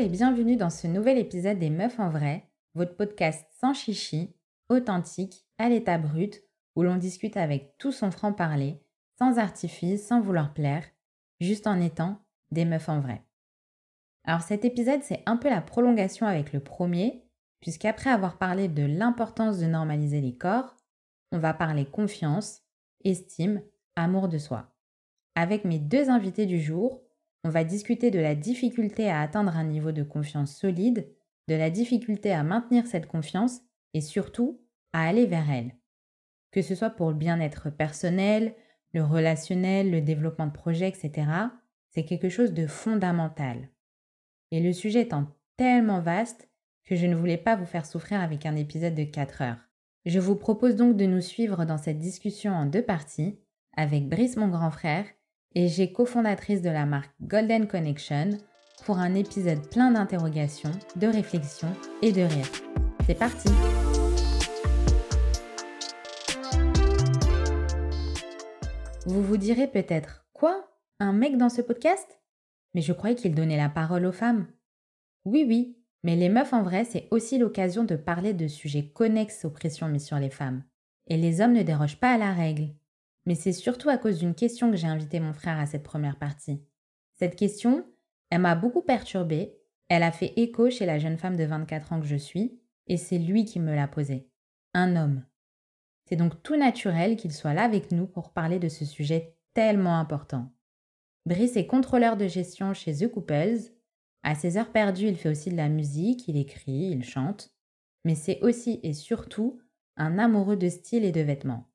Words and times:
Et 0.00 0.08
bienvenue 0.08 0.56
dans 0.56 0.70
ce 0.70 0.86
nouvel 0.86 1.18
épisode 1.18 1.58
des 1.58 1.68
Meufs 1.68 2.00
en 2.00 2.08
vrai, 2.08 2.48
votre 2.74 2.96
podcast 2.96 3.46
sans 3.60 3.74
chichi, 3.74 4.34
authentique, 4.70 5.44
à 5.58 5.68
l'état 5.68 5.98
brut, 5.98 6.42
où 6.74 6.82
l'on 6.82 6.96
discute 6.96 7.36
avec 7.36 7.76
tout 7.76 7.92
son 7.92 8.10
franc-parler, 8.10 8.82
sans 9.18 9.36
artifice, 9.36 10.06
sans 10.06 10.22
vouloir 10.22 10.54
plaire, 10.54 10.86
juste 11.38 11.66
en 11.66 11.78
étant 11.78 12.16
des 12.50 12.64
meufs 12.64 12.88
en 12.88 13.00
vrai. 13.00 13.26
Alors 14.24 14.40
cet 14.40 14.64
épisode, 14.64 15.02
c'est 15.02 15.22
un 15.26 15.36
peu 15.36 15.50
la 15.50 15.60
prolongation 15.60 16.26
avec 16.26 16.54
le 16.54 16.60
premier, 16.60 17.22
puisqu'après 17.60 18.08
avoir 18.08 18.38
parlé 18.38 18.68
de 18.68 18.86
l'importance 18.86 19.58
de 19.58 19.66
normaliser 19.66 20.22
les 20.22 20.34
corps, 20.34 20.76
on 21.30 21.38
va 21.38 21.52
parler 21.52 21.84
confiance, 21.84 22.62
estime, 23.04 23.60
amour 23.96 24.28
de 24.28 24.38
soi. 24.38 24.72
Avec 25.34 25.66
mes 25.66 25.78
deux 25.78 26.08
invités 26.08 26.46
du 26.46 26.58
jour, 26.58 27.02
on 27.44 27.48
va 27.48 27.64
discuter 27.64 28.10
de 28.10 28.18
la 28.18 28.34
difficulté 28.34 29.08
à 29.08 29.20
atteindre 29.20 29.56
un 29.56 29.64
niveau 29.64 29.92
de 29.92 30.02
confiance 30.02 30.54
solide, 30.54 31.08
de 31.48 31.54
la 31.54 31.70
difficulté 31.70 32.32
à 32.32 32.42
maintenir 32.42 32.86
cette 32.86 33.06
confiance 33.06 33.60
et 33.94 34.00
surtout 34.00 34.60
à 34.92 35.06
aller 35.08 35.26
vers 35.26 35.50
elle. 35.50 35.74
Que 36.50 36.62
ce 36.62 36.74
soit 36.74 36.90
pour 36.90 37.10
le 37.10 37.16
bien-être 37.16 37.70
personnel, 37.70 38.54
le 38.92 39.04
relationnel, 39.04 39.90
le 39.90 40.00
développement 40.00 40.46
de 40.46 40.52
projets, 40.52 40.88
etc., 40.88 41.30
c'est 41.90 42.04
quelque 42.04 42.28
chose 42.28 42.52
de 42.52 42.66
fondamental. 42.66 43.68
Et 44.50 44.60
le 44.60 44.72
sujet 44.72 45.02
étant 45.02 45.26
tellement 45.56 46.00
vaste 46.00 46.48
que 46.84 46.96
je 46.96 47.06
ne 47.06 47.14
voulais 47.14 47.36
pas 47.36 47.56
vous 47.56 47.66
faire 47.66 47.86
souffrir 47.86 48.20
avec 48.20 48.46
un 48.46 48.56
épisode 48.56 48.94
de 48.94 49.04
4 49.04 49.42
heures. 49.42 49.68
Je 50.06 50.18
vous 50.18 50.36
propose 50.36 50.76
donc 50.76 50.96
de 50.96 51.06
nous 51.06 51.20
suivre 51.20 51.64
dans 51.64 51.78
cette 51.78 51.98
discussion 51.98 52.52
en 52.52 52.66
deux 52.66 52.82
parties, 52.82 53.38
avec 53.76 54.08
Brice 54.08 54.36
mon 54.36 54.48
grand 54.48 54.70
frère 54.70 55.06
et 55.54 55.68
j'ai 55.68 55.92
cofondatrice 55.92 56.62
de 56.62 56.70
la 56.70 56.86
marque 56.86 57.10
Golden 57.20 57.66
Connection 57.66 58.30
pour 58.84 58.98
un 58.98 59.14
épisode 59.14 59.68
plein 59.68 59.90
d'interrogations, 59.90 60.72
de 60.96 61.06
réflexions 61.06 61.72
et 62.02 62.12
de 62.12 62.22
rires. 62.22 62.50
C'est 63.06 63.18
parti 63.18 63.48
Vous 69.06 69.22
vous 69.22 69.36
direz 69.36 69.66
peut-être 69.66 70.24
Quoi? 70.32 70.64
Un 71.00 71.12
mec 71.12 71.36
dans 71.36 71.48
ce 71.48 71.62
podcast? 71.62 72.20
Mais 72.74 72.82
je 72.82 72.92
croyais 72.92 73.16
qu'il 73.16 73.34
donnait 73.34 73.56
la 73.56 73.68
parole 73.68 74.06
aux 74.06 74.12
femmes. 74.12 74.46
Oui, 75.24 75.44
oui, 75.46 75.76
mais 76.04 76.16
les 76.16 76.28
meufs 76.28 76.52
en 76.52 76.62
vrai, 76.62 76.84
c'est 76.84 77.08
aussi 77.10 77.38
l'occasion 77.38 77.84
de 77.84 77.96
parler 77.96 78.32
de 78.32 78.46
sujets 78.46 78.88
connexes 78.88 79.44
aux 79.44 79.50
pressions 79.50 79.88
mises 79.88 80.06
sur 80.06 80.18
les 80.18 80.30
femmes. 80.30 80.62
Et 81.08 81.16
les 81.16 81.40
hommes 81.40 81.54
ne 81.54 81.62
dérogent 81.62 81.98
pas 81.98 82.12
à 82.12 82.18
la 82.18 82.32
règle. 82.32 82.68
Mais 83.30 83.36
c'est 83.36 83.52
surtout 83.52 83.88
à 83.88 83.96
cause 83.96 84.18
d'une 84.18 84.34
question 84.34 84.72
que 84.72 84.76
j'ai 84.76 84.88
invité 84.88 85.20
mon 85.20 85.32
frère 85.32 85.60
à 85.60 85.66
cette 85.66 85.84
première 85.84 86.18
partie. 86.18 86.64
Cette 87.12 87.36
question, 87.36 87.86
elle 88.28 88.40
m'a 88.40 88.56
beaucoup 88.56 88.82
perturbée, 88.82 89.56
elle 89.88 90.02
a 90.02 90.10
fait 90.10 90.32
écho 90.34 90.68
chez 90.68 90.84
la 90.84 90.98
jeune 90.98 91.16
femme 91.16 91.36
de 91.36 91.44
24 91.44 91.92
ans 91.92 92.00
que 92.00 92.08
je 92.08 92.16
suis, 92.16 92.58
et 92.88 92.96
c'est 92.96 93.18
lui 93.18 93.44
qui 93.44 93.60
me 93.60 93.72
l'a 93.72 93.86
posée. 93.86 94.28
Un 94.74 94.96
homme. 94.96 95.24
C'est 96.06 96.16
donc 96.16 96.42
tout 96.42 96.56
naturel 96.56 97.14
qu'il 97.14 97.30
soit 97.30 97.54
là 97.54 97.62
avec 97.62 97.92
nous 97.92 98.08
pour 98.08 98.32
parler 98.32 98.58
de 98.58 98.68
ce 98.68 98.84
sujet 98.84 99.36
tellement 99.54 100.00
important. 100.00 100.52
Brice 101.24 101.56
est 101.56 101.68
contrôleur 101.68 102.16
de 102.16 102.26
gestion 102.26 102.74
chez 102.74 102.96
The 102.96 103.06
Couples. 103.06 103.60
À 104.24 104.34
ses 104.34 104.56
heures 104.56 104.72
perdues, 104.72 105.06
il 105.06 105.16
fait 105.16 105.28
aussi 105.28 105.50
de 105.50 105.56
la 105.56 105.68
musique, 105.68 106.26
il 106.26 106.36
écrit, 106.36 106.90
il 106.90 107.04
chante. 107.04 107.54
Mais 108.04 108.16
c'est 108.16 108.40
aussi 108.40 108.80
et 108.82 108.92
surtout 108.92 109.60
un 109.96 110.18
amoureux 110.18 110.56
de 110.56 110.68
style 110.68 111.04
et 111.04 111.12
de 111.12 111.20
vêtements. 111.20 111.69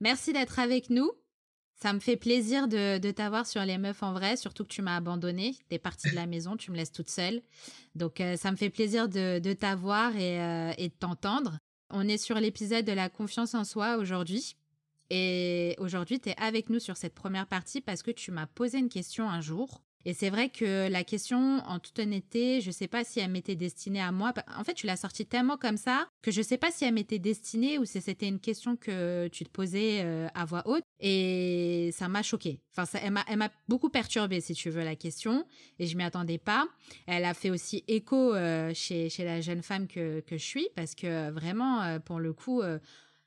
Merci 0.00 0.32
d'être 0.32 0.58
avec 0.58 0.90
nous. 0.90 1.10
Ça 1.76 1.92
me 1.94 2.00
fait 2.00 2.16
plaisir 2.16 2.68
de, 2.68 3.10
t'avoir 3.10 3.46
sur 3.46 3.64
les 3.64 3.78
meufs 3.78 4.02
en 4.02 4.12
vrai, 4.12 4.36
surtout 4.36 4.64
que 4.64 4.68
tu 4.68 4.82
m'as 4.82 4.96
abandonné. 4.96 5.56
es 5.70 5.78
partie 5.78 6.10
de 6.10 6.14
la 6.14 6.26
maison, 6.26 6.56
tu 6.56 6.70
me 6.70 6.76
laisses 6.76 6.92
toute 6.92 7.08
seule. 7.08 7.40
Donc 7.94 8.20
euh, 8.20 8.36
ça 8.36 8.50
me 8.50 8.56
fait 8.56 8.68
plaisir 8.68 9.08
de, 9.08 9.52
t'avoir 9.54 10.12
euh, 10.14 10.72
et, 10.76 10.88
de 10.88 10.94
t'entendre. 10.94 11.58
On 11.88 12.06
est 12.06 12.18
sur 12.18 12.38
l'épisode 12.38 12.84
de 12.84 12.92
la 12.92 13.08
confiance 13.08 13.54
en 13.54 13.64
soi 13.64 13.96
aujourd'hui. 13.96 14.56
Et 15.08 15.74
aujourd'hui, 15.78 16.20
tu 16.20 16.28
es 16.28 16.36
avec 16.36 16.68
nous 16.68 16.78
sur 16.80 16.96
cette 16.96 17.14
première 17.14 17.46
partie 17.46 17.80
parce 17.80 18.02
que 18.02 18.10
tu 18.10 18.30
m'as 18.30 18.46
posé 18.46 18.78
une 18.78 18.90
question 18.90 19.28
un 19.28 19.40
jour 19.40 19.82
et 20.04 20.14
c'est 20.14 20.30
vrai 20.30 20.48
que 20.48 20.88
la 20.88 21.04
question, 21.04 21.58
en 21.66 21.78
toute 21.78 21.98
honnêteté, 21.98 22.60
je 22.60 22.68
ne 22.68 22.72
sais 22.72 22.88
pas 22.88 23.04
si 23.04 23.20
elle 23.20 23.30
m'était 23.30 23.54
destinée 23.54 24.00
à 24.00 24.12
moi. 24.12 24.32
En 24.56 24.64
fait, 24.64 24.74
tu 24.74 24.86
l'as 24.86 24.96
sortie 24.96 25.26
tellement 25.26 25.56
comme 25.56 25.76
ça 25.76 26.08
que 26.22 26.30
je 26.30 26.38
ne 26.40 26.44
sais 26.44 26.56
pas 26.56 26.70
si 26.70 26.84
elle 26.84 26.94
m'était 26.94 27.18
destinée 27.18 27.78
ou 27.78 27.84
si 27.84 28.00
c'était 28.00 28.28
une 28.28 28.40
question 28.40 28.76
que 28.76 29.28
tu 29.28 29.44
te 29.44 29.50
posais 29.50 30.00
euh, 30.02 30.28
à 30.34 30.44
voix 30.44 30.62
haute. 30.66 30.84
Et 31.00 31.90
ça 31.92 32.08
m'a 32.08 32.22
choquée. 32.22 32.60
Enfin, 32.72 32.86
ça, 32.86 32.98
elle 33.02 33.36
m'a 33.36 33.50
beaucoup 33.68 33.90
perturbée, 33.90 34.40
si 34.40 34.54
tu 34.54 34.70
veux, 34.70 34.84
la 34.84 34.96
question. 34.96 35.46
Et 35.78 35.86
je 35.86 35.96
m'y 35.96 36.04
attendais 36.04 36.38
pas. 36.38 36.66
Elle 37.06 37.24
a 37.24 37.34
fait 37.34 37.50
aussi 37.50 37.84
écho 37.86 38.34
euh, 38.34 38.72
chez, 38.74 39.10
chez 39.10 39.24
la 39.24 39.40
jeune 39.40 39.62
femme 39.62 39.86
que, 39.86 40.20
que 40.20 40.38
je 40.38 40.44
suis 40.44 40.68
parce 40.76 40.94
que 40.94 41.30
vraiment, 41.30 41.82
euh, 41.82 41.98
pour 41.98 42.20
le 42.20 42.32
coup 42.32 42.62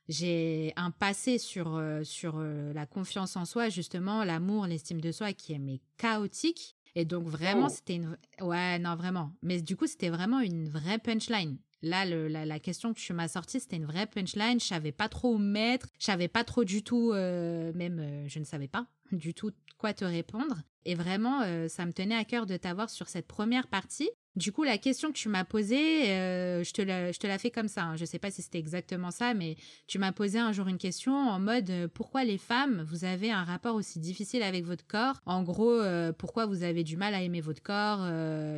j'ai 0.10 0.74
un 0.76 0.92
passé 0.92 1.38
sur, 1.38 1.76
euh, 1.76 2.04
sur 2.04 2.36
euh, 2.38 2.74
la 2.74 2.86
confiance 2.86 3.36
en 3.36 3.46
soi, 3.46 3.70
justement, 3.70 4.24
l'amour, 4.24 4.68
l'estime 4.68 5.02
de 5.02 5.12
soi 5.12 5.34
qui 5.34 5.54
est 5.54 5.60
mais 5.60 5.80
chaotique. 5.98 6.76
Et 6.96 7.06
donc 7.06 7.26
vraiment, 7.26 7.68
oh. 7.68 7.74
c'était 7.74 7.96
une... 7.96 8.18
Ouais, 8.42 8.78
non, 8.80 8.96
vraiment. 8.96 9.32
Mais 9.42 9.62
du 9.62 9.76
coup, 9.76 9.88
c'était 9.88 10.10
vraiment 10.10 10.42
une 10.42 10.68
vraie 10.70 11.00
punchline. 11.00 11.58
Là, 11.82 12.06
le, 12.06 12.28
la, 12.28 12.60
question 12.60 12.94
que 12.94 13.00
tu 13.00 13.12
m'as 13.14 13.28
sortie, 13.28 13.60
c'était 13.60 13.76
une 13.76 13.86
vraie 13.86 14.06
punchline. 14.06 14.60
Je 14.60 14.66
savais 14.66 14.94
pas 14.94 15.10
trop 15.10 15.34
où 15.34 15.38
mettre. 15.38 15.88
Je 16.00 16.06
savais 16.06 16.30
pas 16.30 16.44
trop 16.44 16.64
du 16.64 16.84
tout, 16.84 17.12
euh, 17.12 17.74
même 17.74 18.26
je 18.28 18.40
ne 18.40 18.46
savais 18.46 18.70
pas 18.70 18.88
du 19.12 19.34
tout 19.34 19.52
quoi 19.78 19.94
te 19.94 20.06
répondre. 20.06 20.62
Et 20.86 20.96
vraiment, 20.96 21.42
ça 21.68 21.86
me 21.86 21.94
tenait 21.94 22.16
à 22.16 22.26
cœur 22.26 22.46
de 22.46 22.58
t'avoir 22.58 22.90
sur 22.90 23.08
cette 23.08 23.28
première 23.28 23.68
partie 23.68 24.10
du 24.36 24.52
coup, 24.52 24.64
la 24.64 24.80
question 24.80 25.10
que 25.10 25.18
tu 25.18 25.30
m'as 25.30 25.44
posée, 25.44 26.10
euh, 26.10 26.64
je, 26.64 26.74
te 26.74 26.82
la, 26.82 27.12
je 27.12 27.20
te 27.20 27.28
la 27.28 27.38
fais 27.38 27.52
comme 27.52 27.68
ça. 27.68 27.84
Hein. 27.84 27.96
Je 27.98 28.02
ne 28.02 28.08
sais 28.08 28.18
pas 28.18 28.32
si 28.32 28.42
c'était 28.42 28.58
exactement 28.58 29.12
ça, 29.12 29.36
mais 29.36 29.58
tu 29.86 30.00
m'as 30.00 30.12
posé 30.12 30.40
un 30.40 30.52
jour 30.52 30.68
une 30.68 30.80
question 30.80 31.14
en 31.14 31.40
mode 31.40 31.70
euh, 31.70 31.88
pourquoi 31.88 32.24
les 32.24 32.40
femmes, 32.40 32.84
vous 32.88 33.06
avez 33.06 33.32
un 33.32 33.44
rapport 33.44 33.76
aussi 33.76 34.00
difficile 34.00 34.42
avec 34.42 34.66
votre 34.66 34.88
corps? 34.88 35.22
En 35.28 35.44
gros, 35.44 35.72
euh, 35.72 36.12
pourquoi 36.14 36.48
vous 36.48 36.64
avez 36.64 36.84
du 36.84 36.98
mal 36.98 37.14
à 37.14 37.22
aimer 37.22 37.42
votre 37.42 37.62
corps 37.62 38.00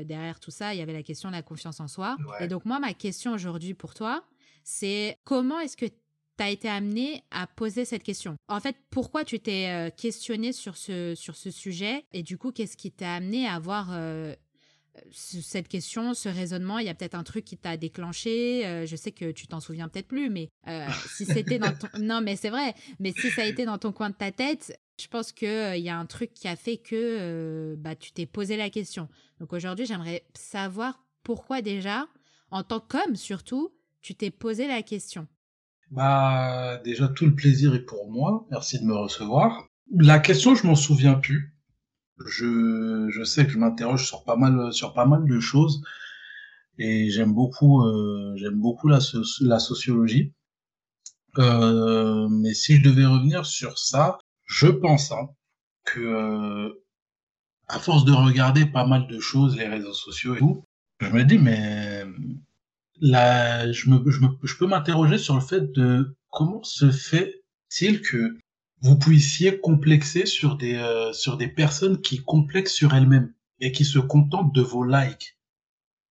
Derrière 0.06 0.40
tout 0.40 0.52
ça, 0.52 0.74
il 0.74 0.80
y 0.80 0.82
avait 0.82 0.94
la 0.94 1.04
question 1.04 1.30
de 1.30 1.36
la 1.36 1.42
confiance 1.42 1.80
en 1.80 1.88
soi. 1.88 2.16
Et 2.40 2.48
donc, 2.48 2.64
moi, 2.66 2.80
ma 2.80 2.94
question 2.94 3.34
aujourd'hui 3.34 3.74
pour 3.74 3.94
toi, 3.94 4.24
c'est 4.64 5.18
comment 5.26 5.60
est-ce 5.60 5.76
que 5.76 5.86
tu 6.38 6.44
as 6.44 6.50
été 6.50 6.68
amené 6.68 7.24
à 7.32 7.48
poser 7.48 7.86
cette 7.86 8.04
question 8.04 8.36
En 8.48 8.60
fait, 8.60 8.76
pourquoi 8.90 9.26
tu 9.26 9.40
t'es 9.40 9.92
questionné 9.98 10.52
sur 10.54 10.78
ce, 10.78 11.14
sur 11.16 11.36
ce 11.36 11.52
sujet 11.52 12.06
Et 12.14 12.24
du 12.24 12.38
coup, 12.38 12.52
qu'est-ce 12.52 12.78
qui 12.78 12.92
t'a 12.92 13.14
amené 13.14 13.48
à 13.48 13.56
avoir 13.56 13.92
cette 15.12 15.68
question, 15.68 16.14
ce 16.14 16.30
raisonnement, 16.30 16.80
il 16.80 16.86
y 16.86 16.90
a 16.90 16.94
peut-être 16.94 17.16
un 17.16 17.24
truc 17.24 17.46
qui 17.46 17.58
t'a 17.58 17.78
déclenché. 17.78 18.66
Euh, 18.66 18.86
je 18.86 18.96
sais 18.96 19.12
que 19.12 19.32
tu 19.32 19.48
t'en 19.48 19.60
souviens 19.60 19.88
peut-être 19.88 20.08
plus, 20.08 20.30
mais 20.30 20.50
euh, 20.68 20.88
si 21.16 21.26
c'était 21.26 21.60
dans 21.60 21.74
ton... 21.74 21.88
Non, 22.00 22.22
mais 22.22 22.36
c'est 22.36 22.50
vrai. 22.50 22.74
Mais 23.00 23.12
si 23.12 23.30
ça 23.32 23.44
a 23.44 23.46
été 23.46 23.66
dans 23.66 23.78
ton 23.78 23.92
coin 23.92 24.10
de 24.10 24.16
ta 24.16 24.32
tête, 24.32 24.80
je 25.00 25.08
pense 25.08 25.32
qu'il 25.32 25.48
euh, 25.48 25.78
y 25.78 25.90
a 25.90 25.98
un 25.98 26.06
truc 26.06 26.34
qui 26.34 26.48
a 26.48 26.56
fait 26.56 26.78
que 26.78 27.76
bah, 27.78 27.96
tu 27.96 28.12
t'es 28.12 28.26
posé 28.26 28.58
la 28.58 28.70
question. 28.70 29.10
Donc 29.40 29.54
aujourd'hui, 29.54 29.86
j'aimerais 29.86 30.24
savoir 30.34 31.04
pourquoi 31.24 31.62
déjà, 31.62 32.08
en 32.52 32.64
tant 32.64 32.80
qu'homme 32.80 33.16
surtout, 33.16 33.74
tu 34.02 34.16
t'es 34.16 34.32
posé 34.32 34.68
la 34.68 34.84
question. 34.84 35.28
Bah, 35.92 36.82
déjà, 36.84 37.08
tout 37.08 37.26
le 37.26 37.36
plaisir 37.36 37.74
est 37.76 37.86
pour 37.86 38.12
moi. 38.12 38.46
Merci 38.52 38.80
de 38.80 38.86
me 38.86 38.96
recevoir. 38.96 39.66
La 39.96 40.20
question, 40.20 40.56
je 40.56 40.66
m'en 40.68 40.76
souviens 40.76 41.16
plus 41.16 41.56
je, 42.26 43.10
je 43.10 43.24
sais 43.24 43.46
que 43.46 43.52
je 43.52 43.58
m'interroge 43.58 44.06
sur 44.06 44.24
pas 44.24 44.36
mal 44.36 44.72
sur 44.74 44.94
pas 44.94 45.06
mal 45.06 45.26
de 45.26 45.40
choses 45.40 45.82
et 46.78 47.10
j'aime 47.10 47.34
beaucoup 47.34 47.82
euh, 47.84 48.34
j'aime 48.38 48.60
beaucoup 48.60 48.88
la, 48.88 49.00
la 49.42 49.60
sociologie. 49.60 50.34
Euh, 51.38 52.28
mais 52.30 52.54
si 52.54 52.78
je 52.78 52.84
devais 52.84 53.06
revenir 53.06 53.46
sur 53.46 53.78
ça, 53.78 54.18
je 54.46 54.68
pense 54.68 55.12
hein, 55.12 55.30
que 55.84 56.00
euh, 56.00 56.70
à 57.68 57.80
force 57.80 58.06
de 58.06 58.14
regarder 58.14 58.66
pas 58.66 58.86
mal 58.86 59.08
de 59.08 59.20
choses, 59.20 59.58
les 59.58 59.68
réseaux 59.68 59.94
sociaux 59.94 60.36
et 60.36 60.40
tout, 60.40 60.64
je 61.02 61.10
me 61.10 61.24
dis 61.24 61.38
mais 61.38 62.06
là, 63.02 63.72
je, 63.72 63.90
me, 63.90 64.10
je, 64.10 64.20
me, 64.22 64.28
je 64.44 64.56
peux 64.56 64.68
m'interroger 64.68 65.18
sur 65.18 65.36
le 65.36 65.42
fait 65.42 65.72
de 65.72 66.16
comment 66.30 66.64
se 66.64 66.92
fait-il 66.92 68.02
que 68.02 68.38
vous 68.82 68.98
puissiez 68.98 69.60
complexer 69.60 70.26
sur 70.26 70.58
des, 70.58 70.76
euh, 70.76 71.14
sur 71.14 71.38
des 71.38 71.48
personnes 71.48 72.02
qui 72.02 72.24
complexent 72.24 72.74
sur 72.74 72.94
elles-mêmes 72.94 73.34
et 73.60 73.72
qui 73.72 73.86
se 73.86 74.00
contentent 74.00 74.54
de 74.54 74.62
vos 74.62 74.84
likes 74.84 75.38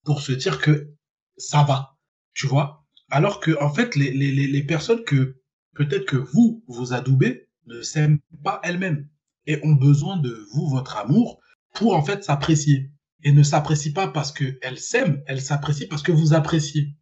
pour 0.05 0.21
se 0.21 0.33
dire 0.33 0.61
que 0.61 0.91
ça 1.37 1.63
va, 1.63 1.97
tu 2.33 2.47
vois? 2.47 2.85
Alors 3.11 3.41
que, 3.41 3.61
en 3.63 3.73
fait, 3.73 3.97
les, 3.97 4.11
les, 4.13 4.33
les 4.33 4.63
personnes 4.63 5.05
que 5.05 5.37
peut-être 5.75 6.07
que 6.07 6.17
vous, 6.17 6.65
vous 6.69 6.93
adoubez, 6.93 7.49
ne 7.67 7.81
s'aiment 7.83 8.21
pas 8.43 8.61
elles-mêmes 8.63 9.09
et 9.47 9.61
ont 9.65 9.75
besoin 9.75 10.17
de 10.17 10.47
vous, 10.53 10.69
votre 10.69 10.97
amour, 10.97 11.41
pour 11.75 11.95
en 11.95 12.03
fait 12.03 12.25
s'apprécier. 12.25 12.91
Et 13.25 13.33
ne 13.33 13.43
s'apprécient 13.43 13.93
pas 13.93 14.09
parce 14.09 14.33
qu'elles 14.33 14.79
s'aiment, 14.79 15.23
elles 15.27 15.41
s'apprécient 15.41 15.87
parce 15.89 16.03
que 16.03 16.13
vous 16.13 16.35
appréciez. 16.35 16.95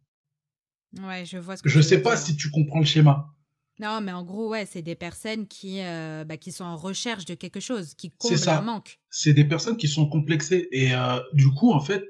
Ouais, 1.01 1.25
je 1.25 1.37
vois 1.37 1.57
ce 1.57 1.63
que 1.63 1.69
Je 1.69 1.81
sais 1.81 2.01
pas 2.01 2.17
si 2.17 2.35
tu 2.35 2.49
comprends 2.49 2.79
le 2.79 2.85
schéma. 2.85 3.29
Non, 3.79 4.01
mais 4.01 4.11
en 4.11 4.23
gros, 4.23 4.49
ouais, 4.49 4.65
c'est 4.65 4.83
des 4.83 4.95
personnes 4.95 5.47
qui, 5.47 5.81
euh, 5.81 6.23
bah, 6.25 6.37
qui 6.37 6.51
sont 6.51 6.63
en 6.63 6.77
recherche 6.77 7.25
de 7.25 7.33
quelque 7.33 7.59
chose, 7.59 7.95
qui 7.95 8.11
comblent 8.11 8.49
un 8.49 8.61
manque. 8.61 8.99
C'est 9.09 9.33
des 9.33 9.45
personnes 9.45 9.77
qui 9.77 9.87
sont 9.87 10.07
complexées. 10.07 10.67
Et 10.71 10.93
euh, 10.93 11.19
du 11.33 11.49
coup, 11.49 11.71
en 11.71 11.79
fait, 11.79 12.03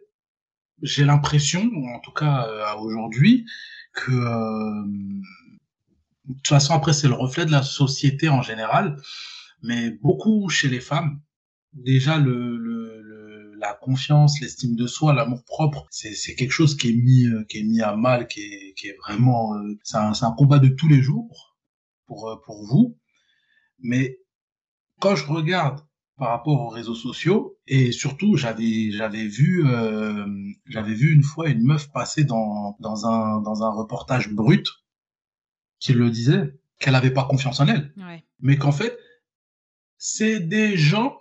j'ai 0.81 1.05
l'impression, 1.05 1.61
en 1.61 1.99
tout 2.01 2.11
cas 2.11 2.47
euh, 2.47 2.75
aujourd'hui, 2.79 3.45
que 3.93 4.11
de 6.25 6.33
toute 6.33 6.47
façon 6.47 6.73
après 6.73 6.93
c'est 6.93 7.07
le 7.07 7.13
reflet 7.13 7.45
de 7.45 7.51
la 7.51 7.61
société 7.61 8.27
en 8.27 8.41
général, 8.41 8.97
mais 9.61 9.91
beaucoup 9.91 10.49
chez 10.49 10.67
les 10.67 10.79
femmes, 10.79 11.21
déjà 11.73 12.17
le, 12.17 12.57
le, 12.57 12.82
la 13.67 13.73
confiance, 13.73 14.39
l'estime 14.41 14.75
de 14.75 14.87
soi, 14.87 15.13
l'amour 15.13 15.43
propre, 15.45 15.87
c'est 15.91 16.13
c'est 16.13 16.35
quelque 16.35 16.51
chose 16.51 16.75
qui 16.77 16.89
est 16.89 16.93
mis 16.95 17.25
euh, 17.27 17.43
qui 17.49 17.59
est 17.59 17.63
mis 17.63 17.81
à 17.81 17.95
mal, 17.95 18.27
qui 18.27 18.41
est 18.41 18.73
qui 18.77 18.87
est 18.87 18.97
vraiment 19.05 19.53
c'est 19.83 19.97
un, 19.97 20.11
un 20.21 20.31
combat 20.33 20.59
de 20.59 20.69
tous 20.69 20.87
les 20.87 21.01
jours 21.01 21.57
pour 22.05 22.41
pour 22.45 22.65
vous, 22.65 22.97
mais 23.79 24.19
quand 24.99 25.15
je 25.15 25.25
regarde 25.25 25.79
par 26.17 26.29
rapport 26.29 26.59
aux 26.61 26.69
réseaux 26.69 26.93
sociaux 26.95 27.57
et 27.65 27.91
surtout 27.91 28.37
j'avais 28.37 28.91
j'avais 28.91 29.27
vu 29.27 29.65
euh, 29.67 30.25
j'avais 30.67 30.93
vu 30.93 31.11
une 31.13 31.23
fois 31.23 31.49
une 31.49 31.63
meuf 31.63 31.91
passer 31.91 32.23
dans 32.23 32.77
dans 32.79 33.07
un 33.07 33.41
dans 33.41 33.63
un 33.63 33.71
reportage 33.71 34.29
brut 34.29 34.67
qui 35.79 35.93
le 35.93 36.09
disait 36.11 36.53
qu'elle 36.79 36.95
avait 36.95 37.11
pas 37.11 37.25
confiance 37.25 37.59
en 37.61 37.67
elle 37.67 37.93
Ouais. 37.97 38.23
mais 38.39 38.57
qu'en 38.57 38.71
fait 38.71 38.95
c'est 39.97 40.39
des 40.39 40.77
gens 40.77 41.17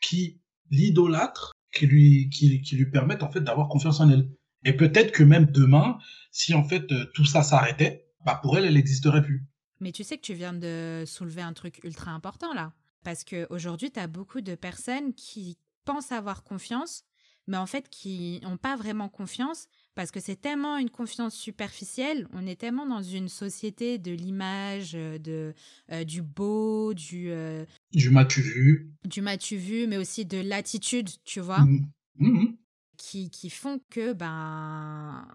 qui 0.00 0.40
l'idolâtrent 0.70 1.52
qui 1.72 1.86
lui 1.86 2.30
qui, 2.30 2.60
qui 2.62 2.76
lui 2.76 2.90
permettent 2.90 3.22
en 3.22 3.30
fait 3.30 3.40
d'avoir 3.40 3.68
confiance 3.68 4.00
en 4.00 4.08
elle 4.10 4.28
et 4.64 4.72
peut-être 4.72 5.12
que 5.12 5.22
même 5.22 5.46
demain 5.46 5.98
si 6.32 6.54
en 6.54 6.64
fait 6.64 6.90
euh, 6.92 7.06
tout 7.14 7.24
ça 7.24 7.42
s'arrêtait 7.42 8.06
bah 8.24 8.38
pour 8.42 8.56
elle 8.56 8.64
elle 8.64 8.74
n'existerait 8.74 9.22
plus 9.22 9.46
Mais 9.80 9.92
tu 9.92 10.04
sais 10.04 10.16
que 10.16 10.22
tu 10.22 10.34
viens 10.34 10.54
de 10.54 11.04
soulever 11.06 11.42
un 11.42 11.52
truc 11.52 11.80
ultra 11.84 12.10
important 12.10 12.52
là. 12.54 12.72
Parce 13.04 13.24
qu'aujourd'hui, 13.24 13.90
tu 13.90 14.00
as 14.00 14.06
beaucoup 14.06 14.40
de 14.40 14.54
personnes 14.54 15.14
qui 15.14 15.56
pensent 15.84 16.12
avoir 16.12 16.44
confiance, 16.44 17.04
mais 17.46 17.56
en 17.56 17.66
fait 17.66 17.88
qui 17.88 18.40
n'ont 18.42 18.56
pas 18.56 18.76
vraiment 18.76 19.08
confiance 19.08 19.68
parce 19.98 20.12
que 20.12 20.20
c'est 20.20 20.36
tellement 20.40 20.76
une 20.76 20.90
confiance 20.90 21.34
superficielle. 21.34 22.28
On 22.32 22.46
est 22.46 22.54
tellement 22.54 22.86
dans 22.86 23.02
une 23.02 23.28
société 23.28 23.98
de 23.98 24.12
l'image, 24.12 24.92
euh, 24.94 25.18
de 25.18 25.54
euh, 25.90 26.04
du 26.04 26.22
beau, 26.22 26.94
du 26.94 27.32
euh, 27.32 27.64
du 27.90 28.08
m'as-tu 28.10 28.40
vu 28.40 28.92
du 29.04 29.22
m'as-tu 29.22 29.56
vu, 29.56 29.88
mais 29.88 29.96
aussi 29.96 30.24
de 30.24 30.38
l'attitude, 30.38 31.08
tu 31.24 31.40
vois, 31.40 31.64
Mhm. 31.64 31.90
Mhm. 32.20 32.56
qui, 32.96 33.28
qui 33.28 33.50
font 33.50 33.80
que 33.90 34.12
ben 34.12 35.26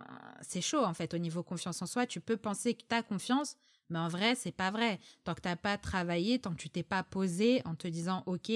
c'est 0.41 0.61
chaud 0.61 0.85
en 0.85 0.93
fait 0.93 1.13
au 1.13 1.17
niveau 1.17 1.43
confiance 1.43 1.81
en 1.81 1.85
soi. 1.85 2.07
Tu 2.07 2.21
peux 2.21 2.37
penser 2.37 2.73
que 2.73 2.83
tu 2.87 2.95
as 2.95 3.03
confiance, 3.03 3.57
mais 3.89 3.99
en 3.99 4.07
vrai, 4.07 4.35
c'est 4.35 4.53
pas 4.55 4.71
vrai. 4.71 5.01
Tant 5.25 5.33
que 5.33 5.41
t'as 5.41 5.57
pas 5.57 5.77
travaillé, 5.77 6.39
tant 6.39 6.51
que 6.51 6.61
tu 6.61 6.69
t'es 6.69 6.83
pas 6.83 7.03
posé 7.03 7.61
en 7.65 7.75
te 7.75 7.89
disant 7.89 8.23
OK, 8.27 8.49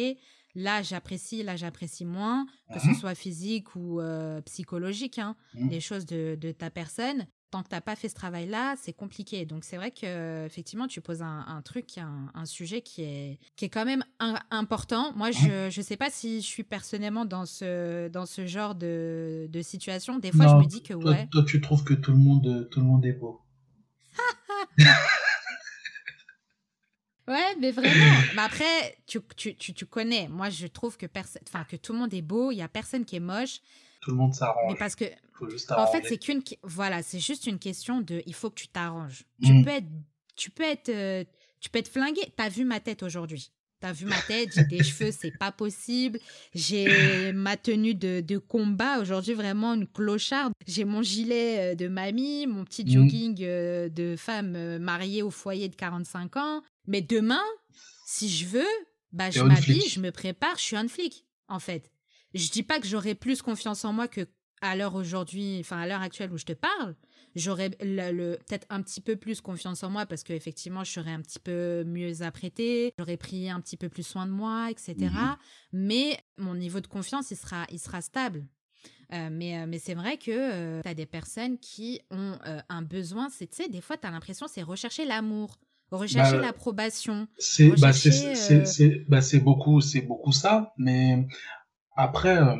là 0.58 0.82
j'apprécie, 0.82 1.44
là 1.44 1.56
j'apprécie 1.56 2.04
moins, 2.04 2.46
que 2.74 2.80
ce 2.80 2.94
soit 3.00 3.16
physique 3.16 3.76
ou 3.76 4.02
euh, 4.02 4.42
psychologique, 4.42 5.20
hein, 5.20 5.36
Mhm. 5.54 5.70
les 5.70 5.80
choses 5.80 6.06
de, 6.06 6.36
de 6.36 6.52
ta 6.52 6.70
personne. 6.70 7.28
Tant 7.50 7.64
que 7.64 7.70
t'as 7.70 7.80
pas 7.80 7.96
fait 7.96 8.10
ce 8.10 8.14
travail-là, 8.16 8.76
c'est 8.76 8.92
compliqué. 8.92 9.46
Donc 9.46 9.64
c'est 9.64 9.78
vrai 9.78 9.92
que 9.92 10.46
effectivement, 10.46 10.86
tu 10.88 11.00
poses 11.00 11.22
un, 11.22 11.46
un 11.48 11.62
truc, 11.62 11.98
un, 11.98 12.30
un 12.34 12.46
sujet 12.46 12.82
qui 12.82 13.04
est 13.04 13.40
qui 13.56 13.64
est 13.64 13.70
quand 13.70 13.86
même 13.86 14.04
un- 14.20 14.42
important. 14.52 15.14
Moi, 15.16 15.32
je 15.32 15.70
je 15.70 15.82
sais 15.82 15.96
pas 15.96 16.10
si 16.10 16.42
je 16.42 16.46
suis 16.46 16.64
personnellement 16.66 17.24
dans 17.24 17.46
ce 17.46 18.10
dans 18.10 18.26
ce 18.26 18.46
genre 18.46 18.76
de, 18.76 19.48
de 19.50 19.62
situation. 19.62 20.20
Des 20.20 20.34
fois, 20.34 20.46
Non, 20.48 20.52
je 20.60 20.64
me 20.66 20.68
dis 20.68 20.84
que 20.84 20.94
Toi, 20.94 21.12
ouais. 21.12 21.28
toi, 21.32 21.44
tu 21.48 21.62
trouves 21.62 21.86
que 21.86 21.94
tout 21.94 22.12
le 22.12 22.18
monde, 22.18 22.68
tout 22.70 22.82
le 22.82 22.86
monde 22.86 23.06
est 23.06 23.14
beau. 23.14 23.40
Ouais, 27.28 27.56
mais 27.60 27.72
vraiment. 27.72 27.94
mais 28.36 28.42
après, 28.42 28.98
tu, 29.06 29.20
tu, 29.36 29.56
tu, 29.56 29.74
tu 29.74 29.86
connais. 29.86 30.28
Moi, 30.28 30.50
je 30.50 30.68
trouve 30.68 30.98
que, 30.98 31.06
enfin, 31.46 31.64
que 31.70 31.76
tout 31.76 31.94
le 31.94 32.00
monde 32.00 32.14
est 32.14 32.22
beau. 32.22 32.52
Il 32.52 32.58
y 32.58 32.62
a 32.62 32.68
personne 32.68 33.06
qui 33.06 33.16
est 33.16 33.22
moche. 33.22 33.60
Tout 34.02 34.12
le 34.12 34.18
monde 34.18 34.30
Mais 34.32 34.38
s'arrange. 34.38 34.78
parce 34.80 34.96
que, 34.96 35.06
Faut 35.34 35.50
juste 35.50 35.72
en 35.72 35.88
fait, 35.88 36.04
c'est 36.08 36.18
qu'une. 36.18 36.42
Voilà, 36.64 37.04
c'est 37.04 37.20
juste 37.20 37.48
une 37.48 37.60
question 37.60 38.02
de. 38.02 38.22
Il 38.26 38.34
faut 38.34 38.50
que 38.50 38.56
tu 38.56 38.68
t'arranges. 38.68 39.24
Tu 39.44 39.62
peux 39.64 39.70
être. 39.72 39.88
Tu 40.36 40.50
peux 40.52 40.64
être. 40.64 40.90
euh, 40.90 41.24
tu 41.60 41.70
peux 41.70 41.80
être 41.80 41.90
flingué. 41.92 42.22
T'as 42.36 42.50
vu 42.50 42.64
ma 42.64 42.80
tête 42.80 43.04
aujourd'hui. 43.04 43.52
T'as 43.80 43.92
vu 43.92 44.06
ma 44.06 44.20
tête, 44.22 44.50
j'ai 44.56 44.64
des 44.64 44.84
cheveux, 44.84 45.12
c'est 45.12 45.38
pas 45.38 45.52
possible. 45.52 46.18
J'ai 46.56 47.32
ma 47.34 47.58
tenue 47.58 47.94
de, 47.94 48.22
de 48.22 48.40
combat 48.40 49.00
aujourd'hui, 49.00 49.34
vraiment 49.36 49.76
une 49.76 49.86
clocharde. 49.86 50.52
J'ai 50.66 50.84
mon 50.84 51.04
gilet 51.04 51.74
euh, 51.74 51.76
de 51.76 51.88
mamie, 51.88 52.48
mon 52.48 52.64
petit 52.66 52.84
Mm. 52.86 52.90
jogging 52.90 53.38
euh, 53.44 53.88
de 53.90 54.16
femme 54.18 54.80
mariée 54.80 55.22
au 55.22 55.30
foyer 55.30 55.70
de 55.70 55.76
45 55.76 56.38
ans. 56.38 56.64
Mais 56.88 57.02
demain, 57.02 57.44
si 58.06 58.30
je 58.30 58.46
veux, 58.48 58.66
bah, 59.12 59.30
je 59.30 59.40
m'habille, 59.50 59.88
je 59.90 60.00
me 60.00 60.12
prépare, 60.12 60.58
je 60.58 60.64
suis 60.64 60.76
un 60.76 60.88
flic, 60.88 61.26
en 61.48 61.60
fait. 61.60 61.92
Je 62.34 62.50
dis 62.50 62.64
pas 62.64 62.80
que 62.80 62.88
j'aurai 62.88 63.16
plus 63.16 63.42
confiance 63.42 63.86
en 63.86 63.94
moi 63.94 64.08
que 64.08 64.28
à 64.62 64.76
l'heure 64.76 64.96
aujourd'hui, 64.96 65.58
enfin 65.60 65.78
à 65.80 65.88
l'heure 65.88 66.02
actuelle 66.02 66.32
où 66.34 66.38
je 66.38 66.46
te 66.46 66.54
parle, 66.54 66.96
j'aurais 67.36 67.70
le, 67.80 68.12
le- 68.12 68.40
peut-être 68.48 68.66
un 68.72 68.82
petit 68.82 69.02
peu 69.02 69.16
plus 69.16 69.40
confiance 69.40 69.84
en 69.84 69.92
moi 69.92 70.08
parce 70.08 70.24
que 70.24 70.34
effectivement 70.34 70.84
je 70.84 70.92
serais 70.92 71.12
un 71.12 71.22
petit 71.22 71.38
peu 71.40 71.84
mieux 71.86 72.24
apprêtée, 72.24 72.92
j'aurais 72.98 73.18
pris 73.18 73.50
un 73.52 73.62
petit 73.62 73.78
peu 73.78 73.88
plus 73.88 74.02
soin 74.06 74.26
de 74.26 74.32
moi, 74.32 74.70
etc. 74.72 74.96
Mhm. 75.00 75.36
Mais 75.74 76.20
mon 76.38 76.56
niveau 76.56 76.80
de 76.80 76.88
confiance 76.88 77.30
il 77.30 77.38
sera, 77.38 77.66
il 77.72 77.80
sera 77.80 78.02
stable. 78.02 78.48
Euh, 79.14 79.30
mais 79.32 79.60
euh, 79.60 79.68
mais 79.68 79.78
c'est 79.80 79.94
vrai 79.94 80.18
que 80.18 80.82
tu 80.82 80.88
as 80.90 80.94
des 80.96 81.06
personnes 81.06 81.60
qui 81.60 82.02
ont 82.10 82.38
euh, 82.48 82.60
un 82.68 82.82
besoin, 82.82 83.30
c'est 83.30 83.48
tu 83.48 83.58
sais 83.58 83.70
des 83.70 83.80
fois 83.80 83.96
tu 83.96 84.06
as 84.08 84.12
l'impression 84.12 84.48
c'est 84.48 84.64
rechercher 84.64 85.06
l'amour, 85.06 85.60
rechercher 85.92 86.38
Bah, 86.38 86.42
l'approbation. 86.42 87.28
C'est 87.38 87.70
bah, 87.80 87.94
c'est 87.94 88.10
rechercher, 88.10 88.36
c'est 88.36 88.62
euh, 88.62 88.66
c'est 88.66 89.06
bah, 89.10 89.22
c'est 89.22 89.40
beaucoup 89.40 89.82
c'est 89.82 90.02
beaucoup 90.02 90.32
ça 90.32 90.74
mais 90.78 91.28
après 91.96 92.38
euh, 92.38 92.56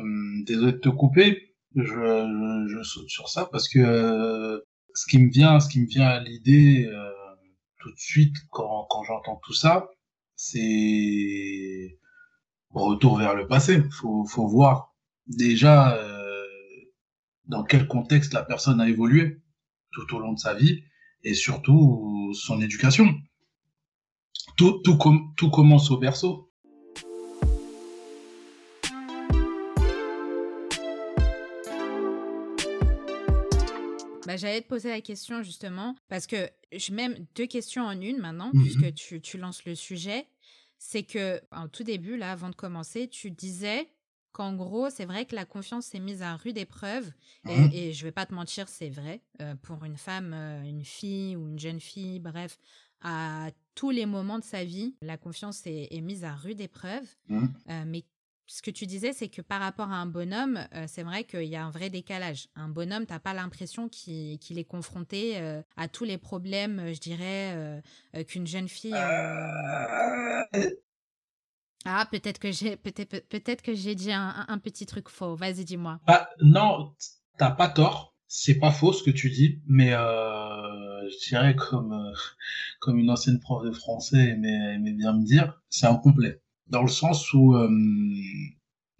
désolé 0.46 0.72
de 0.72 0.78
te 0.78 0.88
couper 0.88 1.54
je, 1.76 1.84
je 1.84 2.66
je 2.78 2.82
saute 2.82 3.08
sur 3.08 3.28
ça 3.28 3.48
parce 3.52 3.68
que 3.68 3.78
euh, 3.80 4.60
ce 4.94 5.06
qui 5.06 5.18
me 5.18 5.30
vient 5.30 5.60
ce 5.60 5.68
qui 5.68 5.80
me 5.80 5.86
vient 5.86 6.06
à 6.08 6.20
l'idée 6.20 6.86
euh, 6.86 7.10
tout 7.80 7.90
de 7.92 7.98
suite 7.98 8.36
quand 8.50 8.86
quand 8.90 9.04
j'entends 9.04 9.40
tout 9.44 9.52
ça 9.54 9.88
c'est 10.36 11.98
retour 12.70 13.18
vers 13.18 13.34
le 13.34 13.46
passé 13.46 13.82
faut 13.90 14.24
faut 14.26 14.46
voir 14.48 14.94
déjà 15.26 15.96
euh, 15.96 16.44
dans 17.46 17.64
quel 17.64 17.86
contexte 17.88 18.32
la 18.34 18.42
personne 18.42 18.80
a 18.80 18.88
évolué 18.88 19.42
tout 19.92 20.14
au 20.14 20.20
long 20.20 20.32
de 20.32 20.38
sa 20.38 20.54
vie 20.54 20.82
et 21.24 21.34
surtout 21.34 22.32
son 22.34 22.60
éducation 22.60 23.14
tout, 24.56 24.80
tout, 24.84 24.96
com- 24.98 25.32
tout 25.36 25.50
commence 25.50 25.90
au 25.90 25.98
berceau. 25.98 26.50
Bah, 34.26 34.36
J'allais 34.36 34.60
te 34.60 34.68
poser 34.68 34.90
la 34.90 35.00
question 35.00 35.42
justement, 35.42 35.94
parce 36.08 36.26
que 36.26 36.36
je 36.76 36.92
même 36.92 37.16
deux 37.34 37.46
questions 37.46 37.84
en 37.84 37.98
une 37.98 38.18
maintenant, 38.18 38.50
Mhm. 38.52 38.62
puisque 38.62 38.94
tu, 38.94 39.20
tu 39.22 39.38
lances 39.38 39.64
le 39.64 39.74
sujet. 39.74 40.26
C'est 40.80 41.02
que, 41.02 41.40
en 41.50 41.66
tout 41.68 41.82
début, 41.82 42.16
là, 42.16 42.30
avant 42.32 42.50
de 42.50 42.54
commencer, 42.54 43.08
tu 43.08 43.30
disais 43.30 43.88
qu'en 44.32 44.54
gros, 44.54 44.90
c'est 44.90 45.04
vrai 45.04 45.26
que 45.26 45.34
la 45.34 45.44
confiance 45.44 45.86
s'est 45.86 46.00
mise 46.00 46.22
à 46.22 46.36
rude 46.36 46.58
épreuve. 46.58 47.10
Et, 47.46 47.54
Mhm. 47.54 47.88
et 47.88 47.92
je 47.92 48.04
vais 48.04 48.12
pas 48.12 48.26
te 48.26 48.34
mentir, 48.34 48.68
c'est 48.68 48.90
vrai. 48.90 49.22
Euh, 49.40 49.54
pour 49.56 49.84
une 49.84 49.96
femme, 49.96 50.32
euh, 50.34 50.62
une 50.62 50.84
fille 50.84 51.36
ou 51.36 51.48
une 51.48 51.58
jeune 51.58 51.80
fille, 51.80 52.18
bref, 52.20 52.58
à 53.00 53.50
tous 53.74 53.90
les 53.90 54.06
moments 54.06 54.38
de 54.38 54.44
sa 54.44 54.64
vie, 54.64 54.96
la 55.02 55.16
confiance 55.16 55.66
est, 55.66 55.88
est 55.90 56.00
mise 56.00 56.24
à 56.24 56.34
rude 56.34 56.60
épreuve. 56.60 57.06
Mhm. 57.28 57.68
Euh, 57.70 57.84
mais 57.86 58.04
ce 58.46 58.62
que 58.62 58.70
tu 58.70 58.86
disais, 58.86 59.12
c'est 59.12 59.28
que 59.28 59.42
par 59.42 59.60
rapport 59.60 59.90
à 59.90 59.96
un 59.96 60.06
bonhomme, 60.06 60.66
c'est 60.86 61.02
vrai 61.02 61.24
qu'il 61.24 61.44
y 61.44 61.54
a 61.56 61.62
un 61.66 61.70
vrai 61.70 61.90
décalage. 61.90 62.48
Un 62.54 62.68
bonhomme, 62.70 63.04
t'as 63.04 63.18
pas 63.18 63.34
l'impression 63.34 63.90
qu'il 63.90 64.38
est 64.58 64.64
confronté 64.64 65.36
à 65.76 65.88
tous 65.88 66.04
les 66.04 66.16
problèmes, 66.16 66.94
je 66.94 66.98
dirais, 66.98 67.82
qu'une 68.26 68.46
jeune 68.46 68.68
fille. 68.68 68.94
Ah, 71.84 72.06
peut-être 72.10 72.38
que 72.38 72.52
j'ai 72.52 72.76
peut-être 72.76 73.28
peut-être 73.28 73.62
que 73.62 73.74
j'ai 73.74 73.94
dit 73.94 74.12
un, 74.12 74.58
petit 74.62 74.86
truc 74.86 75.08
faux. 75.08 75.36
Vas-y, 75.36 75.64
dis-moi. 75.64 76.00
bah, 76.06 76.28
non, 76.42 76.94
t'as 77.38 77.50
pas 77.50 77.68
tort. 77.68 78.14
C'est 78.30 78.56
pas 78.56 78.70
faux 78.70 78.92
ce 78.92 79.02
que 79.02 79.10
tu 79.10 79.30
dis, 79.30 79.62
mais 79.66 79.94
euh, 79.94 81.08
je 81.08 81.28
dirais 81.28 81.56
comme 81.56 81.92
euh, 81.92 82.12
comme 82.78 82.98
une 82.98 83.10
ancienne 83.10 83.40
prof 83.40 83.64
de 83.64 83.72
français 83.72 84.30
aimait, 84.30 84.78
bien 84.78 85.14
me 85.14 85.24
dire, 85.24 85.60
c'est 85.70 85.86
incomplet. 85.86 86.42
Dans 86.66 86.82
le 86.82 86.88
sens 86.88 87.32
où 87.32 87.54
euh, 87.54 87.68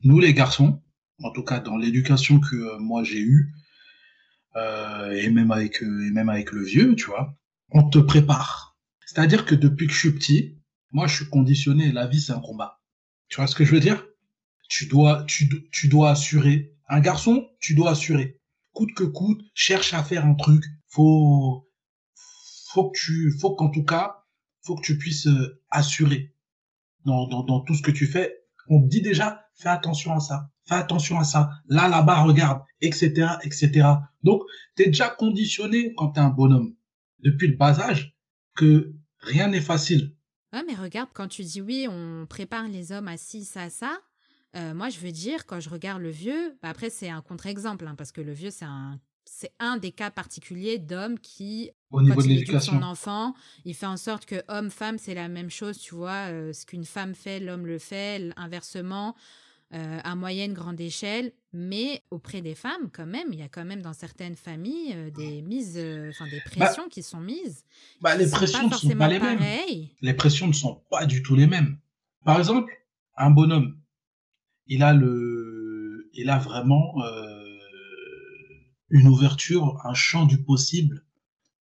nous 0.04 0.18
les 0.18 0.32
garçons, 0.32 0.82
en 1.22 1.30
tout 1.32 1.44
cas 1.44 1.60
dans 1.60 1.76
l'éducation 1.76 2.40
que 2.40 2.56
euh, 2.56 2.78
moi 2.78 3.04
j'ai 3.04 3.20
eue, 3.20 3.52
euh, 4.56 5.10
et 5.12 5.30
même 5.30 5.50
avec 5.50 5.82
et 5.82 6.10
même 6.10 6.30
avec 6.30 6.52
le 6.52 6.64
vieux, 6.64 6.96
tu 6.96 7.06
vois, 7.06 7.36
on 7.70 7.88
te 7.88 7.98
prépare. 7.98 8.78
C'est-à-dire 9.04 9.44
que 9.44 9.54
depuis 9.54 9.86
que 9.86 9.92
je 9.92 9.98
suis 9.98 10.12
petit, 10.12 10.57
moi 10.92 11.06
je 11.06 11.16
suis 11.16 11.28
conditionné. 11.28 11.92
La 11.92 12.06
vie 12.06 12.20
c'est 12.20 12.32
un 12.32 12.40
combat. 12.40 12.80
Tu 13.28 13.36
vois 13.36 13.46
ce 13.46 13.54
que 13.54 13.64
je 13.64 13.72
veux 13.72 13.80
dire? 13.80 14.04
Tu 14.68 14.86
dois 14.86 15.24
tu, 15.24 15.46
do- 15.46 15.58
tu 15.72 15.88
dois 15.88 16.10
assurer. 16.10 16.74
Un 16.88 17.00
garçon, 17.00 17.48
tu 17.60 17.74
dois 17.74 17.90
assurer. 17.92 18.40
Coûte 18.72 18.94
que 18.94 19.04
coûte, 19.04 19.42
cherche 19.54 19.94
à 19.94 20.02
faire 20.02 20.24
un 20.24 20.34
truc. 20.34 20.64
Faut 20.88 21.68
faut 22.70 22.90
que 22.90 22.98
tu 22.98 23.32
faut 23.38 23.54
qu'en 23.54 23.70
tout 23.70 23.84
cas 23.84 24.24
faut 24.62 24.76
que 24.76 24.82
tu 24.82 24.98
puisses 24.98 25.26
euh, 25.26 25.62
assurer 25.70 26.34
dans, 27.04 27.26
dans 27.42 27.60
tout 27.60 27.74
ce 27.74 27.82
que 27.82 27.90
tu 27.90 28.06
fais. 28.06 28.34
On 28.68 28.82
te 28.82 28.88
dit 28.88 29.00
déjà, 29.02 29.44
fais 29.54 29.68
attention 29.70 30.12
à 30.14 30.20
ça, 30.20 30.50
fais 30.66 30.74
attention 30.74 31.18
à 31.18 31.24
ça. 31.24 31.50
Là, 31.68 31.88
là-bas, 31.88 32.22
regarde, 32.22 32.62
etc., 32.80 33.28
etc. 33.42 33.88
Donc, 34.22 34.42
tu 34.76 34.82
es 34.82 34.86
déjà 34.86 35.08
conditionné 35.08 35.94
quand 35.96 36.12
tu 36.12 36.20
un 36.20 36.28
bonhomme, 36.28 36.74
depuis 37.20 37.48
le 37.48 37.56
bas 37.56 37.80
âge, 37.80 38.14
que 38.54 38.94
rien 39.20 39.48
n'est 39.48 39.60
facile. 39.62 40.14
Ouais, 40.52 40.62
mais 40.66 40.74
regarde, 40.74 41.10
quand 41.12 41.28
tu 41.28 41.42
dis 41.42 41.60
oui, 41.60 41.86
on 41.90 42.26
prépare 42.26 42.68
les 42.68 42.92
hommes 42.92 43.08
à 43.08 43.16
ci, 43.18 43.44
ça, 43.44 43.68
ça, 43.68 43.98
euh, 44.56 44.72
moi, 44.72 44.88
je 44.88 44.98
veux 44.98 45.12
dire, 45.12 45.44
quand 45.46 45.60
je 45.60 45.68
regarde 45.68 46.00
le 46.00 46.08
vieux, 46.10 46.58
bah, 46.62 46.70
après, 46.70 46.88
c'est 46.90 47.10
un 47.10 47.20
contre-exemple, 47.20 47.86
hein, 47.86 47.94
parce 47.96 48.12
que 48.12 48.22
le 48.22 48.32
vieux, 48.32 48.50
c'est 48.50 48.64
un, 48.64 48.98
c'est 49.26 49.52
un 49.58 49.76
des 49.76 49.92
cas 49.92 50.10
particuliers 50.10 50.78
d'homme 50.78 51.18
qui, 51.18 51.70
Au 51.90 52.00
niveau 52.00 52.14
quand 52.14 52.22
de 52.22 52.26
il 52.28 52.32
éduque 52.32 52.40
l'éducation. 52.40 52.72
son 52.72 52.82
enfant, 52.82 53.34
il 53.66 53.74
fait 53.74 53.84
en 53.86 53.98
sorte 53.98 54.24
que 54.24 54.42
homme-femme, 54.48 54.96
c'est 54.96 55.14
la 55.14 55.28
même 55.28 55.50
chose, 55.50 55.78
tu 55.78 55.94
vois. 55.94 56.30
euh, 56.30 56.54
ce 56.54 56.64
qu'une 56.64 56.86
femme 56.86 57.14
fait, 57.14 57.40
l'homme 57.40 57.66
le 57.66 57.78
fait, 57.78 58.30
inversement, 58.36 59.14
euh, 59.74 60.00
à 60.02 60.14
moyenne, 60.14 60.54
grande 60.54 60.80
échelle. 60.80 61.32
Mais 61.52 62.02
auprès 62.10 62.42
des 62.42 62.54
femmes, 62.54 62.90
quand 62.92 63.06
même, 63.06 63.28
il 63.32 63.38
y 63.38 63.42
a 63.42 63.48
quand 63.48 63.64
même 63.64 63.80
dans 63.80 63.94
certaines 63.94 64.36
familles 64.36 64.92
euh, 64.94 65.10
des 65.10 65.40
mises, 65.40 65.78
euh, 65.78 66.10
enfin 66.10 66.26
des 66.28 66.40
pressions 66.40 66.88
qui 66.88 67.02
sont 67.02 67.20
mises. 67.20 67.64
Bah, 68.02 68.16
les 68.16 68.28
pressions 68.28 68.68
ne 68.68 68.74
sont 68.74 68.88
pas 68.90 69.08
les 69.08 69.18
mêmes. 69.18 69.38
pareilles. 69.38 69.90
Les 70.02 70.12
pressions 70.12 70.46
ne 70.46 70.52
sont 70.52 70.82
pas 70.90 71.06
du 71.06 71.22
tout 71.22 71.34
les 71.34 71.46
mêmes. 71.46 71.78
Par 72.24 72.38
exemple, 72.38 72.70
un 73.16 73.30
bonhomme, 73.30 73.78
il 74.66 74.82
a 74.82 74.92
le, 74.92 76.10
il 76.12 76.28
a 76.28 76.38
vraiment 76.38 77.02
euh, 77.02 77.44
une 78.90 79.08
ouverture, 79.08 79.80
un 79.86 79.94
champ 79.94 80.26
du 80.26 80.42
possible 80.42 81.06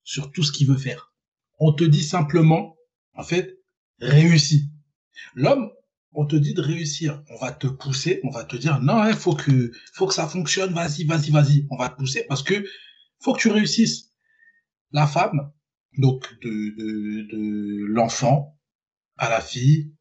sur 0.02 0.32
tout 0.32 0.42
ce 0.42 0.50
qu'il 0.50 0.66
veut 0.66 0.76
faire. 0.76 1.12
On 1.58 1.72
te 1.72 1.84
dit 1.84 2.02
simplement, 2.02 2.76
en 3.14 3.22
fait, 3.22 3.60
réussis. 4.00 4.68
L'homme, 5.34 5.70
on 6.16 6.24
te 6.26 6.34
dit 6.34 6.54
de 6.54 6.62
réussir. 6.62 7.22
On 7.30 7.36
va 7.36 7.52
te 7.52 7.66
pousser, 7.66 8.20
on 8.24 8.30
va 8.30 8.44
te 8.44 8.56
dire, 8.56 8.80
non, 8.80 9.06
il 9.06 9.14
faut 9.14 9.34
que, 9.34 9.70
faut 9.92 10.06
que 10.06 10.14
ça 10.14 10.26
fonctionne, 10.26 10.72
vas-y, 10.72 11.04
vas-y, 11.04 11.30
vas-y. 11.30 11.66
On 11.70 11.76
va 11.76 11.90
te 11.90 11.96
pousser 11.96 12.24
parce 12.26 12.42
que 12.42 12.64
faut 13.20 13.34
que 13.34 13.40
tu 13.40 13.50
réussisses. 13.50 14.12
La 14.92 15.06
femme, 15.06 15.52
donc 15.98 16.26
de, 16.42 16.50
de, 16.50 17.36
de 17.36 17.84
l'enfant 17.86 18.58
à 19.18 19.28
la 19.28 19.40
fille, 19.42 19.92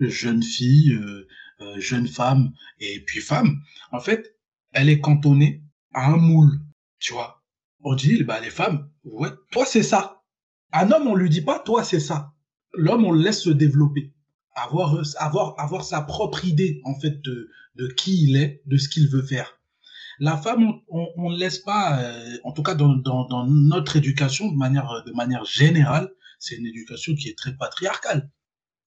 jeune 0.00 0.42
fille, 0.42 0.92
euh, 0.92 1.28
euh, 1.60 1.78
jeune 1.80 2.08
femme 2.08 2.52
et 2.80 3.04
puis 3.04 3.20
femme, 3.20 3.60
en 3.92 4.00
fait, 4.00 4.36
elle 4.72 4.88
est 4.88 5.00
cantonnée 5.00 5.62
à 5.92 6.06
un 6.06 6.16
moule, 6.16 6.60
tu 6.98 7.12
vois. 7.12 7.42
On 7.80 7.94
dit, 7.94 8.22
bah, 8.24 8.40
les 8.40 8.50
femmes, 8.50 8.90
ouais, 9.04 9.30
toi 9.50 9.66
c'est 9.66 9.82
ça. 9.82 10.22
Un 10.72 10.90
homme, 10.92 11.06
on 11.06 11.14
lui 11.14 11.28
dit 11.28 11.42
pas, 11.42 11.58
toi 11.58 11.84
c'est 11.84 12.00
ça. 12.00 12.32
L'homme, 12.72 13.04
on 13.04 13.12
le 13.12 13.22
laisse 13.22 13.42
se 13.42 13.50
développer, 13.50 14.14
avoir, 14.56 14.96
euh, 14.96 15.02
avoir, 15.18 15.54
avoir 15.58 15.84
sa 15.84 16.02
propre 16.02 16.44
idée, 16.44 16.80
en 16.84 16.98
fait, 16.98 17.20
de, 17.22 17.50
de 17.76 17.86
qui 17.88 18.24
il 18.24 18.36
est, 18.36 18.62
de 18.66 18.76
ce 18.76 18.88
qu'il 18.88 19.08
veut 19.08 19.22
faire. 19.22 19.60
La 20.18 20.36
femme, 20.36 20.80
on, 20.88 21.30
ne 21.30 21.38
laisse 21.38 21.58
pas, 21.58 22.00
euh, 22.00 22.38
en 22.42 22.52
tout 22.52 22.62
cas 22.62 22.74
dans, 22.74 22.96
dans, 22.96 23.26
dans 23.26 23.46
notre 23.46 23.96
éducation, 23.96 24.50
de 24.50 24.56
manière, 24.56 25.04
de 25.06 25.12
manière 25.12 25.44
générale, 25.44 26.10
c'est 26.38 26.56
une 26.56 26.66
éducation 26.66 27.14
qui 27.14 27.28
est 27.28 27.36
très 27.36 27.54
patriarcale, 27.54 28.30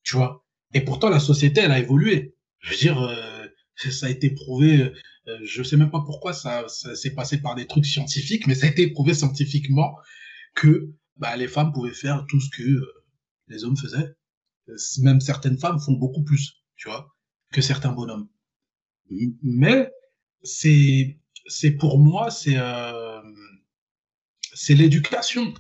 tu 0.04 0.16
vois. 0.16 0.44
Et 0.74 0.82
pourtant, 0.82 1.10
la 1.10 1.20
société, 1.20 1.62
elle 1.62 1.72
a 1.72 1.80
évolué. 1.80 2.36
Je 2.60 2.72
veux 2.72 2.78
dire, 2.78 3.02
euh, 3.02 3.46
ça 3.76 4.08
a 4.08 4.10
été 4.10 4.30
prouvé, 4.32 4.92
euh, 5.28 5.38
je 5.44 5.64
sais 5.64 5.78
même 5.78 5.92
pas 5.92 6.02
pourquoi 6.06 6.34
ça, 6.34 6.68
ça 6.68 6.96
s'est 6.96 7.14
passé 7.14 7.42
par 7.42 7.56
des 7.56 7.68
trucs 7.68 7.86
scientifiques, 7.86 8.48
mais 8.48 8.56
ça 8.56 8.68
a 8.68 8.70
été 8.70 8.90
prouvé 8.90 9.14
scientifiquement 9.14 9.96
que 10.56 10.92
bah, 11.18 11.36
les 11.38 11.48
femmes 11.48 11.72
pouvaient 11.72 11.94
faire 11.94 12.26
tout 12.28 12.40
ce 12.40 12.50
que 12.50 12.64
euh, 12.64 13.04
les 13.48 13.64
hommes 13.64 13.78
faisaient. 13.78 14.16
Euh, 14.70 14.76
Même 15.02 15.20
certaines 15.22 15.58
femmes 15.58 15.80
font 15.80 15.94
beaucoup 15.94 16.24
plus, 16.24 16.64
tu 16.76 16.90
vois, 16.90 17.16
que 17.52 17.62
certains 17.62 17.92
bonhommes. 17.92 18.30
Mais 19.42 19.92
c'est, 20.44 21.20
c'est 21.48 21.72
pour 21.72 22.00
moi, 22.00 22.30
c'est, 22.32 22.58
euh, 22.58 23.22
c'est 24.54 24.76
l'éducation. 24.76 25.54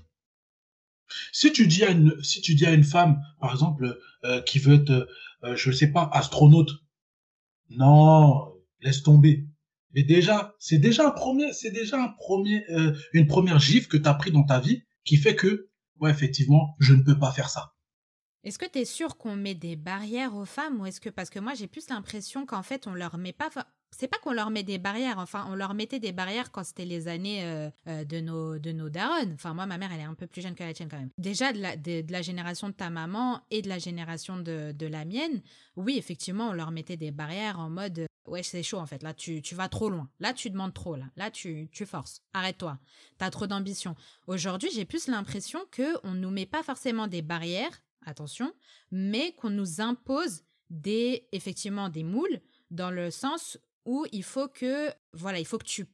Si 1.32 1.51
tu 1.51 1.68
dis 1.68 1.84
à 1.84 1.89
une, 1.89 2.22
si 2.24 2.42
tu 2.42 2.54
dis 2.56 2.66
à 2.66 2.74
une 2.74 2.84
femme, 2.84 3.20
par 3.39 3.51
exemple, 3.51 4.00
euh, 4.25 4.42
qui 4.42 4.60
veut 4.60 4.75
être, 4.75 5.08
euh, 5.44 5.56
je 5.56 5.72
sais 5.72 5.92
pas, 5.92 6.10
astronaute, 6.13 6.72
non, 7.70 8.54
laisse 8.82 9.04
tomber. 9.04 9.48
Mais 9.94 10.04
déjà, 10.04 10.56
c'est 10.60 10.78
déjà 10.78 11.08
un 11.08 11.12
premier, 11.12 11.51
c'est 11.54 11.72
déjà 11.72 12.01
un 12.01 12.10
premier, 12.10 12.63
euh, 12.70 12.96
une 13.13 13.25
première 13.28 13.60
gifle 13.60 13.88
que 13.88 13.98
tu 13.98 14.08
as 14.08 14.13
pris 14.13 14.32
dans 14.32 14.44
ta 14.44 14.60
vie 14.60 14.84
qui 15.04 15.18
fait 15.18 15.36
que, 15.36 15.70
ouais, 16.00 16.12
effectivement, 16.12 16.75
je 16.80 16.94
ne 16.94 17.01
peux 17.01 17.18
pas 17.18 17.32
faire 17.32 17.50
ça. 17.50 17.74
Est-ce 18.43 18.58
que 18.58 18.65
tu 18.65 18.79
es 18.79 18.86
sûr 18.86 19.17
qu'on 19.17 19.36
met 19.36 19.53
des 19.53 19.75
barrières 19.75 20.36
aux 20.36 20.46
femmes 20.46 20.79
ou 20.79 20.86
est-ce 20.86 21.01
que 21.01 21.10
parce 21.10 21.29
que 21.29 21.39
moi 21.39 21.53
j'ai 21.55 21.67
plus 21.67 21.89
l'impression 21.89 22.46
qu'en 22.46 22.63
fait 22.63 22.88
on 22.88 22.93
leur 22.93 23.17
met 23.17 23.34
pas 23.34 23.50
c'est 23.91 24.08
pas 24.08 24.17
qu'on 24.19 24.31
leur 24.31 24.50
met 24.50 24.63
des 24.63 24.77
barrières 24.77 25.17
enfin 25.19 25.46
on 25.50 25.55
leur 25.55 25.74
mettait 25.74 26.00
des 26.00 26.13
barrières 26.13 26.51
quand 26.51 26.63
c'était 26.63 26.86
les 26.86 27.10
années 27.10 27.43
euh, 27.43 27.69
euh, 27.88 28.05
de 28.05 28.22
nos 28.22 28.58
de 28.58 28.72
nos 28.72 28.89
darons. 28.89 29.34
Enfin 29.34 29.53
moi 29.53 29.65
ma 29.65 29.77
mère 29.77 29.91
elle 29.91 30.00
est 30.00 30.03
un 30.03 30.13
peu 30.13 30.25
plus 30.25 30.41
jeune 30.41 30.55
que 30.55 30.63
la 30.63 30.74
tienne 30.74 30.88
quand 30.89 31.00
même. 31.00 31.10
Déjà 31.17 31.51
de 31.51 31.60
la 31.60 31.75
de, 31.75 32.05
la 32.10 32.22
génération 32.22 32.69
de 32.69 32.74
ta 32.74 32.89
maman 32.89 33.41
et 33.51 33.62
de 33.62 33.67
la 33.67 33.77
génération 33.77 34.38
de, 34.38 34.72
de 34.72 34.88
la 34.88 35.03
mienne 35.03 35.41
oui 35.75 35.98
effectivement 35.98 36.48
on 36.50 36.53
leur 36.53 36.72
mettait 36.72 36.98
des 36.98 37.12
barrières 37.12 37.60
en 37.60 37.69
mode 37.69 38.05
ouais 38.25 38.43
c'est 38.43 38.63
chaud 38.63 38.77
en 38.77 38.86
fait. 38.86 39.03
Là 39.03 39.13
tu, 39.13 39.41
tu 39.41 39.53
vas 39.53 39.67
trop 39.67 39.89
loin. 39.89 40.10
Là 40.22 40.31
tu 40.31 40.50
demandes 40.50 40.74
trop 40.74 40.96
là. 40.96 41.05
Là 41.17 41.29
tu 41.29 41.67
tu 41.74 41.86
forces. 41.86 42.22
Arrête-toi. 42.34 42.79
T'as 43.17 43.31
trop 43.31 43.48
d'ambition. 43.48 43.96
Aujourd'hui 44.27 44.69
j'ai 44.74 44.86
plus 44.86 45.08
l'impression 45.08 45.60
que 45.72 45.98
on 46.05 46.13
nous 46.13 46.31
met 46.31 46.46
pas 46.46 46.63
forcément 46.63 47.08
des 47.08 47.22
barrières 47.22 47.81
attention, 48.06 48.53
mais 48.91 49.34
qu'on 49.34 49.50
nous 49.50 49.82
impose 49.82 50.44
des 50.70 51.27
effectivement 51.32 51.89
des 51.89 52.03
moules 52.03 52.41
dans 52.72 52.91
le 52.91 53.12
sens 53.12 53.58
où 53.86 54.06
il 54.12 54.24
faut 54.24 54.48
que 54.48 54.89
voilà, 55.13 55.39
il 55.39 55.46
faut 55.46 55.58
que 55.58 55.65
tu 55.65 55.88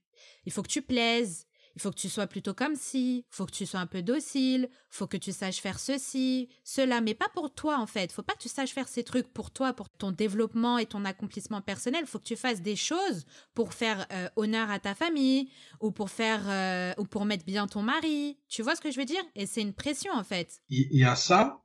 il 0.45 0.51
faut 0.51 0.63
que 0.63 0.69
tu 0.69 0.81
plaises, 0.81 1.47
il 1.75 1.81
faut 1.81 1.91
que 1.91 1.99
tu 1.99 2.09
sois 2.09 2.27
plutôt 2.27 2.53
comme 2.53 2.75
il 2.93 3.23
faut 3.29 3.45
que 3.45 3.51
tu 3.51 3.65
sois 3.65 3.81
un 3.81 3.85
peu 3.85 4.01
docile, 4.01 4.69
faut 4.89 5.07
que 5.07 5.17
tu 5.17 5.33
saches 5.33 5.59
faire 5.59 5.79
ceci, 5.79 6.49
cela, 6.63 7.01
mais 7.01 7.13
pas 7.13 7.27
pour 7.33 7.53
toi 7.53 7.77
en 7.77 7.85
fait. 7.85 8.11
Faut 8.11 8.23
pas 8.23 8.33
que 8.33 8.41
tu 8.41 8.49
saches 8.49 8.71
faire 8.71 8.87
ces 8.87 9.03
trucs 9.03 9.27
pour 9.27 9.51
toi, 9.51 9.73
pour 9.73 9.89
ton 9.89 10.11
développement 10.11 10.77
et 10.77 10.85
ton 10.85 11.03
accomplissement 11.03 11.61
personnel. 11.61 12.05
Faut 12.05 12.19
que 12.19 12.23
tu 12.23 12.37
fasses 12.37 12.61
des 12.61 12.77
choses 12.77 13.25
pour 13.53 13.73
faire 13.73 14.07
euh, 14.13 14.29
honneur 14.37 14.69
à 14.71 14.79
ta 14.79 14.95
famille 14.95 15.49
ou 15.81 15.91
pour 15.91 16.09
faire 16.09 16.43
euh, 16.47 16.93
ou 16.97 17.05
pour 17.05 17.25
mettre 17.25 17.45
bien 17.45 17.67
ton 17.67 17.81
mari. 17.81 18.37
Tu 18.47 18.61
vois 18.61 18.75
ce 18.75 18.81
que 18.81 18.91
je 18.91 18.97
veux 18.97 19.05
dire? 19.05 19.23
Et 19.35 19.45
c'est 19.45 19.61
une 19.61 19.73
pression 19.73 20.13
en 20.13 20.23
fait. 20.23 20.61
Il 20.69 20.97
y 20.97 21.03
a 21.03 21.17
ça, 21.17 21.64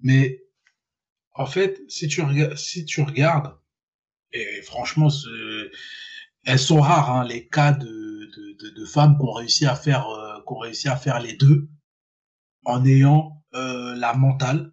mais 0.00 0.42
en 1.34 1.46
fait, 1.46 1.80
si 1.88 2.08
tu, 2.08 2.22
si 2.56 2.84
tu 2.86 3.02
regardes, 3.02 3.56
et 4.32 4.62
franchement, 4.62 5.08
elles 6.44 6.58
sont 6.58 6.80
rares, 6.80 7.10
hein, 7.10 7.24
les 7.24 7.46
cas 7.48 7.72
de, 7.72 7.86
de, 7.86 8.56
de, 8.58 8.70
de 8.70 8.84
femmes 8.86 9.16
qui 9.18 9.22
ont 9.24 9.32
réussi 9.32 9.66
à 9.66 9.74
faire, 9.74 10.08
euh, 10.08 10.38
qui 10.46 10.52
ont 10.52 10.58
réussi 10.58 10.88
à 10.88 10.96
faire 10.96 11.20
les 11.20 11.34
deux 11.34 11.68
en 12.64 12.84
ayant 12.84 13.42
euh, 13.54 13.94
la 13.96 14.14
mentale, 14.14 14.72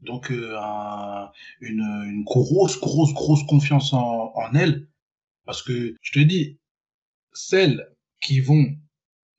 donc 0.00 0.30
euh, 0.32 0.56
un- 0.60 1.30
une, 1.60 1.80
une 1.80 2.24
grosse, 2.24 2.78
grosse, 2.80 3.14
grosse 3.14 3.44
confiance 3.44 3.92
en, 3.94 4.32
en 4.34 4.54
elles. 4.54 4.88
Parce 5.46 5.62
que 5.62 5.96
je 6.02 6.12
te 6.12 6.20
dis, 6.20 6.60
celles 7.32 7.88
qui 8.20 8.40
vont 8.40 8.66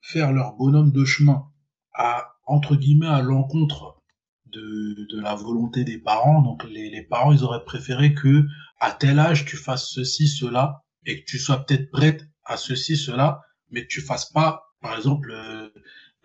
faire 0.01 0.31
leur 0.33 0.53
bonhomme 0.55 0.91
de 0.91 1.05
chemin 1.05 1.51
à, 1.93 2.35
entre 2.45 2.75
guillemets, 2.75 3.07
à 3.07 3.21
l'encontre 3.21 3.92
de, 4.53 5.07
de 5.13 5.21
la 5.21 5.35
volonté 5.35 5.83
des 5.83 5.97
parents. 5.97 6.41
Donc 6.41 6.63
les, 6.69 6.89
les 6.89 7.03
parents, 7.03 7.31
ils 7.31 7.43
auraient 7.43 7.65
préféré 7.65 8.13
que 8.13 8.45
à 8.79 8.91
tel 8.91 9.19
âge 9.19 9.45
tu 9.45 9.57
fasses 9.57 9.89
ceci, 9.89 10.27
cela, 10.27 10.83
et 11.05 11.19
que 11.19 11.25
tu 11.25 11.39
sois 11.39 11.65
peut-être 11.65 11.89
prête 11.91 12.21
à 12.45 12.57
ceci, 12.57 12.95
cela, 12.97 13.41
mais 13.71 13.83
que 13.83 13.87
tu 13.87 14.01
fasses 14.01 14.31
pas, 14.31 14.61
par 14.81 14.97
exemple, 14.97 15.31
euh, 15.31 15.69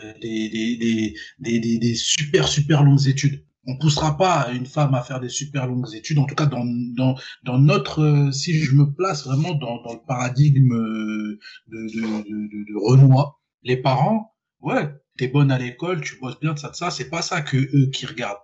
euh, 0.03 0.13
des, 0.21 0.49
des, 0.51 1.15
des, 1.39 1.79
des, 1.79 1.95
super, 1.95 2.47
super 2.47 2.83
longues 2.83 3.07
études. 3.09 3.45
On 3.67 3.77
poussera 3.79 4.17
pas 4.17 4.51
une 4.53 4.67
femme 4.67 4.95
à 4.95 5.03
faire 5.03 5.21
des 5.21 5.29
super 5.29 5.67
longues 5.67 5.93
études, 5.95 6.19
en 6.19 6.25
tout 6.27 6.35
cas 6.35 6.47
dans, 6.47 6.65
dans, 6.97 7.17
dans 7.45 7.59
notre, 7.59 8.03
euh, 8.03 8.33
si 8.33 8.55
je 8.55 8.75
me 8.75 8.93
place 8.95 9.27
vraiment 9.27 9.55
dans, 9.55 9.83
dans 9.83 9.95
le 9.95 10.07
paradigme 10.07 10.73
euh, 10.73 11.39
de, 11.67 11.77
de, 11.95 12.01
de, 12.01 12.73
de 12.73 12.77
Renoir, 12.77 13.41
les 13.63 13.77
parents, 13.77 14.33
ouais, 14.61 14.88
t'es 15.17 15.29
bonne 15.29 15.50
à 15.50 15.59
l'école, 15.59 16.00
tu 16.00 16.17
bosses 16.19 16.38
bien, 16.41 16.57
ça, 16.57 16.73
ça, 16.73 16.91
c'est 16.91 17.09
pas 17.09 17.23
ça 17.23 17.43
que 17.43 17.57
eux 17.57 17.91
qui 17.91 18.07
regardent. 18.07 18.41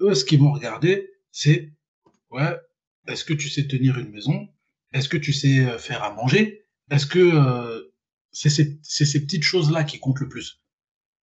Eux, 0.00 0.14
ce 0.14 0.24
qu'ils 0.24 0.40
vont 0.40 0.52
regarder, 0.52 1.10
c'est, 1.30 1.72
ouais, 2.30 2.56
est-ce 3.06 3.24
que 3.24 3.34
tu 3.34 3.48
sais 3.48 3.66
tenir 3.66 3.98
une 3.98 4.10
maison? 4.10 4.48
Est-ce 4.92 5.08
que 5.08 5.16
tu 5.16 5.32
sais 5.32 5.60
euh, 5.60 5.78
faire 5.78 6.02
à 6.02 6.14
manger? 6.14 6.64
Est-ce 6.90 7.06
que 7.06 7.18
euh, 7.18 7.94
c'est 8.32 8.50
ces, 8.50 8.78
ces 8.82 9.20
petites 9.22 9.42
choses-là 9.44 9.84
qui 9.84 9.98
comptent 9.98 10.20
le 10.20 10.28
plus? 10.28 10.62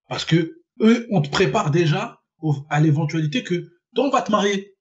Parce 0.07 0.25
que 0.25 0.61
eux, 0.81 1.07
on 1.09 1.21
te 1.21 1.29
prépare 1.29 1.71
déjà 1.71 2.21
à 2.69 2.79
l'éventualité 2.79 3.43
que 3.43 3.71
toi, 3.95 4.05
on 4.05 4.09
va 4.11 4.21
te 4.21 4.31
marier. 4.31 4.74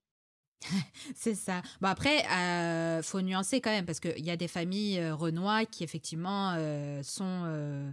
C'est 1.15 1.35
ça. 1.35 1.61
Bon 1.81 1.87
après, 1.87 2.25
euh, 2.31 3.01
faut 3.01 3.21
nuancer 3.21 3.61
quand 3.61 3.71
même 3.71 3.85
parce 3.85 3.99
qu'il 3.99 4.25
y 4.25 4.31
a 4.31 4.37
des 4.37 4.47
familles 4.47 4.99
euh, 4.99 5.15
renois 5.15 5.65
qui 5.65 5.83
effectivement 5.83 6.53
euh, 6.55 7.01
sont, 7.03 7.43
euh, 7.45 7.91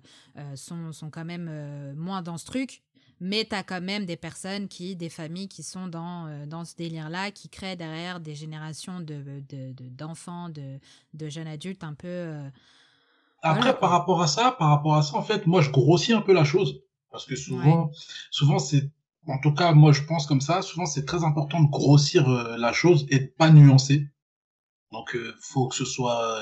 sont 0.55 0.93
sont 0.93 1.11
quand 1.11 1.25
même 1.25 1.95
moins 1.97 2.23
dans 2.23 2.39
ce 2.39 2.47
truc. 2.47 2.83
Mais 3.21 3.45
tu 3.49 3.55
as 3.55 3.63
quand 3.63 3.81
même 3.81 4.05
des 4.05 4.17
personnes 4.17 4.67
qui, 4.67 4.97
des 4.97 5.09
familles 5.09 5.47
qui 5.47 5.63
sont 5.63 5.87
dans, 5.87 6.45
dans 6.49 6.65
ce 6.65 6.75
délire-là, 6.75 7.31
qui 7.31 7.49
créent 7.49 7.77
derrière 7.77 8.19
des 8.19 8.35
générations 8.35 8.99
d'enfants, 8.99 10.49
de, 10.49 10.65
de, 10.69 10.81
de, 11.15 11.29
jeunes 11.29 11.47
adultes 11.47 11.85
un 11.85 11.95
peu. 11.95 12.35
Après, 13.41 13.79
par 13.79 13.91
rapport 13.91 14.21
à 14.23 14.27
ça, 14.27 14.57
par 14.59 14.71
rapport 14.71 14.97
à 14.97 15.03
ça, 15.03 15.17
en 15.17 15.23
fait, 15.23 15.47
moi, 15.47 15.61
je 15.61 15.71
grossis 15.71 16.13
un 16.13 16.21
peu 16.21 16.33
la 16.33 16.43
chose. 16.43 16.83
Parce 17.13 17.27
que 17.27 17.37
souvent, 17.37 17.93
souvent 18.33 18.59
c'est, 18.59 18.91
en 19.29 19.39
tout 19.39 19.55
cas, 19.55 19.73
moi, 19.73 19.93
je 19.93 20.03
pense 20.03 20.27
comme 20.27 20.41
ça, 20.41 20.63
souvent, 20.63 20.87
c'est 20.87 21.05
très 21.05 21.25
important 21.25 21.63
de 21.63 21.71
grossir 21.71 22.29
euh, 22.29 22.57
la 22.57 22.73
chose 22.73 23.07
et 23.11 23.19
de 23.21 23.27
pas 23.27 23.51
nuancer. 23.51 24.09
Donc, 24.91 25.17
faut 25.41 25.69
que 25.69 25.75
ce 25.75 25.87
soit, 25.87 26.39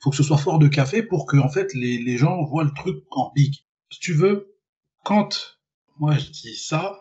faut 0.00 0.10
que 0.10 0.16
ce 0.16 0.22
soit 0.22 0.38
fort 0.38 0.60
de 0.60 0.68
café 0.68 1.02
pour 1.02 1.26
que, 1.26 1.36
en 1.36 1.48
fait, 1.48 1.74
les, 1.74 1.98
les 1.98 2.16
gens 2.16 2.44
voient 2.44 2.62
le 2.62 2.72
truc 2.72 3.02
en 3.10 3.30
pique. 3.30 3.66
Si 3.90 3.98
tu 3.98 4.12
veux, 4.12 4.56
quand 5.04 5.58
moi 5.98 6.18
je 6.18 6.30
dis 6.30 6.56
ça, 6.56 7.00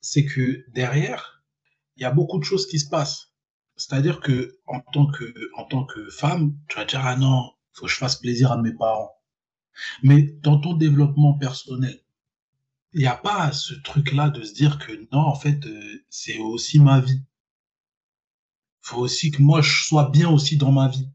c'est 0.00 0.24
que 0.24 0.64
derrière, 0.72 1.42
il 1.96 2.02
y 2.02 2.04
a 2.04 2.10
beaucoup 2.10 2.38
de 2.38 2.44
choses 2.44 2.66
qui 2.66 2.78
se 2.78 2.88
passent. 2.88 3.32
C'est-à-dire 3.76 4.20
que 4.20 4.58
en 4.66 4.80
tant 4.80 5.06
que 5.06 5.32
en 5.56 5.64
tant 5.64 5.84
que 5.84 6.08
femme, 6.10 6.56
tu 6.68 6.76
vas 6.76 6.84
dire 6.84 7.00
ah 7.04 7.16
non, 7.16 7.52
faut 7.72 7.86
que 7.86 7.90
je 7.90 7.96
fasse 7.96 8.16
plaisir 8.16 8.52
à 8.52 8.60
mes 8.60 8.72
parents. 8.72 9.12
Mais 10.02 10.22
dans 10.42 10.60
ton 10.60 10.74
développement 10.74 11.38
personnel, 11.38 12.03
il 12.94 13.00
n'y 13.00 13.06
a 13.06 13.16
pas 13.16 13.52
ce 13.52 13.74
truc-là 13.74 14.30
de 14.30 14.42
se 14.42 14.54
dire 14.54 14.78
que 14.78 14.92
non, 15.12 15.20
en 15.20 15.34
fait, 15.34 15.66
euh, 15.66 16.04
c'est 16.08 16.38
aussi 16.38 16.78
ma 16.78 17.00
vie. 17.00 17.20
Faut 18.82 18.98
aussi 18.98 19.30
que 19.30 19.42
moi 19.42 19.62
je 19.62 19.84
sois 19.84 20.10
bien 20.10 20.30
aussi 20.30 20.56
dans 20.56 20.72
ma 20.72 20.88
vie. 20.88 21.08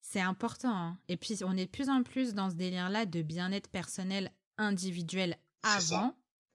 C'est 0.00 0.20
important. 0.20 0.74
Hein. 0.74 0.98
Et 1.08 1.16
puis 1.16 1.38
on 1.44 1.56
est 1.56 1.66
de 1.66 1.70
plus 1.70 1.88
en 1.88 2.02
plus 2.02 2.34
dans 2.34 2.50
ce 2.50 2.56
délire-là 2.56 3.06
de 3.06 3.22
bien-être 3.22 3.68
personnel 3.68 4.32
individuel 4.58 5.38
avant. 5.62 6.14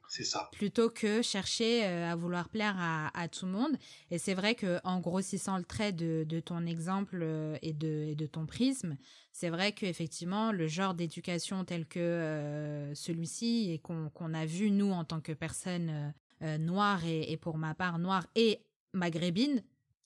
C'est 0.10 0.24
ça. 0.24 0.50
Plutôt 0.54 0.90
que 0.90 1.22
chercher 1.22 1.86
euh, 1.86 2.12
à 2.12 2.16
vouloir 2.16 2.50
plaire 2.50 2.76
à, 2.80 3.28
tout 3.28 3.46
le 3.46 3.52
monde. 3.52 3.78
Et 4.10 4.18
c'est 4.18 4.34
vrai 4.34 4.56
que 4.56 4.80
en 4.84 5.00
grossissant 5.00 5.58
le 5.58 5.64
trait 5.64 5.92
de, 5.92 6.40
ton 6.40 6.66
exemple 6.66 7.20
euh, 7.22 7.58
et, 7.62 7.74
de, 7.74 8.16
de, 8.16 8.26
ton 8.26 8.48
prisme, 8.48 8.98
c'est 9.32 9.50
vrai 9.50 9.72
qu'effectivement, 9.72 10.52
le 10.52 10.68
genre 10.68 10.96
d'éducation 10.96 11.64
tel 11.64 11.86
que 11.86 12.00
euh, 12.00 12.94
celui-ci 12.96 13.72
et 13.72 13.80
qu'on 13.80 14.34
a 14.34 14.46
vu, 14.48 14.72
nous, 14.72 14.92
en 14.92 15.06
tant 15.06 15.22
que 15.22 15.32
personnes 15.32 16.14
noires 16.42 17.06
et, 17.06 17.38
pour 17.38 17.58
ma 17.58 17.76
part, 17.76 18.00
noires 18.00 18.26
et 18.34 18.66
maghrébines, 18.94 19.62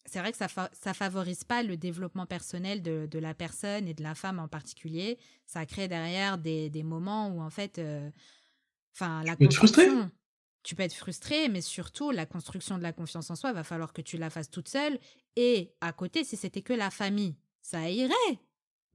c'est 0.05 0.19
vrai 0.19 0.33
que 0.33 0.37
ça, 0.37 0.47
ça 0.73 0.93
favorise 0.93 1.45
pas 1.45 1.63
le 1.63 1.77
développement 1.77 2.25
personnel 2.25 2.81
de, 2.81 3.07
de, 3.09 3.19
la 3.19 3.33
personne 3.33 3.87
et 3.87 3.93
de 3.93 4.03
la 4.03 4.15
femme 4.15 4.39
en 4.39 4.49
particulier. 4.49 5.17
Ça 5.45 5.65
crée 5.65 5.87
derrière 5.87 6.37
des, 6.37 6.69
des 6.69 6.83
moments 6.83 7.29
où, 7.29 7.41
en 7.41 7.49
fait, 7.49 7.79
Enfin, 8.93 9.23
la 9.23 9.31
tu 9.31 9.37
peux 9.37 9.45
être 9.45 9.55
frustré? 9.55 9.87
Tu 10.63 10.75
peux 10.75 10.83
être 10.83 10.93
frustré, 10.93 11.49
mais 11.49 11.61
surtout, 11.61 12.11
la 12.11 12.25
construction 12.25 12.77
de 12.77 12.83
la 12.83 12.93
confiance 12.93 13.29
en 13.29 13.35
soi, 13.35 13.51
va 13.51 13.63
falloir 13.63 13.91
que 13.91 14.01
tu 14.01 14.17
la 14.17 14.29
fasses 14.29 14.49
toute 14.49 14.69
seule. 14.69 14.97
Et 15.35 15.73
à 15.81 15.91
côté, 15.91 16.23
si 16.23 16.37
c'était 16.37 16.61
que 16.61 16.73
la 16.73 16.89
famille, 16.89 17.35
ça 17.61 17.89
irait. 17.89 18.39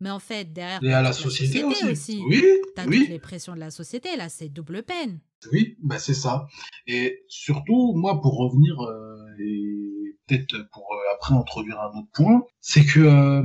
Mais 0.01 0.11
en 0.11 0.21
fait, 0.21 0.53
derrière, 0.53 0.83
et 0.83 0.93
à 0.93 1.03
la 1.03 1.13
société, 1.13 1.65
aussi. 1.65 2.23
Oui, 2.27 2.43
as 2.77 2.87
oui. 2.87 3.01
toutes 3.01 3.09
les 3.09 3.19
pressions 3.19 3.55
de 3.55 3.61
la 3.61 3.71
société, 3.71 4.17
là, 4.17 4.29
c'est 4.29 4.49
double 4.49 4.85
peine. 4.85 5.21
Oui, 5.53 5.77
bah 5.83 5.99
c'est 5.99 6.15
ça. 6.15 6.47
Et 6.87 7.25
surtout, 7.29 7.95
moi, 7.95 8.21
pour 8.21 8.37
revenir, 8.37 8.81
euh, 8.81 9.27
et 9.41 10.17
peut-être 10.27 10.69
pour 10.73 10.93
euh, 10.93 11.15
après 11.17 11.35
introduire 11.35 11.81
un 11.81 11.99
autre 11.99 12.11
point, 12.13 12.43
c'est 12.61 12.85
que 12.85 13.01
euh, 13.01 13.43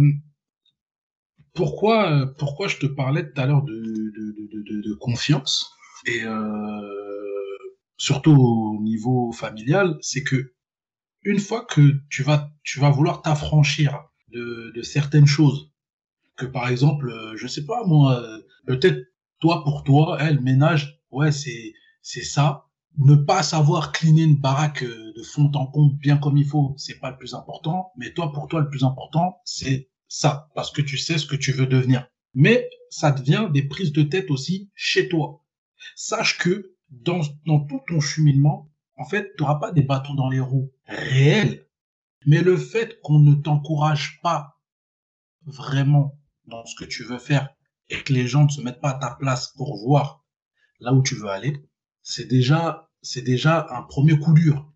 pourquoi, 1.54 2.34
pourquoi 2.38 2.68
je 2.68 2.78
te 2.78 2.86
parlais 2.86 3.32
tout 3.32 3.42
à 3.42 3.46
l'heure 3.46 3.63
de, 3.63 3.74
de, 3.74 4.63
de, 4.63 4.82
de, 4.82 4.94
confiance? 4.96 5.72
Et 6.06 6.24
euh, 6.24 7.58
surtout 7.98 8.32
au 8.32 8.82
niveau 8.82 9.32
familial, 9.32 9.98
c'est 10.02 10.24
que 10.24 10.54
une 11.24 11.39
fois 11.39 11.66
que 11.66 12.02
tu 12.10 12.24
vas, 12.24 12.52
tu 12.63 12.80
vas 12.80 12.89
vouloir 12.89 13.22
t'affranchir 13.22 14.04
de, 14.30 14.72
de 14.76 14.82
certaines 14.82 15.26
choses, 15.26 15.72
que 16.36 16.46
par 16.46 16.68
exemple, 16.68 17.10
euh, 17.10 17.36
je 17.38 17.48
sais 17.48 17.66
pas 17.66 17.86
moi, 17.86 18.22
euh, 18.22 18.39
peut-être 18.68 19.00
toi 19.39 19.63
pour 19.63 19.84
toi, 19.84 20.18
elle 20.20 20.42
ménage, 20.42 21.00
ouais 21.12 21.32
c'est 21.32 21.74
c'est 22.02 22.24
ça. 22.24 22.66
Ne 22.98 23.16
pas 23.16 23.42
savoir 23.42 23.92
cleaner 23.92 24.24
une 24.24 24.39
baraque 24.39 24.84
de 24.84 25.24
fond 25.24 25.50
en 25.56 25.66
comble 25.68 25.98
bien 25.98 26.18
comme 26.18 26.38
il 26.38 26.46
faut, 26.46 26.76
c'est 26.78 27.00
pas 27.00 27.10
le 27.12 27.18
plus 27.18 27.34
important. 27.34 27.92
Mais 27.98 28.13
toi 28.13 28.32
pour 28.32 28.48
toi 28.48 28.60
le 28.62 28.70
plus 28.70 28.84
important 28.84 29.38
c'est 29.46 29.89
ça 30.08 30.50
parce 30.54 30.72
que 30.72 30.82
tu 30.82 30.98
sais 30.98 31.18
ce 31.18 31.26
que 31.26 31.36
tu 31.36 31.54
veux 31.54 31.66
devenir. 31.66 32.08
Mais 32.36 32.70
ça 32.89 33.12
devient 33.12 33.50
des 33.52 33.63
prises 33.63 33.94
de 33.94 34.04
tête 34.04 34.30
aussi 34.30 34.70
chez 34.76 35.08
toi 35.08 35.42
sache 35.96 36.38
que 36.38 36.76
dans, 36.89 37.22
dans 37.46 37.65
tout 37.65 37.82
ton 37.88 38.00
cheminement, 38.00 38.69
en 38.96 39.06
fait, 39.06 39.34
tu 39.36 39.43
n'auras 39.43 39.56
pas 39.56 39.72
des 39.72 39.82
bâtons 39.82 40.13
dans 40.13 40.30
les 40.30 40.39
roues 40.39 40.72
réels, 40.86 41.67
mais 42.26 42.41
le 42.41 42.58
fait 42.58 43.00
qu'on 43.02 43.19
ne 43.19 43.36
t'encourage 43.36 44.19
pas 44.22 44.60
vraiment 45.46 46.17
dans 46.46 46.65
ce 46.65 46.76
que 46.76 46.86
tu 46.86 47.04
veux 47.04 47.17
faire 47.17 47.50
et 47.89 48.02
que 48.04 48.13
les 48.13 48.28
gens 48.28 48.46
ne 48.46 48.50
se 48.50 48.62
mettent 48.62 48.82
pas 48.82 48.91
à 48.91 49.00
ta 49.00 49.15
place 49.15 49.50
pour 49.56 49.78
voir 49.78 50.24
là 50.80 50.93
où 50.93 51.02
tu 51.02 51.15
veux 51.15 51.30
aller, 51.30 51.65
c'est 52.02 52.26
déjà, 52.26 52.89
c'est 53.02 53.22
déjà 53.22 53.67
un 53.72 53.84
premier 53.84 54.17
coup 54.19 54.34
dur. 54.34 54.72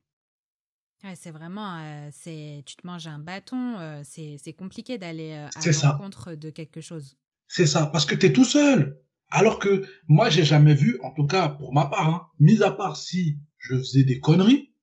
c'est 1.15 1.31
vraiment, 1.31 1.77
euh, 1.79 2.09
c'est, 2.11 2.63
tu 2.65 2.75
te 2.75 2.87
manges 2.87 3.07
un 3.07 3.19
bâton, 3.19 3.77
euh, 3.79 4.01
c'est, 4.03 4.53
compliqué 4.53 4.97
d'aller 4.97 5.33
euh, 5.33 5.47
à 5.47 5.87
l'encontre 5.87 6.35
de 6.35 6.49
quelque 6.49 6.81
chose. 6.81 7.17
C'est 7.47 7.67
ça, 7.67 7.87
parce 7.87 8.05
que 8.05 8.15
tu 8.15 8.25
es 8.25 8.33
tout 8.33 8.45
seul. 8.45 9.01
Alors 9.29 9.59
que 9.59 9.85
moi, 10.07 10.29
j'ai 10.29 10.45
jamais 10.45 10.73
vu, 10.73 10.99
en 11.03 11.11
tout 11.11 11.27
cas 11.27 11.49
pour 11.49 11.73
ma 11.73 11.85
part, 11.85 12.07
hein, 12.07 12.27
mis 12.39 12.63
à 12.63 12.71
part 12.71 12.95
si 12.95 13.37
je 13.57 13.75
faisais 13.75 14.03
des 14.03 14.21
conneries, 14.21 14.73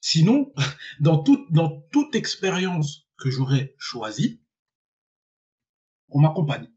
sinon, 0.00 0.52
dans 1.00 1.18
toute, 1.18 1.50
dans 1.50 1.82
toute 1.90 2.14
expérience 2.14 3.08
que 3.18 3.30
j'aurais 3.30 3.74
choisie, 3.76 4.40
on 6.10 6.20
m'accompagne. 6.20 6.68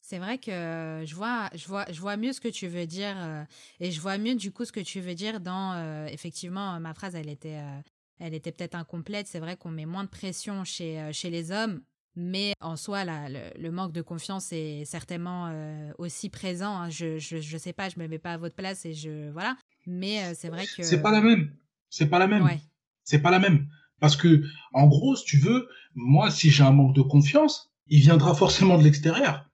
C'est 0.00 0.18
vrai 0.18 0.38
que 0.38 1.02
je 1.04 1.14
vois, 1.14 1.50
je 1.54 1.66
vois, 1.66 1.84
je 1.90 2.00
vois 2.00 2.16
mieux 2.16 2.32
ce 2.32 2.40
que 2.40 2.48
tu 2.48 2.66
veux 2.66 2.86
dire 2.86 3.14
euh, 3.18 3.44
et 3.78 3.90
je 3.90 4.00
vois 4.00 4.16
mieux 4.16 4.36
du 4.36 4.52
coup 4.52 4.64
ce 4.64 4.72
que 4.72 4.80
tu 4.80 5.00
veux 5.00 5.14
dire 5.14 5.38
dans 5.38 5.74
euh, 5.74 6.06
effectivement 6.06 6.80
ma 6.80 6.94
phrase 6.94 7.14
elle 7.14 7.28
était 7.28 7.58
euh, 7.58 7.80
elle 8.18 8.34
était 8.34 8.52
peut-être 8.52 8.74
incomplète. 8.74 9.26
C'est 9.26 9.40
vrai 9.40 9.56
qu'on 9.56 9.70
met 9.70 9.86
moins 9.86 10.04
de 10.04 10.08
pression 10.08 10.64
chez, 10.64 11.00
euh, 11.00 11.12
chez 11.12 11.30
les 11.30 11.50
hommes, 11.52 11.80
mais 12.16 12.52
en 12.60 12.76
soi, 12.76 13.04
le, 13.04 13.70
manque 13.70 13.92
de 13.92 14.02
confiance 14.02 14.52
est 14.52 14.84
certainement 14.84 15.48
euh, 15.52 15.92
aussi 15.98 16.28
présent. 16.28 16.76
Hein. 16.76 16.90
Je, 16.90 17.18
je, 17.18 17.58
sais 17.58 17.72
pas, 17.72 17.88
je 17.88 17.98
me 17.98 18.08
mets 18.08 18.18
pas 18.18 18.32
à 18.32 18.38
votre 18.38 18.56
place 18.56 18.84
et 18.84 18.92
je 18.92 19.30
voilà. 19.30 19.56
Mais 19.86 20.24
euh, 20.24 20.32
c'est 20.34 20.48
vrai 20.48 20.66
que 20.66 20.82
c'est 20.82 21.00
pas 21.00 21.12
la 21.12 21.20
même. 21.20 21.52
C'est 21.90 22.08
pas 22.08 22.18
la 22.18 22.26
même. 22.26 22.48
C'est 23.04 23.20
pas 23.20 23.30
la 23.30 23.38
même. 23.38 23.68
Parce 24.00 24.16
que 24.16 24.42
en 24.72 24.86
gros, 24.88 25.14
si 25.16 25.24
tu 25.24 25.38
veux, 25.38 25.68
moi, 25.94 26.30
si 26.30 26.50
j'ai 26.50 26.64
un 26.64 26.72
manque 26.72 26.94
de 26.94 27.02
confiance, 27.02 27.70
il 27.86 28.00
viendra 28.00 28.34
forcément 28.34 28.78
de 28.78 28.84
l'extérieur. 28.84 29.48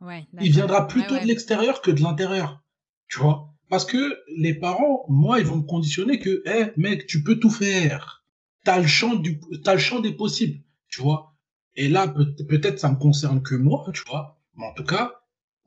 Ouais, 0.00 0.26
il 0.40 0.52
viendra 0.52 0.86
plutôt 0.86 1.18
de 1.18 1.26
l'extérieur 1.26 1.82
que 1.82 1.90
de 1.90 2.00
l'intérieur. 2.00 2.62
Tu 3.08 3.18
vois? 3.18 3.47
Parce 3.68 3.84
que 3.84 4.18
les 4.36 4.54
parents, 4.54 5.04
moi, 5.08 5.38
ils 5.40 5.46
vont 5.46 5.56
me 5.56 5.66
conditionner 5.66 6.18
que, 6.18 6.42
hé, 6.46 6.72
mec, 6.76 7.06
tu 7.06 7.22
peux 7.22 7.38
tout 7.38 7.50
faire. 7.50 8.24
T'as 8.64 8.80
le 8.80 8.86
champ 8.86 9.14
du, 9.14 9.40
t'as 9.62 9.74
le 9.74 9.80
champ 9.80 10.00
des 10.00 10.12
possibles, 10.12 10.62
tu 10.88 11.02
vois. 11.02 11.34
Et 11.74 11.88
là, 11.88 12.08
peut-être 12.48 12.78
ça 12.78 12.90
me 12.90 12.96
concerne 12.96 13.42
que 13.42 13.54
moi, 13.54 13.86
tu 13.94 14.02
vois. 14.06 14.40
Mais 14.56 14.66
en 14.66 14.74
tout 14.74 14.84
cas, 14.84 15.20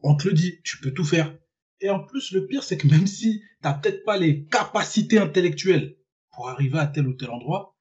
on 0.03 0.15
te 0.15 0.27
le 0.27 0.33
dit, 0.33 0.61
tu 0.63 0.77
peux 0.79 0.91
tout 0.91 1.05
faire. 1.05 1.35
Et 1.79 1.89
en 1.89 1.99
plus, 1.99 2.31
le 2.31 2.45
pire, 2.47 2.63
c'est 2.63 2.77
que 2.77 2.87
même 2.87 3.07
si 3.07 3.43
t'as 3.61 3.73
peut-être 3.73 4.03
pas 4.03 4.17
les 4.17 4.45
capacités 4.45 5.19
intellectuelles 5.19 5.97
pour 6.31 6.49
arriver 6.49 6.79
à 6.79 6.87
tel 6.87 7.07
ou 7.07 7.13
tel 7.13 7.29
endroit, 7.29 7.77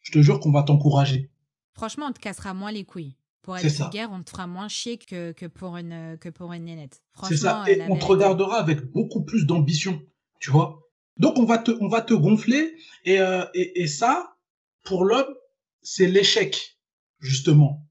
je 0.00 0.12
te 0.12 0.22
jure 0.22 0.40
qu'on 0.40 0.52
va 0.52 0.62
t'encourager. 0.62 1.30
Franchement, 1.74 2.06
on 2.08 2.12
te 2.12 2.18
cassera 2.18 2.54
moins 2.54 2.72
les 2.72 2.84
couilles. 2.84 3.17
Pour 3.42 3.56
être 3.56 3.90
guerre, 3.90 4.10
on 4.12 4.22
te 4.22 4.30
fera 4.30 4.46
moins 4.46 4.68
chier 4.68 4.98
que, 4.98 5.32
que, 5.32 5.46
pour, 5.46 5.76
une, 5.76 6.18
que 6.20 6.28
pour 6.28 6.52
une 6.52 6.64
nénette. 6.64 7.02
C'est 7.24 7.36
ça. 7.36 7.64
Et 7.68 7.80
on 7.88 7.96
te 7.96 8.04
regardera 8.04 8.58
avec 8.58 8.84
beaucoup 8.92 9.24
plus 9.24 9.46
d'ambition, 9.46 10.02
tu 10.40 10.50
vois. 10.50 10.82
Donc 11.18 11.38
on 11.38 11.44
va 11.44 11.58
te, 11.58 11.70
on 11.80 11.88
va 11.88 12.02
te 12.02 12.14
gonfler 12.14 12.74
et, 13.04 13.20
euh, 13.20 13.44
et, 13.54 13.82
et 13.82 13.86
ça, 13.86 14.36
pour 14.84 15.04
l'homme, 15.04 15.34
c'est 15.82 16.08
l'échec, 16.08 16.78
justement. 17.20 17.86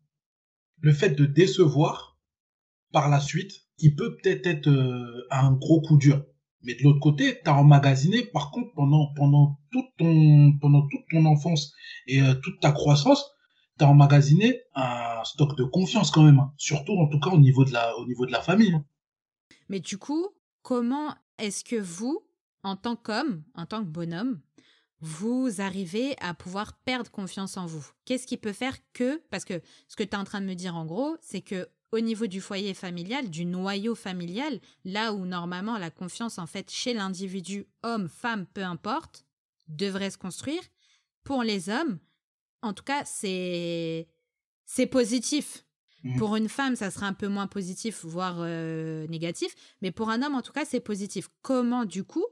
Le 0.82 0.94
fait 0.94 1.10
de 1.10 1.26
décevoir 1.26 2.18
par 2.92 3.10
la 3.10 3.20
suite, 3.20 3.68
qui 3.78 3.94
peut 3.94 4.18
peut-être 4.18 4.48
être, 4.48 4.70
euh, 4.70 5.28
un 5.30 5.52
gros 5.52 5.82
coup 5.82 5.98
dur. 5.98 6.24
Mais 6.64 6.76
de 6.76 6.84
l'autre 6.84 7.00
côté, 7.00 7.40
tu 7.44 7.50
as 7.50 7.56
emmagasiné, 7.56 8.24
par 8.26 8.52
contre, 8.52 8.74
pendant, 8.74 9.14
pendant, 9.16 9.60
toute 9.72 9.86
ton, 9.98 10.58
pendant 10.60 10.82
toute 10.88 11.08
ton 11.12 11.26
enfance 11.26 11.74
et 12.08 12.22
euh, 12.22 12.34
toute 12.36 12.60
ta 12.60 12.72
croissance, 12.72 13.32
tu 13.78 13.86
as 13.86 13.88
emmagasiné 13.88 14.62
un 14.76 15.24
stock 15.24 15.56
de 15.58 15.64
confiance 15.64 16.12
quand 16.12 16.24
même, 16.24 16.40
hein. 16.40 16.54
surtout 16.58 16.94
en 16.94 17.08
tout 17.08 17.20
cas 17.20 17.30
au 17.30 17.38
niveau 17.38 17.66
de 17.66 17.72
la, 17.72 17.98
au 17.98 18.06
niveau 18.06 18.26
de 18.26 18.32
la 18.32 18.42
famille. 18.42 18.74
Hein. 18.74 18.86
Mais 19.70 19.80
du 19.80 19.98
coup, 19.98 20.28
comment 20.62 21.16
est-ce 21.38 21.64
que 21.64 21.76
vous, 21.76 22.26
en 22.64 22.76
tant 22.76 22.96
qu'homme, 22.96 23.44
en 23.56 23.66
tant 23.66 23.84
que 23.84 23.90
bonhomme, 23.90 24.40
vous 25.00 25.62
arrivez 25.62 26.16
à 26.20 26.34
pouvoir 26.34 26.74
perdre 26.80 27.12
confiance 27.12 27.58
en 27.58 27.66
vous? 27.66 27.86
Qu'est-ce 28.06 28.26
qui 28.26 28.38
peut 28.38 28.54
faire 28.54 28.78
que, 28.94 29.22
parce 29.30 29.46
que 29.46 29.62
ce 29.88 29.96
que 29.96 30.04
tu 30.04 30.10
es 30.10 30.16
en 30.16 30.24
train 30.24 30.42
de 30.42 30.48
me 30.48 30.56
dire 30.56 30.76
en 30.76 30.86
gros, 30.86 31.18
c'est 31.22 31.42
que 31.42 31.68
au 31.92 32.00
niveau 32.00 32.28
du 32.28 32.42
foyer 32.42 32.74
familial, 32.74 33.30
du 33.30 33.46
noyau 33.46 33.96
familial, 33.96 34.60
là 34.84 35.14
où 35.14 35.26
normalement 35.26 35.78
la 35.78 35.90
confiance 35.90 36.38
en 36.38 36.48
fait 36.48 36.70
chez 36.70 36.94
l'individu, 36.94 37.66
homme, 37.84 38.10
femme, 38.10 38.46
peu 38.46 38.64
importe, 38.64 39.26
devrait 39.68 40.12
se 40.12 40.18
construire, 40.18 40.62
pour 41.24 41.44
les 41.44 41.70
hommes, 41.70 42.00
en 42.62 42.74
tout 42.74 42.84
cas, 42.84 43.04
c'est 43.06 44.08
c'est 44.66 44.88
positif. 44.88 45.64
Mmh. 46.04 46.18
Pour 46.18 46.36
une 46.36 46.50
femme, 46.50 46.76
ça 46.76 46.92
sera 46.92 47.08
un 47.08 47.14
peu 47.14 47.28
moins 47.28 47.48
positif, 47.48 48.06
voire 48.06 48.38
euh, 48.40 49.08
négatif, 49.08 49.56
mais 49.82 49.92
pour 49.92 50.10
un 50.10 50.22
homme, 50.22 50.36
en 50.36 50.42
tout 50.42 50.54
cas, 50.54 50.64
c'est 50.64 50.80
positif. 50.80 51.28
Comment, 51.42 51.86
du 51.86 52.04
coup, 52.04 52.26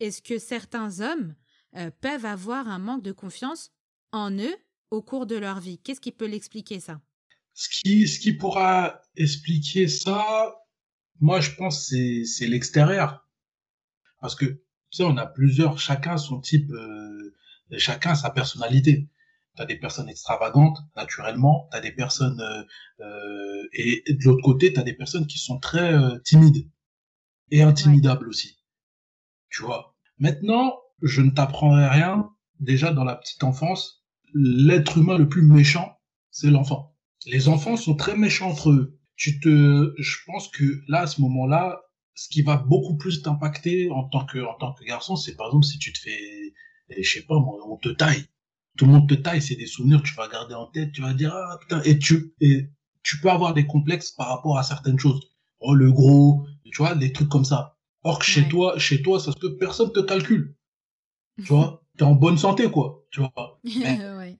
est-ce 0.00 0.20
que 0.20 0.38
certains 0.38 1.00
hommes 1.00 1.34
euh, 1.76 1.90
peuvent 2.00 2.24
avoir 2.24 2.68
un 2.68 2.80
manque 2.80 3.02
de 3.02 3.12
confiance 3.12 3.70
en 4.10 4.36
eux 4.36 4.56
au 4.90 5.00
cours 5.00 5.26
de 5.26 5.36
leur 5.36 5.60
vie? 5.60 5.78
Qu'est-ce 5.78 6.00
qui 6.00 6.10
peut 6.10 6.26
l'expliquer, 6.26 6.80
ça? 6.80 7.00
Ce 7.54 7.68
qui, 7.68 8.08
ce 8.08 8.18
qui 8.18 8.32
pourra 8.32 9.00
expliquer 9.16 9.86
ça, 9.86 10.56
moi, 11.20 11.40
je 11.40 11.52
pense, 11.52 11.86
c'est, 11.86 12.24
c'est 12.24 12.48
l'extérieur. 12.48 13.28
Parce 14.20 14.34
que, 14.34 14.46
tu 14.46 14.58
sais, 14.90 15.04
on 15.04 15.16
a 15.16 15.26
plusieurs, 15.26 15.78
chacun 15.78 16.16
son 16.16 16.40
type, 16.40 16.70
euh, 16.72 17.34
chacun 17.76 18.16
sa 18.16 18.30
personnalité. 18.30 19.08
Tu 19.56 19.62
as 19.62 19.66
des 19.66 19.76
personnes 19.76 20.08
extravagantes, 20.08 20.78
naturellement, 20.96 21.68
tu 21.70 21.76
as 21.76 21.80
des 21.80 21.92
personnes, 21.92 22.40
euh, 22.40 22.62
euh, 23.00 23.68
et, 23.72 24.02
de 24.08 24.24
l'autre 24.24 24.42
côté, 24.42 24.72
tu 24.72 24.80
as 24.80 24.82
des 24.82 24.94
personnes 24.94 25.26
qui 25.26 25.38
sont 25.38 25.58
très 25.58 25.94
euh, 25.94 26.18
timides 26.24 26.68
et 27.50 27.62
intimidables 27.62 28.28
aussi. 28.28 28.58
Tu 29.50 29.62
vois. 29.62 29.96
Maintenant, 30.18 30.76
je 31.02 31.20
ne 31.22 31.30
t'apprendrai 31.30 31.88
rien. 31.88 32.30
Déjà, 32.58 32.92
dans 32.92 33.04
la 33.04 33.14
petite 33.14 33.44
enfance, 33.44 34.04
l'être 34.34 34.98
humain 34.98 35.18
le 35.18 35.28
plus 35.28 35.42
méchant, 35.42 35.98
c'est 36.30 36.50
l'enfant. 36.50 36.96
Les 37.26 37.48
enfants 37.48 37.76
sont 37.76 37.94
très 37.94 38.16
méchants 38.16 38.50
entre 38.50 38.70
eux. 38.70 38.98
Tu 39.16 39.38
te, 39.38 39.94
je 39.98 40.16
pense 40.26 40.48
que 40.48 40.82
là, 40.88 41.02
à 41.02 41.06
ce 41.06 41.20
moment-là, 41.20 41.80
ce 42.14 42.28
qui 42.28 42.42
va 42.42 42.56
beaucoup 42.56 42.96
plus 42.96 43.22
t'impacter 43.22 43.90
en 43.90 44.04
tant 44.08 44.24
que, 44.24 44.38
en 44.38 44.54
tant 44.54 44.72
que 44.72 44.84
garçon, 44.84 45.16
c'est 45.16 45.36
par 45.36 45.46
exemple 45.46 45.66
si 45.66 45.78
tu 45.78 45.92
te 45.92 45.98
fais, 45.98 46.54
je 46.98 47.08
sais 47.08 47.22
pas, 47.22 47.34
on 47.36 47.76
te 47.76 47.90
taille. 47.90 48.24
Tout 48.76 48.86
le 48.86 48.92
monde 48.92 49.08
te 49.08 49.14
taille, 49.14 49.40
c'est 49.40 49.56
des 49.56 49.66
souvenirs 49.66 50.02
que 50.02 50.08
tu 50.08 50.14
vas 50.14 50.28
garder 50.28 50.54
en 50.54 50.66
tête, 50.66 50.92
tu 50.92 51.02
vas 51.02 51.14
dire, 51.14 51.32
ah, 51.34 51.58
putain, 51.60 51.80
et 51.82 51.98
tu, 51.98 52.34
et 52.40 52.68
tu 53.02 53.20
peux 53.20 53.30
avoir 53.30 53.54
des 53.54 53.66
complexes 53.66 54.10
par 54.10 54.28
rapport 54.28 54.58
à 54.58 54.62
certaines 54.62 54.98
choses. 54.98 55.30
Oh, 55.60 55.74
le 55.74 55.92
gros, 55.92 56.46
tu 56.64 56.78
vois, 56.78 56.94
des 56.94 57.12
trucs 57.12 57.28
comme 57.28 57.44
ça. 57.44 57.76
Or 58.02 58.18
que 58.18 58.24
chez 58.24 58.48
toi, 58.48 58.78
chez 58.78 59.00
toi, 59.02 59.20
ça 59.20 59.32
se 59.32 59.38
peut, 59.38 59.56
personne 59.56 59.92
te 59.92 60.00
calcule. 60.00 60.56
Tu 61.38 61.44
vois, 61.48 61.82
t'es 61.96 62.04
en 62.04 62.14
bonne 62.14 62.38
santé, 62.38 62.70
quoi, 62.70 63.04
tu 63.10 63.20
vois. 63.20 63.60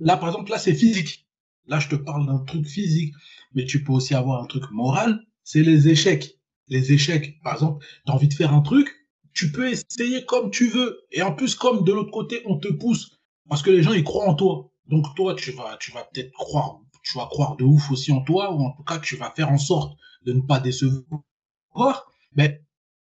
Là, 0.00 0.16
par 0.16 0.28
exemple, 0.28 0.50
là, 0.52 0.58
c'est 0.58 0.74
physique. 0.74 1.28
Là, 1.66 1.80
je 1.80 1.88
te 1.88 1.96
parle 1.96 2.26
d'un 2.26 2.38
truc 2.38 2.66
physique, 2.66 3.12
mais 3.52 3.64
tu 3.64 3.82
peux 3.82 3.92
aussi 3.92 4.14
avoir 4.14 4.42
un 4.42 4.46
truc 4.46 4.70
moral, 4.70 5.20
c'est 5.42 5.62
les 5.62 5.88
échecs. 5.88 6.38
Les 6.68 6.92
échecs, 6.92 7.40
par 7.42 7.54
exemple, 7.54 7.84
tu 8.06 8.12
as 8.12 8.14
envie 8.14 8.28
de 8.28 8.34
faire 8.34 8.54
un 8.54 8.60
truc, 8.60 8.88
tu 9.32 9.50
peux 9.50 9.68
essayer 9.68 10.24
comme 10.24 10.50
tu 10.50 10.68
veux. 10.68 11.00
Et 11.10 11.22
en 11.22 11.34
plus, 11.34 11.54
comme 11.54 11.84
de 11.84 11.92
l'autre 11.92 12.10
côté, 12.10 12.42
on 12.46 12.58
te 12.58 12.68
pousse, 12.68 13.17
parce 13.48 13.62
que 13.62 13.70
les 13.70 13.82
gens, 13.82 13.92
ils 13.92 14.04
croient 14.04 14.28
en 14.28 14.34
toi. 14.34 14.70
Donc 14.86 15.14
toi, 15.14 15.34
tu 15.34 15.52
vas, 15.52 15.76
tu 15.80 15.92
vas 15.92 16.04
peut-être 16.04 16.32
croire, 16.32 16.80
tu 17.02 17.16
vas 17.18 17.26
croire 17.26 17.56
de 17.56 17.64
ouf 17.64 17.90
aussi 17.90 18.12
en 18.12 18.22
toi, 18.22 18.52
ou 18.52 18.64
en 18.64 18.72
tout 18.72 18.84
cas, 18.84 18.98
tu 18.98 19.16
vas 19.16 19.30
faire 19.30 19.50
en 19.50 19.58
sorte 19.58 19.98
de 20.22 20.32
ne 20.32 20.40
pas 20.40 20.60
décevoir. 20.60 22.12
Mais 22.32 22.62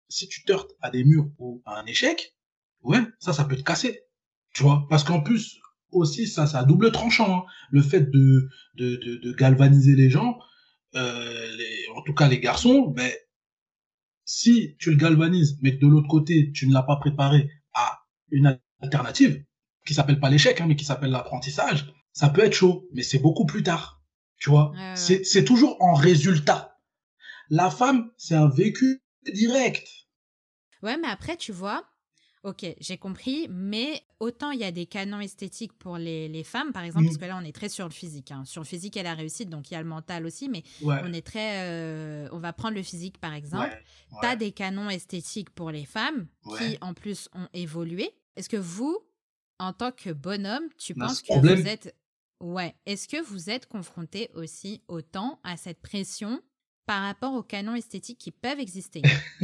si 0.09 0.27
tu 0.27 0.43
te 0.43 0.51
heurtes 0.51 0.71
à 0.81 0.89
des 0.89 1.03
murs 1.03 1.29
ou 1.39 1.61
à 1.65 1.79
un 1.79 1.85
échec, 1.85 2.35
ouais, 2.83 3.01
ça, 3.19 3.33
ça 3.33 3.45
peut 3.45 3.55
te 3.55 3.63
casser. 3.63 4.01
Tu 4.53 4.63
vois, 4.63 4.85
parce 4.89 5.03
qu'en 5.03 5.21
plus, 5.21 5.59
aussi, 5.91 6.27
ça, 6.27 6.47
ça 6.47 6.59
a 6.59 6.63
double 6.63 6.91
tranchant. 6.91 7.39
Hein. 7.39 7.43
Le 7.71 7.81
fait 7.81 8.11
de, 8.11 8.49
de, 8.75 8.95
de, 8.97 9.15
de, 9.17 9.33
galvaniser 9.33 9.95
les 9.95 10.09
gens, 10.09 10.39
euh, 10.95 11.55
les, 11.57 11.87
en 11.95 12.01
tout 12.01 12.13
cas 12.13 12.27
les 12.27 12.39
garçons, 12.39 12.87
ben, 12.87 13.11
si 14.25 14.75
tu 14.79 14.91
le 14.91 14.97
galvanises, 14.97 15.57
mais 15.61 15.77
que 15.77 15.85
de 15.85 15.91
l'autre 15.91 16.07
côté, 16.07 16.51
tu 16.53 16.67
ne 16.67 16.73
l'as 16.73 16.83
pas 16.83 16.97
préparé 16.97 17.49
à 17.73 17.99
une 18.29 18.59
alternative, 18.81 19.43
qui 19.85 19.93
s'appelle 19.93 20.19
pas 20.19 20.29
l'échec, 20.29 20.59
hein, 20.61 20.65
mais 20.67 20.75
qui 20.75 20.85
s'appelle 20.85 21.11
l'apprentissage, 21.11 21.93
ça 22.13 22.29
peut 22.29 22.43
être 22.43 22.53
chaud, 22.53 22.87
mais 22.93 23.03
c'est 23.03 23.19
beaucoup 23.19 23.45
plus 23.45 23.63
tard. 23.63 24.01
Tu 24.37 24.49
vois, 24.49 24.73
c'est 24.95 25.45
toujours 25.45 25.77
en 25.81 25.93
résultat. 25.93 26.79
La 27.49 27.69
femme, 27.69 28.11
c'est 28.17 28.35
un 28.35 28.49
vécu 28.49 29.03
direct. 29.33 29.87
Ouais, 30.81 30.97
mais 30.97 31.09
après, 31.09 31.37
tu 31.37 31.51
vois, 31.51 31.83
Ok, 32.43 32.65
j'ai 32.79 32.97
compris, 32.97 33.47
mais 33.51 34.01
autant 34.19 34.49
il 34.49 34.59
y 34.59 34.63
a 34.63 34.71
des 34.71 34.87
canons 34.87 35.19
esthétiques 35.19 35.73
pour 35.73 35.97
les, 35.97 36.27
les 36.27 36.43
femmes, 36.43 36.71
par 36.71 36.81
exemple, 36.81 37.05
parce 37.05 37.17
mmh. 37.17 37.19
que 37.19 37.25
là 37.25 37.39
on 37.39 37.45
est 37.45 37.51
très 37.51 37.69
sur 37.69 37.85
le 37.85 37.91
physique. 37.91 38.31
Hein. 38.31 38.45
Sur 38.45 38.63
le 38.63 38.65
physique 38.65 38.97
et 38.97 39.03
la 39.03 39.13
réussite, 39.13 39.47
donc 39.47 39.69
il 39.69 39.75
y 39.75 39.77
a 39.77 39.81
le 39.81 39.87
mental 39.87 40.25
aussi, 40.25 40.49
mais 40.49 40.63
on 40.83 41.13
est 41.13 41.25
très. 41.25 41.67
Euh, 41.69 42.27
on 42.31 42.39
va 42.39 42.51
prendre 42.51 42.75
le 42.75 42.81
physique 42.81 43.19
par 43.19 43.35
exemple. 43.35 43.79
Tu 44.21 44.25
as 44.25 44.35
des 44.35 44.51
canons 44.51 44.89
esthétiques 44.89 45.51
pour 45.51 45.69
les 45.69 45.85
femmes 45.85 46.25
qui 46.57 46.79
en 46.81 46.95
plus 46.95 47.29
ont 47.33 47.47
évolué. 47.53 48.09
Est-ce 48.35 48.49
que 48.49 48.57
vous, 48.57 48.97
en 49.61 49.73
tant 49.73 49.91
que 49.91 50.09
bonhomme, 50.09 50.63
tu 50.77 50.95
penses 50.95 51.21
que 51.21 51.39
vous 51.39 51.67
êtes. 51.67 51.95
Ouais, 52.39 52.73
est-ce 52.87 53.07
que 53.07 53.21
vous 53.21 53.51
êtes 53.51 53.67
confronté 53.67 54.31
aussi 54.33 54.81
autant 54.87 55.39
à 55.43 55.55
cette 55.55 55.79
pression 55.79 56.41
par 56.87 57.03
rapport 57.03 57.35
aux 57.35 57.43
canons 57.43 57.75
esthétiques 57.75 58.17
qui 58.17 58.31
peuvent 58.31 58.59
exister? 58.59 59.01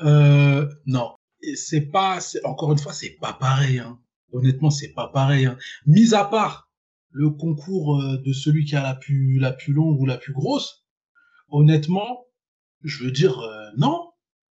Euh, 0.00 0.68
Non, 0.86 1.14
c'est 1.54 1.82
pas, 1.82 2.18
encore 2.42 2.72
une 2.72 2.78
fois, 2.78 2.92
c'est 2.92 3.16
pas 3.20 3.32
pareil. 3.32 3.78
Hein. 3.78 4.00
Honnêtement, 4.32 4.70
c'est 4.70 4.92
pas 4.92 5.06
pareil. 5.06 5.46
Hein. 5.46 5.56
Mis 5.86 6.14
à 6.14 6.24
part 6.24 6.68
le 7.12 7.30
concours 7.30 8.00
euh, 8.00 8.20
de 8.26 8.32
celui 8.32 8.64
qui 8.64 8.74
a 8.74 8.82
la 8.82 8.96
plus, 8.96 9.38
la 9.38 9.52
plus 9.52 9.72
longue 9.72 10.00
ou 10.00 10.04
la 10.04 10.16
plus 10.16 10.32
grosse, 10.32 10.84
honnêtement, 11.48 12.26
je 12.82 13.04
veux 13.04 13.12
dire 13.12 13.38
euh, 13.38 13.70
non, 13.76 14.10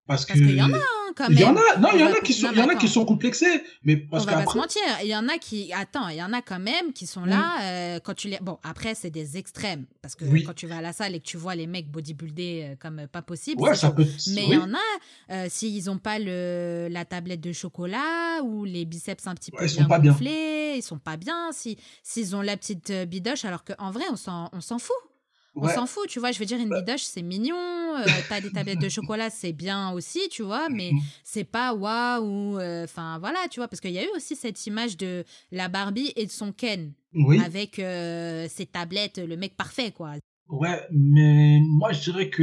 parce, 0.07 0.27
parce 0.27 0.39
qu'il 0.39 0.55
y 0.55 0.63
en 0.63 0.75
a. 0.75 0.77
Hein. 0.77 1.00
Il 1.29 1.41
y 1.41 1.45
en 1.45 1.57
a, 1.57 1.79
non, 1.79 1.89
il 1.95 2.01
y 2.01 2.05
en 2.05 2.13
a 2.13 2.21
qui 2.21 2.33
sont, 2.33 2.51
il 2.53 2.59
y 2.59 2.63
en 2.63 2.69
a 2.69 2.75
qui 2.75 2.89
sont 2.89 3.05
complexés, 3.05 3.63
mais 3.85 3.97
parce 3.97 4.25
on 4.25 4.27
va 4.27 4.43
pas 4.43 4.51
se 4.51 4.57
mentir, 4.57 4.83
il 5.03 5.09
y 5.09 5.17
en 5.17 5.29
a 5.29 5.39
qui, 5.39 5.73
attends, 5.73 6.09
il 6.09 6.17
y 6.17 6.23
en 6.23 6.33
a 6.33 6.43
quand 6.43 6.59
même 6.59 6.93
qui 6.93 7.07
sont 7.07 7.25
là 7.25 7.61
euh, 7.63 8.01
quand 8.03 8.15
tu 8.15 8.29
les, 8.29 8.39
bon, 8.41 8.59
après 8.63 8.95
c'est 8.95 9.11
des 9.11 9.37
extrêmes 9.37 9.87
parce 10.03 10.15
que 10.15 10.25
quand 10.45 10.55
tu 10.55 10.67
vas 10.67 10.79
à 10.79 10.81
la 10.81 10.93
salle 10.93 11.15
et 11.15 11.21
que 11.21 11.25
tu 11.25 11.37
vois 11.37 11.55
les 11.55 11.67
mecs 11.67 11.91
bodybuildés 11.91 12.71
euh, 12.71 12.77
comme 12.79 13.07
pas 13.07 13.23
possible, 13.23 13.63
ouais, 13.63 13.75
ça 13.75 13.91
peut... 13.91 14.07
mais 14.35 14.45
il 14.47 14.55
y 14.55 14.57
en 14.57 14.73
a 14.75 15.33
euh, 15.33 15.47
s'ils 15.49 15.91
ont 15.91 15.99
pas 15.99 16.19
le 16.19 16.89
la 16.91 17.05
tablette 17.05 17.41
de 17.41 17.53
chocolat 17.53 18.43
ou 18.43 18.65
les 18.65 18.85
biceps 18.85 19.27
un 19.27 19.35
petit 19.35 19.51
peu 19.51 19.65
bien 19.65 19.87
gonflés, 19.87 20.75
ils 20.77 20.83
sont 20.83 20.99
pas 20.99 21.17
bien, 21.17 21.51
si 21.53 21.77
s'ils 22.03 22.35
ont 22.37 22.43
la 22.43 22.57
petite 22.57 22.93
bidoche 23.09 23.45
alors 23.45 23.65
qu'en 23.65 23.91
vrai 23.91 24.05
on 24.11 24.17
s'en 24.17 24.49
on 24.53 24.61
s'en 24.61 24.79
fout. 24.79 24.97
On 25.55 25.69
s'en 25.69 25.87
fout, 25.87 26.09
tu 26.09 26.21
vois. 26.21 26.33
Je 26.33 26.39
veux 26.39 26.45
dire, 26.45 26.59
une 26.59 26.69
bah 26.69 26.81
bidoche, 26.81 27.03
c'est 27.03 27.23
mignon. 27.23 27.57
Euh, 27.57 28.05
t'as 28.29 28.41
des 28.41 28.51
tablettes 28.51 28.81
de 28.81 28.89
chocolat, 28.89 29.31
c'est 29.31 29.53
bien 29.53 29.91
aussi, 29.93 30.29
tu 30.31 30.43
vois. 30.43 30.69
Mais 30.69 30.91
mm-hmm. 30.91 31.03
c'est 31.25 31.45
pas 31.45 31.75
waouh. 31.75 32.59
Euh, 32.59 32.85
enfin, 32.85 33.19
voilà, 33.19 33.41
tu 33.51 33.61
vois. 33.61 33.69
Parce 33.69 33.81
qu'il 33.81 33.93
y 33.93 33.99
a 33.99 34.05
eu 34.05 34.11
aussi 34.15 34.37
cette 34.37 34.65
image 34.67 34.97
de 34.97 35.25
la 35.51 35.69
Barbie 35.69 36.13
et 36.17 36.27
de 36.27 36.31
son 36.31 36.53
Ken. 36.53 36.93
Avec 37.45 37.81
euh, 37.81 38.47
ses 38.49 38.67
tablettes, 38.67 39.19
le 39.19 39.37
mec 39.37 39.57
parfait, 39.57 39.91
quoi. 39.91 40.13
Ouais, 40.49 40.81
mais 40.93 41.61
moi, 41.65 41.93
je 41.93 42.03
dirais 42.03 42.31
que 42.31 42.43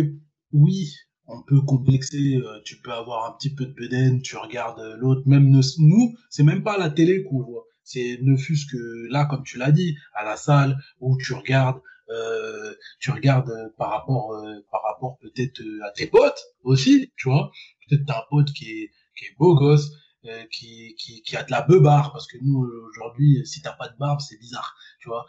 oui, 0.51 0.93
on 1.25 1.41
peut 1.43 1.61
complexer. 1.61 2.37
tu 2.65 2.77
peux 2.81 2.91
avoir 2.91 3.31
un 3.31 3.37
petit 3.37 3.53
peu 3.53 3.65
de 3.65 3.73
bedaine, 3.73 4.21
tu 4.21 4.35
regardes 4.35 4.81
l'autre. 4.99 5.21
Même 5.25 5.49
nous, 5.49 6.15
c'est 6.29 6.43
même 6.43 6.63
pas 6.63 6.77
la 6.77 6.89
télé 6.89 7.23
qu'on 7.23 7.41
voit. 7.41 7.63
C'est 7.83 8.19
ne 8.21 8.35
fût-ce 8.35 8.65
que 8.65 9.07
là, 9.09 9.25
comme 9.25 9.43
tu 9.43 9.57
l'as 9.57 9.71
dit, 9.71 9.95
à 10.13 10.25
la 10.25 10.35
salle 10.35 10.77
où 10.99 11.17
tu 11.17 11.33
regardes 11.33 11.79
euh, 12.09 12.73
tu 12.99 13.11
regardes 13.11 13.49
euh, 13.49 13.69
par 13.77 13.89
rapport 13.89 14.31
euh, 14.33 14.65
par 14.71 14.81
rapport 14.83 15.17
peut-être 15.19 15.61
à 15.83 15.91
tes 15.91 16.07
potes 16.07 16.41
aussi, 16.63 17.11
tu 17.17 17.29
vois. 17.29 17.51
Peut-être 17.87 18.05
t'as 18.05 18.19
un 18.19 18.23
pote 18.29 18.51
qui 18.53 18.69
est 18.71 18.91
qui 19.17 19.25
est 19.25 19.35
beau 19.37 19.55
gosse, 19.55 19.91
qui, 20.51 20.95
qui, 20.99 21.21
qui 21.23 21.37
a 21.37 21.43
de 21.43 21.51
la 21.51 21.61
beubare, 21.61 22.11
parce 22.11 22.27
que 22.27 22.37
nous 22.41 22.69
aujourd'hui, 22.89 23.41
si 23.45 23.61
t'as 23.61 23.73
pas 23.73 23.87
de 23.87 23.97
barbe, 23.97 24.19
c'est 24.19 24.37
bizarre, 24.37 24.75
tu 24.99 25.09
vois. 25.09 25.25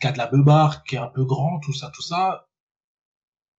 Qui 0.00 0.06
a 0.06 0.12
de 0.12 0.18
la 0.18 0.26
beubare, 0.28 0.84
qui 0.84 0.94
est 0.94 0.98
un 0.98 1.08
peu 1.08 1.24
grand, 1.24 1.58
tout 1.60 1.72
ça, 1.74 1.90
tout 1.94 2.02
ça, 2.02 2.48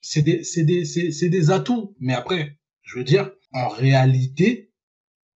c'est 0.02 0.22
des 0.22 0.44
c'est 0.44 0.64
des 0.64 0.86
c'est 0.86 1.30
des 1.30 1.52
atouts. 1.52 1.96
Mais 2.00 2.14
après, 2.14 2.60
je 2.82 2.98
veux 2.98 3.04
dire, 3.04 3.32
en 3.54 3.68
réalité, 3.70 4.74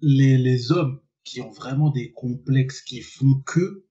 les 0.02 0.38
les 0.38 0.72
hommes 0.72 1.02
qui 1.24 1.42
ont 1.42 1.52
vraiment 1.52 1.90
des 1.90 2.12
complexes 2.12 2.82
qui 2.82 3.02
font 3.02 3.42
que 3.46 3.86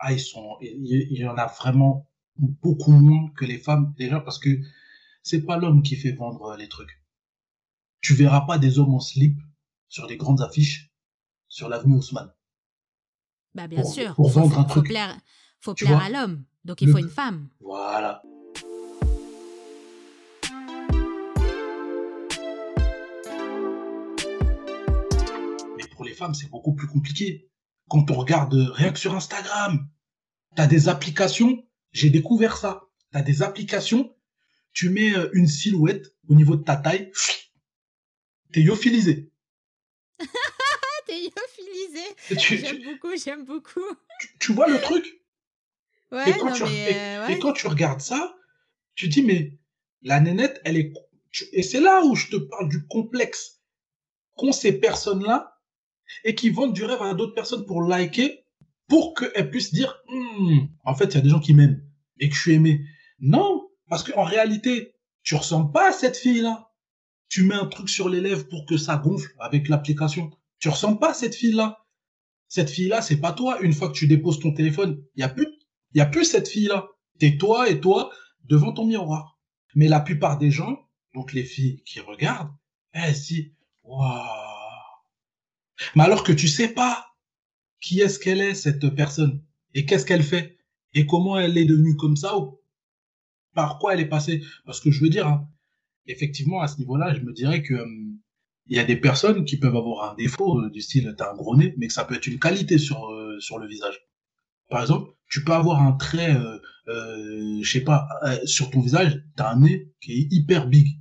ah, 0.00 0.12
ils 0.12 0.20
sont, 0.20 0.56
il 0.60 1.18
y 1.18 1.26
en 1.26 1.36
a 1.36 1.46
vraiment 1.46 2.08
beaucoup 2.36 2.92
moins 2.92 3.30
que 3.36 3.44
les 3.44 3.58
femmes, 3.58 3.94
déjà 3.96 4.20
parce 4.20 4.38
que 4.38 4.48
c'est 5.22 5.42
pas 5.42 5.56
l'homme 5.56 5.82
qui 5.82 5.96
fait 5.96 6.12
vendre 6.12 6.56
les 6.56 6.68
trucs. 6.68 7.02
Tu 8.00 8.14
verras 8.14 8.42
pas 8.42 8.58
des 8.58 8.78
hommes 8.78 8.94
en 8.94 9.00
slip 9.00 9.38
sur 9.88 10.06
des 10.06 10.16
grandes 10.16 10.40
affiches 10.40 10.90
sur 11.48 11.68
l'avenue 11.68 11.96
Haussmann. 11.96 12.32
Bah 13.54 13.66
bien 13.66 13.84
sûr. 13.84 14.14
Pour 14.14 14.30
vendre 14.30 14.58
un 14.58 14.64
truc. 14.64 14.86
Faut 14.86 14.90
plaire, 14.90 15.20
faut 15.60 15.74
plaire 15.74 16.00
à 16.00 16.08
l'homme, 16.08 16.44
donc 16.64 16.80
il 16.80 16.90
faut 16.90 16.98
une 16.98 17.08
femme. 17.08 17.48
Voilà. 17.60 18.22
femmes, 26.20 26.34
c'est 26.34 26.50
beaucoup 26.50 26.74
plus 26.74 26.86
compliqué. 26.86 27.48
Quand 27.90 28.08
on 28.12 28.14
regarde 28.14 28.54
euh, 28.54 28.70
rien 28.70 28.92
que 28.92 28.98
sur 29.00 29.16
Instagram, 29.16 29.88
tu 30.54 30.62
as 30.62 30.68
des 30.68 30.88
applications, 30.88 31.66
j'ai 31.90 32.08
découvert 32.08 32.56
ça. 32.56 32.88
Tu 33.12 33.18
as 33.18 33.22
des 33.22 33.42
applications, 33.42 34.14
tu 34.72 34.90
mets 34.90 35.12
euh, 35.12 35.28
une 35.32 35.48
silhouette 35.48 36.14
au 36.28 36.34
niveau 36.34 36.54
de 36.54 36.62
ta 36.62 36.76
taille, 36.76 37.10
t'es 38.52 38.60
yophilisé. 38.62 39.32
t'es 41.06 41.24
yophilisé. 41.24 42.62
J'aime 42.64 42.84
beaucoup, 42.84 43.16
j'aime 43.16 43.44
beaucoup. 43.44 43.96
Tu, 44.38 44.52
vois 44.52 44.68
le 44.68 44.80
truc? 44.80 45.04
Ouais, 46.12 46.30
et 46.30 46.34
quand, 46.34 46.52
tu, 46.52 46.64
et 46.64 47.38
quand 47.40 47.52
tu 47.52 47.66
regardes 47.66 48.00
ça, 48.00 48.36
tu 48.94 49.08
dis, 49.08 49.22
mais 49.22 49.58
la 50.02 50.20
nénette, 50.20 50.60
elle 50.64 50.76
est... 50.76 50.92
Et 51.52 51.62
c'est 51.62 51.80
là 51.80 52.02
où 52.04 52.14
je 52.14 52.28
te 52.28 52.36
parle 52.36 52.68
du 52.68 52.86
complexe 52.86 53.60
qu'ont 54.36 54.52
ces 54.52 54.78
personnes-là 54.78 55.59
et 56.24 56.34
qui 56.34 56.50
vendent 56.50 56.72
du 56.72 56.84
rêve 56.84 57.02
à 57.02 57.14
d'autres 57.14 57.34
personnes 57.34 57.66
pour 57.66 57.82
liker, 57.82 58.44
pour 58.88 59.14
qu'elles 59.14 59.50
puissent 59.50 59.72
dire, 59.72 60.02
hmm, 60.08 60.58
en 60.84 60.94
fait, 60.94 61.06
il 61.06 61.14
y 61.14 61.18
a 61.18 61.20
des 61.20 61.28
gens 61.28 61.40
qui 61.40 61.54
m'aiment 61.54 61.82
et 62.18 62.28
que 62.28 62.34
je 62.34 62.40
suis 62.40 62.52
aimé. 62.52 62.84
Non, 63.20 63.68
parce 63.88 64.02
qu'en 64.02 64.24
réalité, 64.24 64.94
tu 65.22 65.34
ressembles 65.34 65.72
pas 65.72 65.88
à 65.88 65.92
cette 65.92 66.16
fille-là. 66.16 66.70
Tu 67.28 67.44
mets 67.44 67.54
un 67.54 67.66
truc 67.66 67.88
sur 67.88 68.08
les 68.08 68.20
lèvres 68.20 68.48
pour 68.48 68.66
que 68.66 68.76
ça 68.76 68.96
gonfle 68.96 69.34
avec 69.38 69.68
l'application. 69.68 70.30
Tu 70.58 70.68
ressembles 70.68 70.98
pas 70.98 71.10
à 71.10 71.14
cette 71.14 71.34
fille-là. 71.34 71.86
Cette 72.48 72.70
fille-là, 72.70 73.02
c'est 73.02 73.20
pas 73.20 73.32
toi. 73.32 73.60
Une 73.60 73.72
fois 73.72 73.88
que 73.88 73.94
tu 73.94 74.08
déposes 74.08 74.40
ton 74.40 74.52
téléphone, 74.52 75.02
il 75.14 75.20
y 75.20 75.22
a 75.22 75.28
plus, 75.28 75.46
y 75.94 76.00
a 76.00 76.06
plus 76.06 76.24
cette 76.24 76.48
fille-là. 76.48 76.88
T'es 77.18 77.36
toi 77.36 77.68
et 77.68 77.80
toi 77.80 78.10
devant 78.44 78.72
ton 78.72 78.86
miroir. 78.86 79.38
Mais 79.74 79.86
la 79.86 80.00
plupart 80.00 80.38
des 80.38 80.50
gens, 80.50 80.88
donc 81.14 81.32
les 81.32 81.44
filles 81.44 81.82
qui 81.84 82.00
regardent, 82.00 82.50
elles 82.92 83.14
se 83.14 83.26
disent, 83.28 83.52
waouh, 83.84 84.39
mais 85.94 86.04
alors 86.04 86.24
que 86.24 86.32
tu 86.32 86.48
sais 86.48 86.68
pas 86.68 87.06
qui 87.80 88.00
est-ce 88.00 88.18
qu'elle 88.18 88.40
est, 88.40 88.54
cette 88.54 88.88
personne, 88.94 89.42
et 89.74 89.86
qu'est-ce 89.86 90.04
qu'elle 90.04 90.22
fait, 90.22 90.58
et 90.94 91.06
comment 91.06 91.38
elle 91.38 91.56
est 91.56 91.64
devenue 91.64 91.96
comme 91.96 92.16
ça, 92.16 92.36
ou 92.38 92.60
par 93.54 93.78
quoi 93.78 93.94
elle 93.94 94.00
est 94.00 94.08
passée. 94.08 94.42
Parce 94.64 94.80
que 94.80 94.90
je 94.90 95.00
veux 95.00 95.08
dire, 95.08 95.26
hein, 95.26 95.48
effectivement, 96.06 96.60
à 96.60 96.68
ce 96.68 96.78
niveau-là, 96.78 97.14
je 97.14 97.20
me 97.20 97.32
dirais 97.32 97.62
que 97.62 97.74
hum, 97.74 98.18
il 98.66 98.76
y 98.76 98.80
a 98.80 98.84
des 98.84 98.96
personnes 98.96 99.44
qui 99.44 99.58
peuvent 99.58 99.76
avoir 99.76 100.12
un 100.12 100.14
défaut 100.14 100.60
euh, 100.60 100.70
du 100.70 100.80
style 100.80 101.14
t'as 101.18 101.32
un 101.32 101.34
gros 101.34 101.56
nez, 101.56 101.74
mais 101.76 101.88
que 101.88 101.92
ça 101.92 102.04
peut 102.04 102.14
être 102.14 102.26
une 102.26 102.38
qualité 102.38 102.78
sur, 102.78 103.10
euh, 103.10 103.38
sur 103.40 103.58
le 103.58 103.66
visage. 103.66 104.00
Par 104.68 104.80
exemple, 104.80 105.10
tu 105.28 105.42
peux 105.44 105.52
avoir 105.52 105.82
un 105.82 105.92
trait, 105.92 106.36
euh, 106.36 106.58
euh 106.88 107.60
je 107.62 107.70
sais 107.70 107.82
pas, 107.82 108.08
sur 108.44 108.70
ton 108.70 108.80
visage, 108.80 109.22
t'as 109.36 109.52
un 109.52 109.60
nez 109.60 109.92
qui 110.00 110.12
est 110.12 110.28
hyper 110.30 110.68
big, 110.68 110.98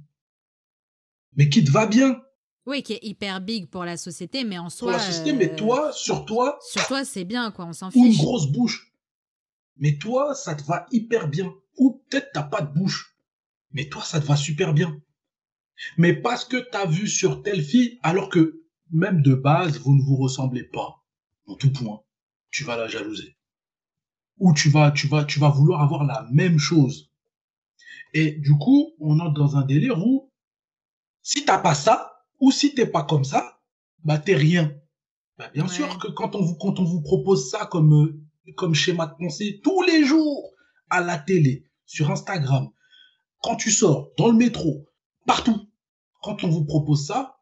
mais 1.36 1.50
qui 1.50 1.64
te 1.64 1.72
va 1.72 1.86
bien. 1.86 2.20
Oui, 2.70 2.84
qui 2.84 2.94
est 2.94 3.00
hyper 3.02 3.42
big 3.42 3.68
pour 3.68 3.84
la 3.84 3.98
société, 3.98 4.44
mais 4.44 4.60
en 4.60 4.70
soi. 4.70 4.92
Pour 4.92 5.00
la 5.00 5.04
société, 5.04 5.34
mais 5.34 5.56
toi, 5.56 5.92
sur 5.92 6.24
toi. 6.24 6.60
Sur 6.62 6.86
toi, 6.86 7.04
c'est 7.04 7.24
bien, 7.24 7.50
quoi, 7.50 7.66
on 7.66 7.74
s'en 7.74 7.90
fiche. 7.90 8.00
Ou 8.00 8.06
une 8.06 8.16
grosse 8.16 8.46
bouche. 8.46 8.94
Mais 9.78 9.98
toi, 9.98 10.36
ça 10.36 10.54
te 10.54 10.62
va 10.66 10.86
hyper 10.92 11.30
bien. 11.30 11.52
Ou 11.78 12.04
peut-être 12.08 12.30
t'as 12.32 12.44
pas 12.44 12.62
de 12.62 12.72
bouche. 12.72 13.18
Mais 13.72 13.90
toi, 13.90 14.04
ça 14.04 14.22
te 14.22 14.26
va 14.28 14.36
super 14.36 14.76
bien. 14.76 15.02
Mais 15.98 16.14
parce 16.14 16.46
que 16.46 16.58
t'as 16.58 16.86
vu 16.86 17.08
sur 17.08 17.42
telle 17.42 17.64
fille, 17.64 17.98
alors 18.04 18.30
que 18.30 18.62
même 18.92 19.24
de 19.24 19.34
base, 19.34 19.80
vous 19.80 19.96
ne 19.96 20.04
vous 20.04 20.18
ressemblez 20.18 20.64
pas. 20.64 21.04
En 21.48 21.56
tout 21.56 21.74
point. 21.74 22.04
Tu 22.52 22.64
vas 22.66 22.78
la 22.78 22.88
jalouser. 22.88 23.36
Ou 24.38 24.54
tu 24.54 24.70
vas, 24.70 24.92
tu 24.92 25.08
vas, 25.08 25.26
tu 25.26 25.40
vas 25.40 25.50
vouloir 25.50 25.82
avoir 25.82 26.04
la 26.04 26.28
même 26.32 26.60
chose. 26.60 27.12
Et 28.14 28.34
du 28.34 28.56
coup, 28.60 28.92
on 29.00 29.20
entre 29.20 29.34
dans 29.34 29.58
un 29.58 29.66
délire 29.66 29.98
où, 30.06 30.32
si 31.24 31.46
t'as 31.46 31.58
pas 31.58 31.74
ça, 31.74 32.14
ou 32.40 32.52
si 32.52 32.74
t'es 32.74 32.86
pas 32.86 33.04
comme 33.04 33.24
ça, 33.24 33.60
bah 34.04 34.18
t'es 34.18 34.36
rien. 34.36 34.74
Bah, 35.38 35.50
bien 35.54 35.68
sûr 35.68 35.98
que 36.00 36.08
quand 36.08 36.36
on 36.36 36.42
vous 36.42 36.56
quand 36.56 36.80
on 36.80 36.84
vous 36.84 37.02
propose 37.02 37.50
ça 37.50 37.66
comme 37.66 37.94
euh, 37.94 38.54
comme 38.56 38.76
schéma 38.76 39.08
de 39.08 39.16
pensée 39.16 39.62
tous 39.64 39.82
les 39.84 40.04
jours 40.04 40.52
à 40.90 41.02
la 41.02 41.18
télé, 41.18 41.70
sur 41.86 42.12
Instagram, 42.12 42.70
quand 43.42 43.56
tu 43.56 43.72
sors 43.72 44.12
dans 44.18 44.28
le 44.28 44.38
métro, 44.38 44.86
partout, 45.26 45.70
quand 46.22 46.44
on 46.44 46.50
vous 46.50 46.66
propose 46.66 47.06
ça, 47.06 47.40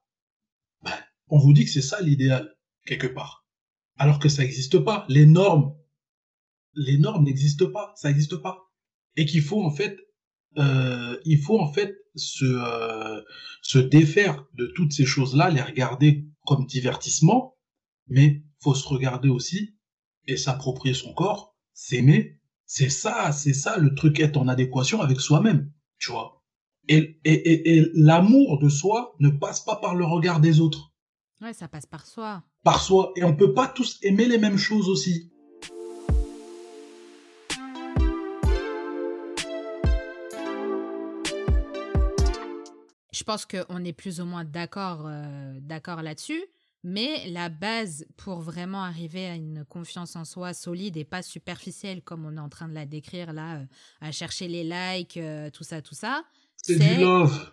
bah, 0.83 0.97
on 1.27 1.38
vous 1.38 1.53
dit 1.53 1.65
que 1.65 1.71
c'est 1.71 1.81
ça 1.81 2.01
l'idéal 2.01 2.55
quelque 2.86 3.07
part. 3.07 3.45
Alors 3.97 4.19
que 4.19 4.29
ça 4.29 4.43
n'existe 4.43 4.79
pas. 4.79 5.05
Les 5.10 5.25
normes, 5.25 5.75
les 6.75 6.97
normes 6.97 7.25
n'existent 7.25 7.71
pas. 7.71 7.93
Ça 7.95 8.07
n'existe 8.07 8.38
pas. 8.38 8.71
Et 9.15 9.25
qu'il 9.25 9.41
faut 9.41 9.63
en 9.63 9.71
fait, 9.71 9.97
euh, 10.58 11.17
il 11.26 11.39
faut 11.39 11.60
en 11.60 11.72
fait 11.72 11.98
se, 12.15 12.46
euh, 12.46 13.22
se 13.62 13.78
défaire 13.78 14.46
de 14.56 14.67
toutes 14.67 14.93
ces 14.93 15.06
choses-là, 15.06 15.50
les 15.50 15.62
regarder 15.62 16.26
comme 16.46 16.65
divertissement, 16.65 17.56
mais 18.08 18.43
faut 18.62 18.74
se 18.74 18.88
regarder 18.88 19.30
aussi 19.30 19.76
et 20.26 20.38
s'approprier 20.38 20.93
son 20.93 21.13
corps, 21.13 21.56
s'aimer. 21.74 22.39
C'est 22.65 22.89
ça, 22.89 23.32
c'est 23.32 23.54
ça 23.54 23.78
le 23.78 23.93
truc, 23.96 24.20
être 24.20 24.38
en 24.38 24.48
adéquation 24.48 25.02
avec 25.02 25.22
soi-même, 25.22 25.72
tu 26.00 26.12
vois. 26.12 26.43
Et, 26.89 27.20
et, 27.26 27.78
et, 27.78 27.86
l'amour 27.93 28.60
de 28.60 28.70
soi 28.70 29.15
ne 29.20 29.30
passe 29.30 29.60
pas 29.62 29.76
par 29.76 29.96
le 29.96 30.06
regard 30.06 30.39
des 30.39 30.60
autres. 30.60 30.93
Ouais, 31.41 31.54
ça 31.54 31.67
passe 31.67 31.86
par 31.86 32.06
soi. 32.06 32.43
Par 32.63 32.82
soi. 32.82 33.12
Et 33.15 33.24
on 33.24 33.36
peut 33.36 33.54
pas 33.54 33.67
tous 33.67 34.00
aimer 34.02 34.26
les 34.26 34.38
mêmes 34.38 34.58
choses 34.58 34.89
aussi. 34.89 35.32
Je 43.17 43.23
pense 43.23 43.45
qu'on 43.45 43.84
est 43.84 43.93
plus 43.93 44.21
ou 44.21 44.25
moins 44.25 44.45
d'accord 44.45 45.06
euh, 45.08 45.58
d'accord 45.62 46.03
là-dessus. 46.03 46.43
Mais 46.84 47.27
la 47.30 47.49
base 47.49 48.06
pour 48.15 48.39
vraiment 48.39 48.84
arriver 48.84 49.25
à 49.25 49.36
une 49.36 49.65
confiance 49.65 50.15
en 50.15 50.23
soi 50.23 50.53
solide 50.53 50.95
et 50.95 51.03
pas 51.03 51.23
superficielle 51.23 52.03
comme 52.03 52.25
on 52.25 52.38
est 52.38 52.39
en 52.39 52.49
train 52.49 52.67
de 52.67 52.75
la 52.75 52.86
décrire 52.86 53.34
là, 53.34 53.56
euh, 53.56 53.65
à 54.01 54.12
chercher 54.12 54.47
les 54.47 54.63
likes, 54.63 55.17
euh, 55.17 55.49
tout 55.49 55.63
ça, 55.63 55.82
tout 55.82 55.95
ça. 55.95 56.23
C'est 56.56 56.77
du 56.77 57.01
love 57.01 57.51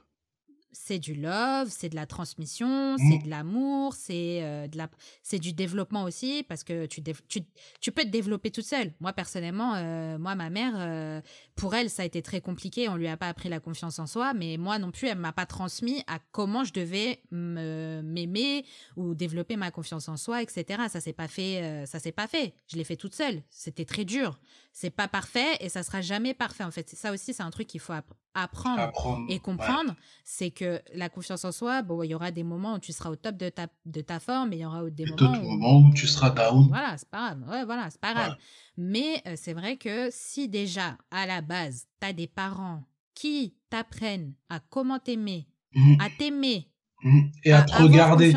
c'est 0.75 0.99
du 0.99 1.15
love, 1.15 1.69
c'est 1.71 1.89
de 1.89 1.95
la 1.95 2.07
transmission, 2.07 2.97
c'est 2.99 3.19
mmh. 3.19 3.23
de 3.23 3.31
l'amour, 3.31 3.95
c'est 3.95 4.43
euh, 4.43 4.67
de 4.67 4.77
la, 4.77 4.91
c'est 5.23 5.39
du 5.39 5.53
développement 5.53 6.03
aussi 6.03 6.45
parce 6.49 6.65
que 6.65 6.87
tu, 6.87 7.03
tu, 7.29 7.41
tu, 7.81 7.93
peux 7.93 8.03
te 8.03 8.09
développer 8.09 8.51
toute 8.51 8.65
seule. 8.65 8.93
Moi 9.01 9.13
personnellement, 9.13 9.75
euh, 9.77 10.19
moi 10.19 10.35
ma 10.35 10.51
mère, 10.51 10.75
euh, 10.77 11.21
pour 11.55 11.75
elle 11.75 11.89
ça 11.89 12.03
a 12.03 12.05
été 12.05 12.23
très 12.23 12.41
compliqué. 12.41 12.89
On 12.89 12.97
lui 12.97 13.09
a 13.09 13.17
pas 13.17 13.29
appris 13.29 13.49
la 13.49 13.61
confiance 13.61 13.99
en 13.99 14.07
soi, 14.07 14.35
mais 14.35 14.57
moi 14.57 14.79
non 14.79 14.91
plus, 14.91 15.09
elle 15.09 15.19
m'a 15.19 15.33
pas 15.33 15.47
transmis 15.47 16.03
à 16.07 16.19
comment 16.33 16.65
je 16.65 16.73
devais 16.73 17.23
m'aimer 17.31 18.65
ou 18.97 19.15
développer 19.15 19.57
ma 19.57 19.71
confiance 19.71 20.09
en 20.09 20.17
soi, 20.17 20.43
etc. 20.43 20.83
Ça 20.91 21.01
s'est 21.01 21.13
pas 21.13 21.29
fait, 21.29 21.85
ça 21.87 22.01
s'est 22.01 22.13
pas 22.13 22.27
fait. 22.27 22.55
Je 22.67 22.77
l'ai 22.77 22.85
fait 22.85 22.97
toute 22.97 23.15
seule. 23.15 23.43
C'était 23.49 23.85
très 23.85 24.05
dur. 24.05 24.39
C'est 24.77 24.91
pas 24.91 25.07
parfait 25.07 25.57
et 25.61 25.69
ça 25.69 25.85
sera 25.85 26.01
jamais 26.01 26.35
parfait 26.35 26.65
en 26.65 26.73
fait. 26.73 26.91
Ça 26.91 27.13
aussi, 27.13 27.33
c'est 27.33 27.45
un 27.45 27.51
truc 27.51 27.69
qu'il 27.69 27.79
faut 27.79 27.93
apprendre, 28.35 28.91
et 29.29 29.39
comprendre. 29.39 29.95
C'est 30.25 30.51
que 30.51 30.83
la 30.93 31.09
confiance 31.09 31.45
en 31.45 31.53
soi, 31.53 31.83
bon, 31.83 32.03
il 32.03 32.09
y 32.09 32.15
aura 32.15 32.33
des 32.33 32.43
moments 32.43 32.75
où 32.75 32.79
tu 32.81 32.93
seras 32.93 33.11
au 33.11 33.15
top 33.15 33.37
de 33.37 33.51
ta, 33.51 33.69
de 33.87 34.01
ta 34.01 34.19
forme 34.19 34.53
et 34.53 34.57
il 34.57 34.63
y 34.63 34.67
aura 34.67 34.91
des 34.91 35.07
moments, 35.07 35.79
où... 35.79 35.95
tu 35.95 36.09
seras 36.09 36.31
down. 36.31 36.67
Voilà, 36.67 36.99
c'est 36.99 37.09
pas 37.09 37.37
grave. 37.37 37.49
Ouais, 37.49 37.65
voilà, 37.65 37.89
c'est 37.89 38.01
pas 38.01 38.15
grave. 38.15 38.37
Mais 38.77 39.23
euh, 39.29 39.35
c'est 39.37 39.53
vrai 39.53 39.77
que 39.77 40.09
si 40.11 40.49
déjà, 40.49 40.99
à 41.13 41.25
la 41.25 41.41
base, 41.41 41.87
tu 42.01 42.09
as 42.09 42.13
des 42.13 42.27
parents 42.27 42.83
qui 43.15 43.55
t'apprennent 43.71 44.35
à 44.49 44.59
comment 44.59 44.99
t'aimer, 44.99 45.47
mmh. 45.77 46.01
à 46.01 46.11
t'aimer, 46.11 46.69
mmh. 47.05 47.21
et 47.45 47.53
à, 47.53 47.63
te 47.63 47.81
regarder. 47.81 48.35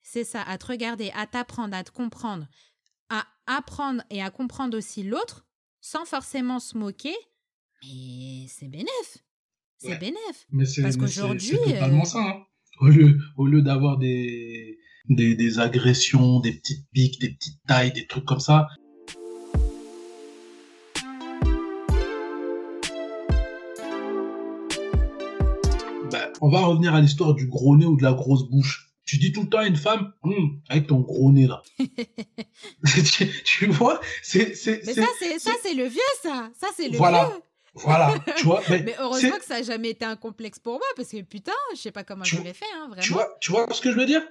C'est 0.00 0.24
ça, 0.24 0.40
à 0.40 0.56
te 0.56 0.66
regarder, 0.66 1.12
à 1.14 1.26
t'apprendre, 1.26 1.76
à 1.76 1.84
te 1.84 1.90
comprendre, 1.90 2.46
à 3.10 3.26
apprendre 3.46 4.02
et 4.08 4.22
à 4.22 4.30
comprendre 4.30 4.78
aussi 4.78 5.02
l'autre, 5.02 5.46
sans 5.80 6.04
forcément 6.04 6.58
se 6.58 6.76
moquer, 6.76 7.14
mais 7.82 8.46
c'est 8.48 8.68
bénéf. 8.68 9.18
C'est 9.78 9.98
bénéf. 9.98 10.46
Mais 10.50 10.66
c'est 10.66 10.82
Parce 10.82 10.96
qu'aujourd'hui. 10.96 11.56
C'est 11.64 11.72
totalement 11.72 12.02
euh, 12.02 12.06
ça. 12.06 12.18
Hein. 12.18 12.42
Au 12.80 12.88
lieu, 12.88 13.18
au 13.36 13.46
lieu 13.46 13.62
d'avoir 13.62 13.96
des, 13.98 14.78
des, 15.08 15.34
des, 15.34 15.58
agressions, 15.58 16.40
des 16.40 16.52
petites 16.52 16.86
piques, 16.92 17.20
des 17.20 17.30
petites 17.30 17.60
tailles, 17.66 17.92
des 17.92 18.06
trucs 18.06 18.26
comme 18.26 18.40
ça. 18.40 18.68
Ben, 26.10 26.30
on 26.40 26.50
va 26.50 26.60
revenir 26.66 26.94
à 26.94 27.00
l'histoire 27.00 27.34
du 27.34 27.46
gros 27.46 27.76
nez 27.76 27.86
ou 27.86 27.96
de 27.96 28.02
la 28.02 28.12
grosse 28.12 28.48
bouche. 28.50 28.89
Tu 29.10 29.18
dis 29.18 29.32
tout 29.32 29.42
le 29.42 29.48
temps 29.48 29.58
à 29.58 29.66
une 29.66 29.74
femme, 29.74 30.12
hum, 30.22 30.60
avec 30.68 30.86
ton 30.86 31.00
gros 31.00 31.32
nez 31.32 31.48
là. 31.48 31.64
tu, 33.44 33.66
vois, 33.66 34.00
c'est, 34.22 34.50
Mais 34.86 34.94
ça, 34.94 35.04
c'est, 35.18 35.40
ça, 35.40 35.50
c'est 35.64 35.74
le 35.74 35.86
vieux, 35.86 36.00
ça. 36.22 36.48
Ça, 36.56 36.68
c'est 36.76 36.88
le 36.88 36.96
voilà. 36.96 37.24
vieux. 37.24 37.42
Voilà, 37.74 38.14
tu 38.36 38.44
vois. 38.44 38.62
Mais, 38.70 38.94
heureusement 39.00 39.36
que 39.38 39.44
ça 39.44 39.54
n'a 39.58 39.62
jamais 39.64 39.90
été 39.90 40.04
un 40.04 40.14
complexe 40.14 40.60
pour 40.60 40.74
moi, 40.74 40.86
parce 40.94 41.08
que 41.08 41.22
putain, 41.22 41.50
je 41.74 41.80
sais 41.80 41.90
pas 41.90 42.04
comment 42.04 42.22
j'aurais 42.22 42.54
fait, 42.54 42.64
hein, 42.76 42.86
vraiment. 42.86 43.02
Tu 43.02 43.12
vois, 43.12 43.36
tu 43.40 43.50
vois 43.50 43.66
ce 43.74 43.80
que 43.80 43.90
je 43.90 43.96
veux 43.96 44.06
dire? 44.06 44.22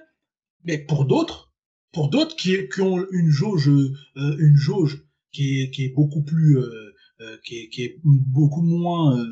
Mais 0.64 0.78
pour 0.78 1.04
d'autres, 1.04 1.52
pour 1.92 2.08
d'autres 2.08 2.34
qui, 2.34 2.66
qui, 2.70 2.80
ont 2.80 3.04
une 3.12 3.28
jauge, 3.28 3.68
euh, 3.68 3.92
une 4.16 4.56
jauge 4.56 5.04
qui 5.30 5.60
est, 5.60 5.70
qui 5.72 5.84
est 5.84 5.94
beaucoup 5.94 6.22
plus, 6.22 6.56
euh, 6.56 6.94
euh, 7.20 7.36
qui, 7.44 7.58
est, 7.58 7.68
qui, 7.68 7.82
est, 7.82 8.00
beaucoup 8.02 8.62
moins 8.62 9.22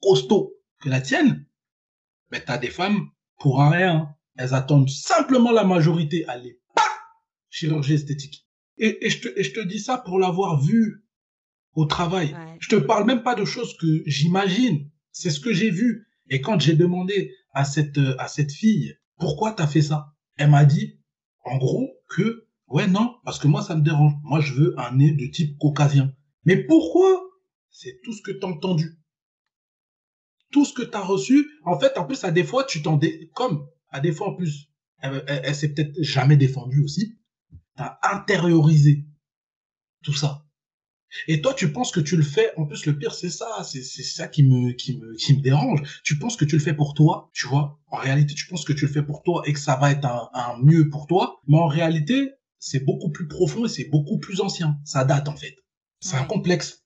costaud 0.00 0.54
que 0.80 0.88
la 0.88 1.02
tienne, 1.02 1.44
mais 2.30 2.42
t'as 2.42 2.56
des 2.56 2.70
femmes 2.70 3.10
pour 3.38 3.60
un 3.60 3.68
rien. 3.68 4.16
Elles 4.36 4.54
attendent 4.54 4.90
simplement 4.90 5.52
la 5.52 5.64
majorité. 5.64 6.24
Allez, 6.26 6.60
pas 6.74 6.82
chirurgie 7.50 7.94
esthétique. 7.94 8.46
Et, 8.78 9.06
et, 9.06 9.10
je 9.10 9.20
te, 9.20 9.38
et 9.38 9.44
je 9.44 9.52
te 9.52 9.60
dis 9.60 9.78
ça 9.78 9.98
pour 9.98 10.18
l'avoir 10.18 10.60
vu 10.60 11.04
au 11.74 11.86
travail. 11.86 12.34
Ouais. 12.34 12.56
Je 12.60 12.68
te 12.68 12.76
parle 12.76 13.06
même 13.06 13.22
pas 13.22 13.34
de 13.34 13.44
choses 13.44 13.76
que 13.76 14.02
j'imagine. 14.06 14.90
C'est 15.12 15.30
ce 15.30 15.40
que 15.40 15.52
j'ai 15.52 15.70
vu. 15.70 16.08
Et 16.28 16.40
quand 16.40 16.60
j'ai 16.60 16.74
demandé 16.74 17.32
à 17.52 17.64
cette, 17.64 18.00
à 18.18 18.28
cette 18.28 18.52
fille, 18.52 18.96
pourquoi 19.18 19.52
t'as 19.52 19.66
fait 19.66 19.82
ça? 19.82 20.06
Elle 20.36 20.50
m'a 20.50 20.64
dit, 20.64 20.98
en 21.44 21.58
gros, 21.58 21.88
que, 22.08 22.48
ouais, 22.66 22.88
non, 22.88 23.14
parce 23.24 23.38
que 23.38 23.46
moi, 23.46 23.62
ça 23.62 23.76
me 23.76 23.82
dérange. 23.82 24.14
Moi, 24.22 24.40
je 24.40 24.54
veux 24.54 24.74
un 24.78 24.96
nez 24.96 25.12
de 25.12 25.26
type 25.26 25.56
caucasien. 25.58 26.12
Mais 26.44 26.64
pourquoi? 26.64 27.22
C'est 27.70 28.00
tout 28.02 28.12
ce 28.12 28.22
que 28.22 28.32
t'as 28.32 28.48
entendu. 28.48 28.98
Tout 30.50 30.64
ce 30.64 30.72
que 30.72 30.82
t'as 30.82 31.02
reçu. 31.02 31.48
En 31.64 31.78
fait, 31.78 31.96
en 31.98 32.04
plus, 32.04 32.24
à 32.24 32.30
des 32.30 32.44
fois, 32.44 32.64
tu 32.64 32.82
t'en 32.82 32.96
dé... 32.96 33.30
comme, 33.34 33.68
à 33.94 34.00
des 34.00 34.12
fois, 34.12 34.28
en 34.28 34.34
plus, 34.34 34.70
elle, 35.00 35.22
elle, 35.28 35.42
elle 35.44 35.54
s'est 35.54 35.72
peut-être 35.72 35.94
jamais 36.02 36.36
défendue 36.36 36.82
aussi. 36.82 37.16
T'as 37.76 37.98
intériorisé 38.02 39.06
tout 40.02 40.12
ça. 40.12 40.44
Et 41.28 41.40
toi, 41.40 41.54
tu 41.54 41.70
penses 41.70 41.92
que 41.92 42.00
tu 42.00 42.16
le 42.16 42.24
fais. 42.24 42.50
En 42.56 42.66
plus, 42.66 42.86
le 42.86 42.98
pire, 42.98 43.14
c'est 43.14 43.30
ça. 43.30 43.62
C'est 43.62 43.84
c'est 43.84 44.02
ça 44.02 44.26
qui 44.26 44.42
me, 44.42 44.72
qui 44.72 44.98
me, 44.98 45.14
qui 45.14 45.36
me 45.36 45.40
dérange. 45.40 45.80
Tu 46.02 46.18
penses 46.18 46.36
que 46.36 46.44
tu 46.44 46.56
le 46.56 46.60
fais 46.62 46.74
pour 46.74 46.94
toi, 46.94 47.30
tu 47.32 47.46
vois? 47.46 47.78
En 47.86 47.98
réalité, 47.98 48.34
tu 48.34 48.48
penses 48.48 48.64
que 48.64 48.72
tu 48.72 48.84
le 48.86 48.92
fais 48.92 49.04
pour 49.04 49.22
toi 49.22 49.42
et 49.46 49.52
que 49.52 49.60
ça 49.60 49.76
va 49.76 49.92
être 49.92 50.04
un, 50.04 50.28
un 50.34 50.58
mieux 50.60 50.88
pour 50.88 51.06
toi. 51.06 51.40
Mais 51.46 51.56
en 51.56 51.68
réalité, 51.68 52.32
c'est 52.58 52.84
beaucoup 52.84 53.10
plus 53.10 53.28
profond 53.28 53.64
et 53.64 53.68
c'est 53.68 53.88
beaucoup 53.90 54.18
plus 54.18 54.40
ancien. 54.40 54.80
Ça 54.84 55.04
date, 55.04 55.28
en 55.28 55.36
fait. 55.36 55.54
C'est 56.00 56.16
un 56.16 56.24
complexe. 56.24 56.84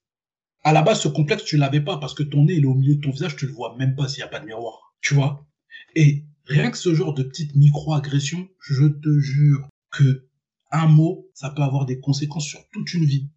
À 0.62 0.75
la 0.75 0.83
base, 0.83 1.01
ce 1.01 1.09
complexe, 1.09 1.44
tu 1.44 1.57
l'avais 1.57 1.81
pas 1.81 1.97
parce 1.97 2.12
que 2.12 2.23
ton 2.23 2.44
nez, 2.44 2.57
il 2.57 2.64
est 2.64 2.66
au 2.66 2.75
milieu 2.75 2.97
de 2.97 3.01
ton 3.01 3.12
visage, 3.12 3.37
tu 3.37 3.47
le 3.47 3.53
vois 3.53 3.77
même 3.79 3.97
pas 3.97 4.09
s'il 4.09 4.21
y 4.21 4.25
a 4.25 4.29
pas 4.29 4.40
de 4.40 4.47
miroir. 4.47 4.94
Tu 5.01 5.14
vois? 5.14 5.47
Et 5.94 6.27
rien 6.48 6.70
que 6.70 6.78
ce 6.78 6.94
genre 6.94 7.14
de 7.14 7.22
petite 7.22 7.54
micro-agression, 7.54 8.48
je 8.61 8.87
te 8.87 9.18
jure 9.20 9.68
que 9.90 10.28
un 10.70 10.87
mot, 10.87 11.30
ça 11.34 11.50
peut 11.50 11.62
avoir 11.62 11.87
des 11.87 11.98
conséquences 12.00 12.46
sur 12.46 12.61
toute 12.72 12.92
une 12.94 13.04
vie. 13.04 13.30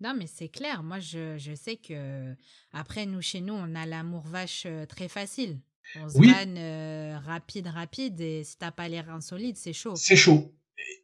Non, 0.00 0.14
mais 0.16 0.26
c'est 0.26 0.48
clair. 0.48 0.82
Moi, 0.82 1.00
je, 1.00 1.36
je 1.38 1.54
sais 1.54 1.76
que 1.76 2.34
après, 2.72 3.06
nous, 3.06 3.20
chez 3.22 3.40
nous, 3.40 3.54
on 3.54 3.74
a 3.74 3.84
l'amour 3.86 4.22
vache 4.26 4.64
euh, 4.66 4.86
très 4.86 5.08
facile. 5.08 5.60
On 5.96 6.08
se 6.08 6.18
Oui. 6.18 6.30
vanne 6.30 6.56
euh, 6.58 7.18
rapide, 7.18 7.66
rapide, 7.68 8.20
et 8.20 8.44
si 8.44 8.56
t'as 8.58 8.70
pas 8.70 8.88
les 8.88 9.00
reins 9.00 9.20
solides, 9.20 9.56
c'est 9.56 9.72
chaud. 9.72 9.96
C'est 9.96 10.16
chaud. 10.16 10.54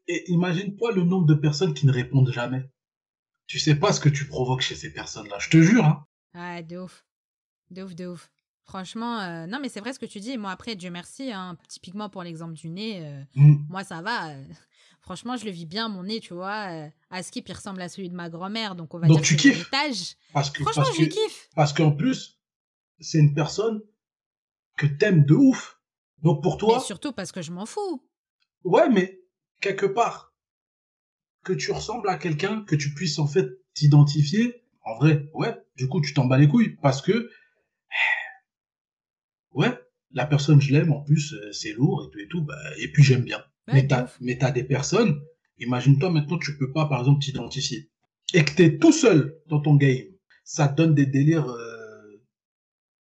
Et, 0.08 0.12
et 0.14 0.30
imagine-toi 0.30 0.92
le 0.92 1.02
nombre 1.02 1.26
de 1.26 1.34
personnes 1.34 1.74
qui 1.74 1.86
ne 1.86 1.92
répondent 1.92 2.30
jamais. 2.32 2.70
Tu 3.46 3.58
sais 3.58 3.74
pas 3.74 3.92
ce 3.92 4.00
que 4.00 4.08
tu 4.08 4.26
provoques 4.26 4.60
chez 4.62 4.74
ces 4.74 4.92
personnes-là. 4.92 5.38
Je 5.40 5.50
te 5.50 5.60
jure, 5.62 5.84
hein. 5.84 6.04
Ah, 6.34 6.62
de 6.62 6.78
ouf. 6.78 7.04
De 7.70 7.82
ouf, 7.82 7.94
de 7.94 8.06
ouf. 8.06 8.30
Franchement, 8.64 9.20
euh, 9.20 9.46
non, 9.46 9.58
mais 9.60 9.68
c'est 9.68 9.80
vrai 9.80 9.92
ce 9.92 9.98
que 9.98 10.06
tu 10.06 10.20
dis. 10.20 10.38
Moi, 10.38 10.50
après, 10.50 10.74
Dieu 10.74 10.90
merci, 10.90 11.30
hein, 11.32 11.56
typiquement 11.68 12.08
pour 12.08 12.22
l'exemple 12.22 12.54
du 12.54 12.70
nez, 12.70 13.00
euh, 13.04 13.22
Mm. 13.36 13.56
moi, 13.68 13.84
ça 13.84 14.00
va. 14.02 14.30
euh, 14.30 14.42
franchement, 15.02 15.36
je 15.36 15.44
le 15.44 15.50
vis 15.50 15.66
bien, 15.66 15.88
mon 15.88 16.02
nez, 16.04 16.20
tu 16.20 16.32
vois. 16.34 16.88
À 17.10 17.22
skip, 17.22 17.46
il 17.48 17.52
ressemble 17.52 17.82
à 17.82 17.88
celui 17.90 18.08
de 18.08 18.14
ma 18.14 18.30
grand-mère, 18.30 18.74
donc 18.74 18.94
on 18.94 18.98
va 18.98 19.06
Donc 19.06 19.18
dire 19.18 19.26
tu 19.26 19.36
que 19.36 19.42
kiffes. 19.42 19.70
Parce 20.32 20.50
que, 20.50 20.62
Franchement, 20.62 20.82
parce 20.84 20.96
je 20.96 21.04
que, 21.04 21.10
kiffe. 21.10 21.48
parce 21.54 21.72
qu'en 21.74 21.92
plus, 21.92 22.38
c'est 23.00 23.18
une 23.18 23.34
personne 23.34 23.82
que 24.78 24.86
t'aimes 24.86 25.24
de 25.24 25.34
ouf. 25.34 25.78
Donc 26.22 26.42
pour 26.42 26.54
Mais 26.54 26.58
toi, 26.60 26.80
surtout 26.80 27.12
parce 27.12 27.32
que 27.32 27.42
je 27.42 27.52
m'en 27.52 27.66
fous. 27.66 28.02
ouais, 28.64 28.88
mais 28.88 29.20
quelque 29.60 29.84
part, 29.86 30.32
que 31.44 31.52
tu 31.52 31.70
ressembles 31.70 32.08
à 32.08 32.16
quelqu'un, 32.16 32.62
que 32.64 32.74
tu 32.74 32.94
puisses 32.94 33.18
en 33.18 33.26
fait 33.26 33.46
t'identifier, 33.74 34.62
en 34.84 34.96
vrai, 34.96 35.28
ouais, 35.34 35.54
du 35.76 35.86
coup, 35.88 36.00
tu 36.00 36.14
t'en 36.14 36.24
bats 36.24 36.38
les 36.38 36.48
couilles. 36.48 36.76
Parce 36.80 37.02
que, 37.02 37.30
la 40.14 40.26
personne, 40.26 40.60
je 40.60 40.72
l'aime, 40.72 40.92
en 40.92 41.00
plus, 41.00 41.34
euh, 41.34 41.52
c'est 41.52 41.72
lourd 41.72 42.06
et 42.06 42.10
tout 42.10 42.18
et 42.18 42.28
tout, 42.28 42.42
bah, 42.42 42.56
et 42.78 42.90
puis 42.90 43.02
j'aime 43.02 43.22
bien. 43.22 43.38
Ouais, 43.68 43.74
mais 43.74 43.86
t'as, 43.86 44.06
mais 44.20 44.38
t'as 44.38 44.50
des 44.50 44.64
personnes, 44.64 45.20
imagine-toi 45.58 46.10
maintenant, 46.10 46.38
tu 46.38 46.56
peux 46.56 46.72
pas, 46.72 46.86
par 46.86 47.00
exemple, 47.00 47.22
t'identifier. 47.22 47.90
Et 48.32 48.44
que 48.44 48.52
t'es 48.52 48.78
tout 48.78 48.92
seul 48.92 49.36
dans 49.48 49.60
ton 49.60 49.76
game. 49.76 50.06
Ça 50.44 50.68
donne 50.68 50.94
des 50.94 51.06
délires, 51.06 51.48
euh, 51.48 52.22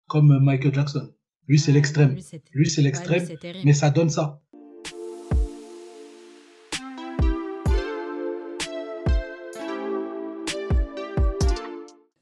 comme 0.06 0.38
Michael 0.42 0.74
Jackson. 0.74 1.12
Lui, 1.48 1.58
c'est 1.58 1.72
l'extrême. 1.72 2.16
Lui, 2.52 2.70
c'est 2.70 2.80
ouais, 2.80 2.84
l'extrême, 2.84 3.26
mais 3.64 3.72
ça 3.72 3.90
donne 3.90 4.10
ça. 4.10 4.41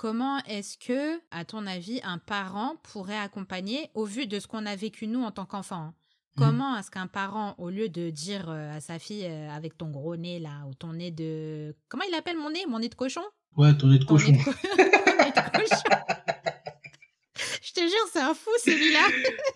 Comment 0.01 0.39
est-ce 0.49 0.79
que, 0.79 1.21
à 1.31 1.45
ton 1.45 1.67
avis, 1.67 2.01
un 2.05 2.17
parent 2.17 2.77
pourrait 2.91 3.19
accompagner, 3.19 3.91
au 3.95 4.07
vu 4.07 4.27
de 4.27 4.41
ce 4.41 4.47
qu'on 4.47 4.65
a 4.65 4.75
vécu 4.75 5.07
nous 5.07 5.23
en 5.23 5.31
tant 5.31 5.45
qu'enfants, 5.45 5.77
hein, 5.77 5.95
Mhm. 6.39 6.43
comment 6.47 6.77
est-ce 6.79 6.91
qu'un 6.91 7.07
parent, 7.07 7.55
au 7.59 7.69
lieu 7.69 7.91
de 7.91 8.09
dire 8.09 8.49
euh, 8.49 8.75
à 8.75 8.81
sa 8.81 8.99
fille 8.99 9.27
euh, 9.27 9.51
avec 9.51 9.77
ton 9.77 9.91
gros 9.91 10.17
nez 10.17 10.39
là, 10.39 10.65
ou 10.71 10.75
ton 10.75 10.95
nez 10.95 11.11
de... 11.11 11.77
Comment 11.91 12.05
il 12.09 12.15
appelle 12.15 12.39
mon 12.39 12.49
nez? 12.49 12.65
Mon 12.67 12.79
nez 12.79 12.89
de 12.89 12.95
cochon? 12.95 13.21
Ouais, 13.59 13.77
ton 13.77 13.89
nez 13.89 13.99
de 13.99 14.05
Ton 14.05 14.17
nez 14.17 14.21
cochon. 14.21 14.33
de, 14.33 14.43
co- 14.43 14.53
ton 14.63 15.25
nez 15.25 15.33
de 15.33 15.59
cochon. 15.59 15.83
Je 17.63 17.73
te 17.75 17.81
jure, 17.81 18.07
c'est 18.11 18.21
un 18.21 18.33
fou 18.35 18.51
celui-là. 18.65 19.07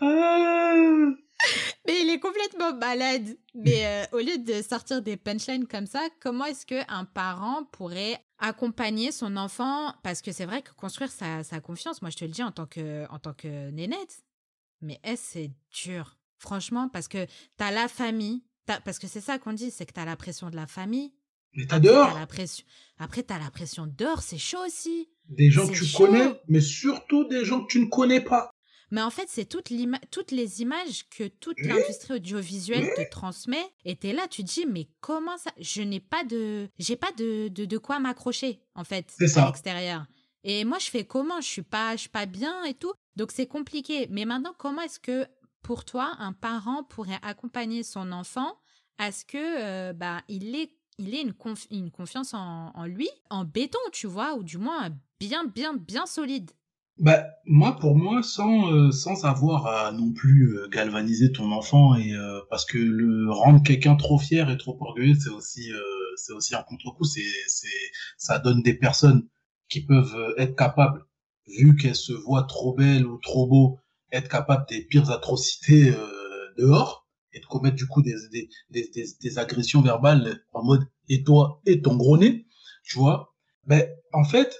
Ah 0.02 1.14
Mais 1.86 2.00
il 2.02 2.10
est 2.10 2.20
complètement 2.20 2.74
malade. 2.74 3.28
Mais 3.54 3.86
euh, 3.86 4.04
au 4.12 4.18
lieu 4.18 4.38
de 4.38 4.62
sortir 4.62 5.00
des 5.02 5.16
punchlines 5.16 5.66
comme 5.66 5.86
ça, 5.86 6.00
comment 6.20 6.44
est-ce 6.44 6.66
qu'un 6.66 7.04
parent 7.04 7.64
pourrait 7.72 8.18
accompagner 8.46 9.12
son 9.12 9.36
enfant 9.36 9.94
Parce 10.02 10.22
que 10.22 10.32
c'est 10.32 10.46
vrai 10.46 10.62
que 10.62 10.72
construire 10.72 11.10
sa, 11.10 11.42
sa 11.44 11.60
confiance, 11.60 12.02
moi 12.02 12.10
je 12.10 12.16
te 12.16 12.24
le 12.24 12.30
dis 12.30 12.42
en 12.42 12.52
tant 12.52 12.66
que, 12.66 13.06
en 13.10 13.18
tant 13.18 13.34
que 13.34 13.70
nénette, 13.70 14.24
mais 14.80 15.00
est 15.02 15.16
c'est 15.16 15.50
dur? 15.70 16.16
Franchement, 16.38 16.88
parce 16.88 17.08
que 17.08 17.26
t'as 17.56 17.70
la 17.70 17.88
famille, 17.88 18.42
parce 18.66 18.98
que 18.98 19.06
c'est 19.06 19.20
ça 19.20 19.38
qu'on 19.38 19.52
dit, 19.52 19.70
c'est 19.70 19.86
que 19.86 19.92
t'as 19.92 20.04
la 20.04 20.16
pression 20.16 20.50
de 20.50 20.56
la 20.56 20.66
famille. 20.66 21.12
Mais 21.56 21.66
t'as 21.66 21.78
dehors 21.78 22.12
t'as 22.12 22.18
la 22.20 22.26
pression, 22.26 22.64
après, 22.98 23.22
t'as 23.22 23.38
la 23.38 23.50
pression 23.50 23.86
dehors, 23.86 24.22
c'est 24.22 24.38
chaud 24.38 24.58
aussi. 24.66 25.08
des 25.28 25.50
gens 25.50 25.66
que 25.68 25.72
tu 25.72 25.84
chaud. 25.84 26.06
connais, 26.06 26.40
mais 26.48 26.60
surtout 26.60 27.24
des 27.28 27.44
gens 27.44 27.62
que 27.62 27.68
tu 27.70 27.80
ne 27.80 27.86
connais 27.86 28.20
pas. 28.20 28.50
Mais 28.94 29.02
en 29.02 29.10
fait, 29.10 29.26
c'est 29.28 29.44
toute 29.46 29.72
toutes 30.12 30.30
les 30.30 30.62
images 30.62 31.08
que 31.10 31.26
toute 31.26 31.58
l'industrie 31.68 32.14
audiovisuelle 32.14 32.84
te 32.94 33.10
transmet. 33.10 33.66
Et 33.84 33.96
t'es 33.96 34.12
là, 34.12 34.28
tu 34.28 34.44
te 34.44 34.52
dis, 34.52 34.66
mais 34.66 34.88
comment 35.00 35.36
ça 35.36 35.50
Je 35.58 35.82
n'ai 35.82 35.98
pas 36.00 36.22
de, 36.22 36.68
j'ai 36.78 36.94
pas 36.96 37.10
de, 37.12 37.48
de, 37.48 37.64
de 37.64 37.78
quoi 37.78 37.98
m'accrocher 37.98 38.60
en 38.76 38.84
fait 38.84 39.12
à 39.42 39.46
l'extérieur. 39.46 40.06
Et 40.44 40.64
moi, 40.64 40.78
je 40.78 40.90
fais 40.90 41.04
comment? 41.04 41.40
Je 41.40 41.48
suis 41.48 41.62
pas, 41.62 41.96
je 41.96 42.02
suis 42.02 42.08
pas 42.08 42.26
bien 42.26 42.62
et 42.64 42.74
tout. 42.74 42.92
Donc 43.16 43.32
c'est 43.32 43.46
compliqué. 43.48 44.06
Mais 44.10 44.24
maintenant, 44.26 44.54
comment 44.56 44.82
est-ce 44.82 45.00
que 45.00 45.26
pour 45.62 45.84
toi, 45.84 46.12
un 46.18 46.32
parent 46.32 46.84
pourrait 46.84 47.18
accompagner 47.22 47.82
son 47.82 48.12
enfant 48.12 48.56
à 48.98 49.10
ce 49.10 49.24
que 49.24 49.38
euh, 49.38 49.92
bah 49.92 50.20
il 50.28 50.54
ait 50.54 50.70
il 50.98 51.12
ait 51.16 51.22
une, 51.22 51.32
conf- 51.32 51.66
une 51.72 51.90
confiance 51.90 52.32
en, 52.34 52.70
en 52.72 52.84
lui, 52.86 53.08
en 53.28 53.44
béton, 53.44 53.80
tu 53.92 54.06
vois, 54.06 54.34
ou 54.34 54.44
du 54.44 54.58
moins 54.58 54.90
bien, 55.18 55.44
bien, 55.44 55.74
bien 55.74 56.06
solide? 56.06 56.52
Bah, 56.98 57.24
moi, 57.44 57.76
pour 57.76 57.96
moi, 57.96 58.22
sans, 58.22 58.72
euh, 58.72 58.90
sans 58.92 59.24
avoir 59.24 59.66
à 59.66 59.90
non 59.92 60.12
plus 60.12 60.56
euh, 60.58 60.68
galvaniser 60.68 61.32
ton 61.32 61.50
enfant 61.52 61.96
et 61.96 62.14
euh, 62.14 62.40
parce 62.50 62.64
que 62.64 62.78
le 62.78 63.30
rendre 63.32 63.62
quelqu'un 63.62 63.96
trop 63.96 64.18
fier 64.18 64.48
et 64.50 64.56
trop 64.56 64.76
orgueilleux, 64.80 65.16
c'est 65.18 65.30
aussi, 65.30 65.72
euh, 65.72 65.80
c'est 66.16 66.32
aussi 66.32 66.54
un 66.54 66.62
contre-coup. 66.62 67.04
C'est, 67.04 67.22
c'est, 67.48 67.66
ça 68.16 68.38
donne 68.38 68.62
des 68.62 68.74
personnes 68.74 69.26
qui 69.68 69.84
peuvent 69.84 70.14
euh, 70.14 70.34
être 70.38 70.54
capables, 70.56 71.04
vu 71.48 71.74
qu'elles 71.76 71.96
se 71.96 72.12
voient 72.12 72.44
trop 72.44 72.74
belles 72.74 73.06
ou 73.06 73.18
trop 73.18 73.48
beaux, 73.48 73.78
être 74.12 74.28
capables 74.28 74.64
des 74.68 74.82
pires 74.84 75.10
atrocités 75.10 75.90
euh, 75.90 76.54
dehors 76.58 77.08
et 77.32 77.40
de 77.40 77.46
commettre 77.46 77.76
du 77.76 77.86
coup 77.88 78.02
des, 78.02 78.14
des, 78.30 78.48
des, 78.70 78.90
des, 79.20 79.38
agressions 79.38 79.82
verbales 79.82 80.44
en 80.52 80.62
mode 80.62 80.86
et 81.08 81.24
toi 81.24 81.60
et 81.66 81.82
ton 81.82 81.96
gros 81.96 82.16
nez, 82.18 82.46
tu 82.84 82.98
vois? 82.98 83.34
Ben, 83.66 83.84
en 84.12 84.22
fait, 84.24 84.54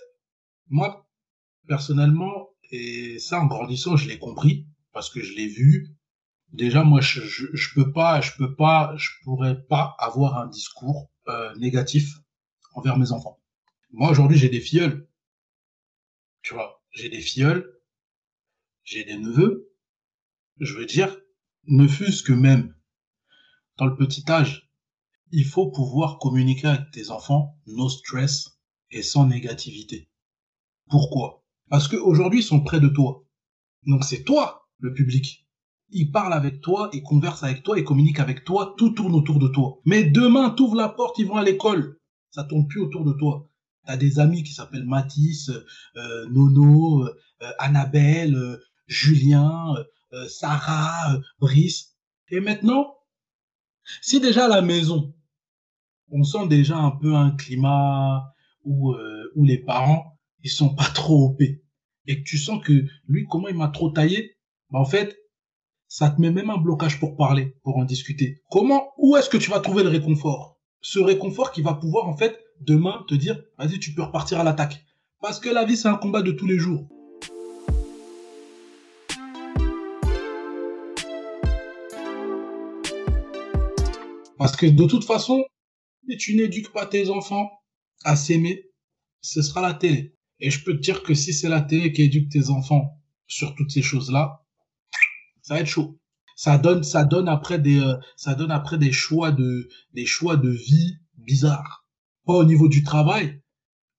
moi, 0.69 1.04
personnellement, 1.67 2.51
et 2.71 3.19
ça 3.19 3.41
en 3.41 3.47
grandissant, 3.47 3.97
je 3.97 4.09
l'ai 4.09 4.19
compris 4.19 4.67
parce 4.93 5.11
que 5.11 5.21
je 5.21 5.35
l'ai 5.35 5.49
vu. 5.49 5.95
Déjà, 6.53 6.85
moi, 6.85 7.01
je, 7.01 7.21
je, 7.21 7.75
peux 7.75 7.93
pas, 7.93 8.21
je 8.21 8.33
peux 8.37 8.55
pas, 8.55 8.95
je 8.97 9.11
pourrais 9.25 9.61
pas 9.67 9.97
avoir 9.99 10.39
un 10.39 10.47
discours 10.47 11.11
euh, 11.29 11.55
négatif 11.57 12.15
envers 12.75 12.97
mes 12.97 13.13
enfants. 13.13 13.41
Moi, 13.91 14.11
aujourd'hui, 14.11 14.39
j'ai 14.39 14.49
des 14.49 14.61
filleuls. 14.61 15.09
Tu 16.43 16.55
vois, 16.55 16.83
j'ai 16.91 17.09
des 17.09 17.21
filleuls, 17.21 17.81
j'ai 18.85 19.05
des 19.05 19.17
neveux. 19.17 19.73
Je 20.61 20.75
veux 20.75 20.87
dire, 20.87 21.17
ne 21.67 21.89
fût-ce 21.89 22.23
que 22.23 22.33
même 22.33 22.75
dans 23.77 23.87
le 23.87 23.97
petit 23.97 24.25
âge, 24.31 24.71
il 25.33 25.45
faut 25.45 25.71
pouvoir 25.71 26.19
communiquer 26.19 26.69
avec 26.69 26.91
tes 26.93 27.11
enfants 27.11 27.59
no 27.67 27.89
stress 27.89 28.59
et 28.91 29.03
sans 29.03 29.27
négativité. 29.27 30.09
Pourquoi? 30.89 31.44
Parce 31.75 31.89
qu'aujourd'hui, 31.89 32.39
ils 32.39 32.45
sont 32.45 32.61
près 32.61 32.79
de 32.79 32.87
toi. 32.87 33.25
Donc 33.85 34.05
c'est 34.05 34.23
toi, 34.23 34.69
le 34.79 34.95
public. 34.95 35.45
Ils 35.91 36.13
parlent 36.13 36.33
avec 36.33 36.61
toi, 36.61 36.89
ils 36.93 37.03
conversent 37.03 37.43
avec 37.43 37.65
toi, 37.65 37.77
ils 37.77 37.83
communiquent 37.83 38.21
avec 38.21 38.45
toi, 38.45 38.77
tout 38.79 38.91
tourne 38.91 39.13
autour 39.13 39.41
de 39.41 39.49
toi. 39.49 39.81
Mais 39.85 40.05
demain, 40.05 40.51
t'ouvres 40.51 40.77
la 40.77 40.89
porte, 40.89 41.19
ils 41.19 41.27
vont 41.27 41.35
à 41.35 41.43
l'école. 41.43 41.99
Ça 42.31 42.45
tourne 42.45 42.69
plus 42.69 42.81
autour 42.81 43.05
de 43.05 43.13
toi. 43.13 43.49
T'as 43.89 43.97
des 43.97 44.21
amis 44.21 44.45
qui 44.45 44.53
s'appellent 44.53 44.87
Mathis, 44.87 45.51
euh, 45.97 46.29
Nono, 46.31 47.09
euh, 47.09 47.51
Annabelle, 47.59 48.37
euh, 48.37 48.59
Julien, 48.87 49.75
euh, 50.13 50.29
Sarah, 50.29 51.15
euh, 51.15 51.21
Brice. 51.41 51.97
Et 52.29 52.39
maintenant, 52.39 52.95
si 54.01 54.21
déjà 54.21 54.45
à 54.45 54.49
la 54.49 54.63
maison, 54.63 55.13
on 56.13 56.23
sent 56.23 56.47
déjà 56.47 56.77
un 56.77 56.93
peu 56.93 57.17
un 57.17 57.33
climat 57.33 58.33
où, 58.63 58.93
euh, 58.93 59.33
les 59.35 59.59
parents, 59.59 60.15
ils 60.45 60.51
sont 60.51 60.75
pas 60.75 60.85
trop 60.85 61.31
OP, 61.31 61.43
et 62.07 62.19
que 62.19 62.29
tu 62.29 62.39
sens 62.39 62.63
que 62.63 62.85
lui, 63.09 63.27
comment 63.29 63.49
il 63.49 63.57
m'a 63.57 63.69
trop 63.69 63.91
taillé, 63.91 64.37
bah 64.71 64.79
en 64.79 64.85
fait, 64.85 65.17
ça 65.89 66.11
te 66.11 66.21
met 66.21 66.31
même 66.31 66.51
un 66.51 66.59
blocage 66.59 66.99
pour 66.99 67.17
parler, 67.17 67.57
pour 67.63 67.77
en 67.77 67.85
discuter. 67.85 68.43
Comment, 68.51 68.93
où 68.99 69.17
est-ce 69.17 69.31
que 69.31 69.37
tu 69.37 69.51
vas 69.51 69.61
trouver 69.61 69.83
le 69.83 69.91
réconfort? 69.91 70.59
Ce 70.81 70.99
réconfort 70.99 71.53
qui 71.53 71.63
va 71.63 71.75
pouvoir, 71.75 72.09
en 72.09 72.17
fait, 72.17 72.39
demain 72.61 73.05
te 73.09 73.15
dire, 73.15 73.41
vas-y, 73.59 73.79
tu 73.79 73.95
peux 73.95 74.03
repartir 74.03 74.41
à 74.41 74.45
l'attaque. 74.45 74.85
Parce 75.21 75.41
que 75.41 75.49
la 75.49 75.65
vie, 75.65 75.77
c'est 75.77 75.89
un 75.89 75.97
combat 75.97 76.23
de 76.23 76.33
tous 76.33 76.47
les 76.47 76.59
jours. 76.59 76.89
Parce 84.37 84.57
que 84.57 84.67
de 84.67 84.85
toute 84.85 85.05
façon, 85.05 85.45
si 86.09 86.17
tu 86.19 86.37
n'éduques 86.37 86.73
pas 86.73 86.87
tes 86.87 87.09
enfants 87.09 87.51
à 88.05 88.17
s'aimer, 88.17 88.71
ce 89.23 89.41
sera 89.41 89.63
la 89.63 89.73
télé. 89.73 90.15
Et 90.41 90.51
je 90.51 90.65
peux 90.65 90.75
te 90.75 90.81
dire 90.81 91.03
que 91.03 91.15
si 91.15 91.33
c'est 91.33 91.49
la 91.49 91.61
télé 91.61 91.93
qui 91.93 92.03
éduque 92.03 92.29
tes 92.29 92.51
enfants 92.51 93.01
sur 93.27 93.55
toutes 93.55 93.71
ces 93.71 93.83
choses-là, 93.83 94.45
ça 95.43 95.55
va 95.55 95.61
être 95.61 95.67
chaud. 95.67 95.99
Ça 96.37 96.59
donne, 96.59 96.83
ça 96.83 97.05
donne 97.05 97.29
après 97.29 97.59
des, 97.59 97.79
euh, 97.79 97.95
ça 98.17 98.35
donne 98.35 98.51
après 98.51 98.79
des 98.79 98.93
choix 98.93 99.31
de, 99.31 99.69
des 99.93 100.07
choix 100.07 100.37
de 100.37 100.51
vie 100.51 100.99
bizarres. 101.19 101.87
Pas 102.27 102.35
au 102.35 102.45
niveau 102.45 102.69
du 102.69 102.83
travail, 102.83 103.41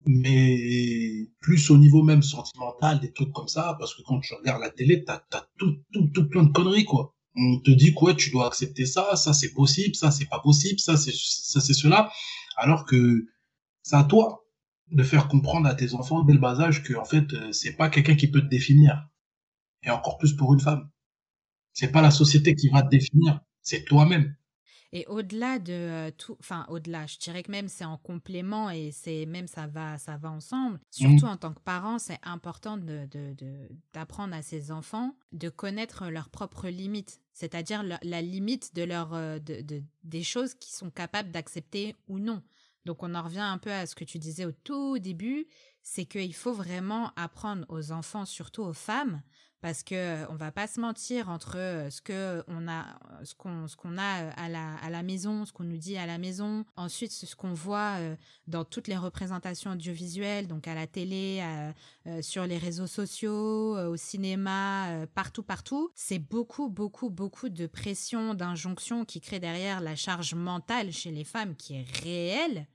mais 0.05 1.29
plus 1.39 1.69
au 1.69 1.77
niveau 1.77 2.03
même 2.03 2.23
sentimental, 2.23 2.99
des 2.99 3.13
trucs 3.13 3.31
comme 3.31 3.47
ça, 3.47 3.75
parce 3.79 3.95
que 3.95 4.01
quand 4.01 4.19
tu 4.19 4.33
regardes 4.33 4.61
la 4.61 4.69
télé, 4.69 5.03
t'as, 5.03 5.21
t'as 5.29 5.45
tout, 5.57 5.77
tout, 5.93 6.07
tout 6.07 6.27
plein 6.27 6.43
de 6.43 6.51
conneries, 6.51 6.85
quoi 6.85 7.15
on 7.35 7.59
te 7.59 7.71
dit 7.71 7.93
quoi, 7.93 8.13
tu 8.13 8.31
dois 8.31 8.47
accepter 8.47 8.85
ça, 8.85 9.15
ça 9.15 9.33
c'est 9.33 9.53
possible, 9.53 9.95
ça 9.95 10.11
c'est 10.11 10.25
pas 10.25 10.39
possible, 10.39 10.79
ça 10.79 10.97
c'est 10.97 11.13
ça 11.13 11.59
c'est 11.59 11.73
cela, 11.73 12.11
alors 12.55 12.85
que 12.85 13.25
c'est 13.83 13.95
à 13.95 14.03
toi 14.03 14.44
de 14.91 15.03
faire 15.03 15.27
comprendre 15.27 15.67
à 15.67 15.75
tes 15.75 15.93
enfants 15.93 16.23
dès 16.23 16.33
le 16.33 16.39
bas 16.39 16.59
âge 16.59 16.83
que 16.83 16.93
en 16.93 17.05
fait 17.05 17.33
euh, 17.33 17.51
c'est 17.51 17.73
pas 17.73 17.89
quelqu'un 17.89 18.15
qui 18.15 18.29
peut 18.29 18.41
te 18.41 18.47
définir, 18.47 19.07
et 19.83 19.89
encore 19.89 20.17
plus 20.17 20.33
pour 20.33 20.53
une 20.53 20.59
femme. 20.59 20.89
C'est 21.73 21.91
pas 21.91 22.01
la 22.01 22.11
société 22.11 22.55
qui 22.55 22.69
va 22.69 22.83
te 22.83 22.89
définir, 22.89 23.41
c'est 23.61 23.83
toi-même. 23.83 24.35
Et 24.95 25.05
au-delà 25.07 25.59
de 25.59 25.73
euh, 25.73 26.11
tout, 26.17 26.37
enfin 26.39 26.65
au-delà, 26.69 27.05
je 27.05 27.17
dirais 27.17 27.43
que 27.43 27.51
même 27.51 27.67
c'est 27.67 27.83
en 27.83 27.97
complément 27.97 28.69
et 28.69 28.91
c'est 28.93 29.25
même 29.25 29.47
ça 29.47 29.67
va, 29.67 29.97
ça 29.97 30.15
va 30.15 30.31
ensemble. 30.31 30.79
Surtout 30.89 31.25
mmh. 31.25 31.29
en 31.29 31.35
tant 31.35 31.53
que 31.53 31.59
parent, 31.59 31.99
c'est 31.99 32.19
important 32.23 32.77
de, 32.77 33.05
d'apprendre 33.93 34.33
à 34.33 34.41
ses 34.41 34.71
enfants 34.71 35.17
de 35.33 35.49
connaître 35.49 36.09
leurs 36.09 36.29
propres 36.29 36.69
limites, 36.69 37.19
c'est-à-dire 37.33 37.83
la, 37.83 38.21
limite 38.21 38.73
de 38.73 38.83
leur, 38.83 39.13
euh, 39.13 39.37
de, 39.39 39.83
des 40.05 40.23
choses 40.23 40.53
qu'ils 40.53 40.73
sont 40.73 40.91
capables 40.91 41.31
d'accepter 41.31 41.95
ou 42.07 42.17
non. 42.17 42.41
Donc 42.85 43.03
on 43.03 43.15
en 43.15 43.23
revient 43.23 43.39
un 43.39 43.57
peu 43.57 43.71
à 43.71 43.85
ce 43.85 43.95
que 43.95 44.03
tu 44.03 44.19
disais 44.19 44.45
au 44.45 44.51
tout 44.51 44.99
début, 44.99 45.47
c'est 45.81 46.05
qu'il 46.05 46.33
faut 46.33 46.53
vraiment 46.53 47.11
apprendre 47.15 47.65
aux 47.69 47.91
enfants, 47.91 48.25
surtout 48.25 48.63
aux 48.63 48.73
femmes, 48.73 49.21
parce 49.65 49.81
que 49.81 49.95
euh, 49.95 50.27
on 50.29 50.35
va 50.35 50.51
pas 50.51 50.67
se 50.67 50.79
mentir 50.79 51.29
entre 51.29 51.57
euh, 51.57 51.89
ce 51.89 51.99
que 51.99 52.43
on 52.47 52.67
a 52.67 52.85
ce 53.23 53.33
qu'on 53.33 53.67
ce 53.67 53.75
qu'on 53.75 53.97
a 53.97 54.21
euh, 54.21 54.31
à 54.37 54.47
la 54.47 54.75
à 54.75 54.91
la 54.91 55.01
maison, 55.01 55.43
ce 55.43 55.53
qu'on 55.53 55.63
nous 55.63 55.77
dit 55.77 55.97
à 55.97 56.05
la 56.05 56.19
maison, 56.19 56.65
ensuite 56.75 57.11
ce 57.11 57.35
qu'on 57.35 57.53
voit 57.53 57.97
dans 58.47 58.63
toutes 58.63 58.87
les 58.87 58.95
représentations 58.95 59.71
audiovisuelles, 59.71 60.47
donc 60.47 60.67
à 60.67 60.75
la 60.75 60.85
télé, 60.85 61.43
sur 62.21 62.45
les 62.45 62.57
réseaux 62.59 62.87
sociaux, 62.87 63.77
au 63.77 63.97
cinéma, 63.97 65.07
partout 65.15 65.43
partout, 65.43 65.91
c'est 65.95 66.19
beaucoup 66.19 66.69
beaucoup 66.69 67.09
beaucoup 67.09 67.49
de 67.49 67.65
pression, 67.65 68.35
d'injonction 68.35 69.03
qui 69.03 69.19
crée 69.19 69.39
derrière 69.39 69.81
la 69.81 69.95
charge 69.95 70.35
mentale 70.35 70.91
chez 70.91 71.11
les 71.11 71.23
femmes 71.23 71.55
qui 71.55 71.75
est 71.75 71.85
réelle. 72.03 72.67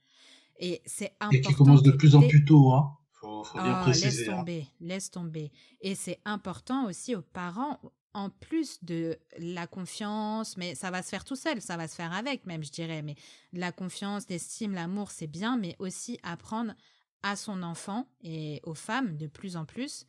Et 0.61 0.83
c'est 0.85 1.15
important. 1.21 1.37
Et 1.37 1.41
qui 1.41 1.55
commence 1.55 1.83
de 1.83 1.91
plus 1.91 2.15
en 2.15 2.27
plus 2.27 2.45
tôt, 2.45 2.73
hein. 2.73 2.97
Faut, 3.13 3.45
faut 3.45 3.59
bien 3.59 3.81
oh, 3.81 3.83
préciser. 3.83 4.07
Laisse 4.07 4.29
hein. 4.29 4.37
tomber, 4.37 4.67
laisse 4.81 5.11
tomber. 5.11 5.53
Et 5.81 5.95
c'est 5.95 6.21
important 6.25 6.87
aussi 6.87 7.15
aux 7.17 7.23
parents, 7.23 7.81
en 8.15 8.31
plus 8.31 8.83
de 8.85 9.19
la 9.39 9.67
confiance, 9.67 10.57
mais 10.57 10.75
ça 10.75 10.91
va 10.91 11.03
se 11.03 11.09
faire 11.09 11.25
tout 11.25 11.37
seul, 11.37 11.61
ça 11.61 11.77
va 11.77 11.89
se 11.89 11.95
faire 11.95 12.13
avec 12.13 12.47
même, 12.47 12.63
je 12.63 12.71
dirais. 12.71 13.03
Mais 13.03 13.17
la 13.53 13.73
confiance, 13.73 14.29
l'estime, 14.29 14.73
l'amour, 14.75 15.11
c'est 15.11 15.27
bien, 15.27 15.57
mais 15.57 15.77
aussi 15.79 16.19
apprendre 16.23 16.75
à 17.23 17.37
son 17.37 17.63
enfant 17.63 18.07
et 18.23 18.61
aux 18.65 18.75
femmes 18.75 19.17
de 19.17 19.27
plus 19.27 19.57
en 19.57 19.65
plus 19.65 20.07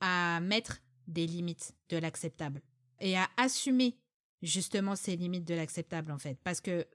à 0.00 0.40
mettre 0.40 0.80
des 1.06 1.26
limites 1.26 1.74
de 1.88 1.96
l'acceptable 1.96 2.60
et 3.00 3.16
à 3.16 3.28
assumer 3.36 3.96
justement 4.42 4.96
ces 4.96 5.16
limites 5.16 5.46
de 5.46 5.54
l'acceptable 5.54 6.12
en 6.12 6.18
fait. 6.18 6.38
Parce 6.44 6.60
que 6.60 6.86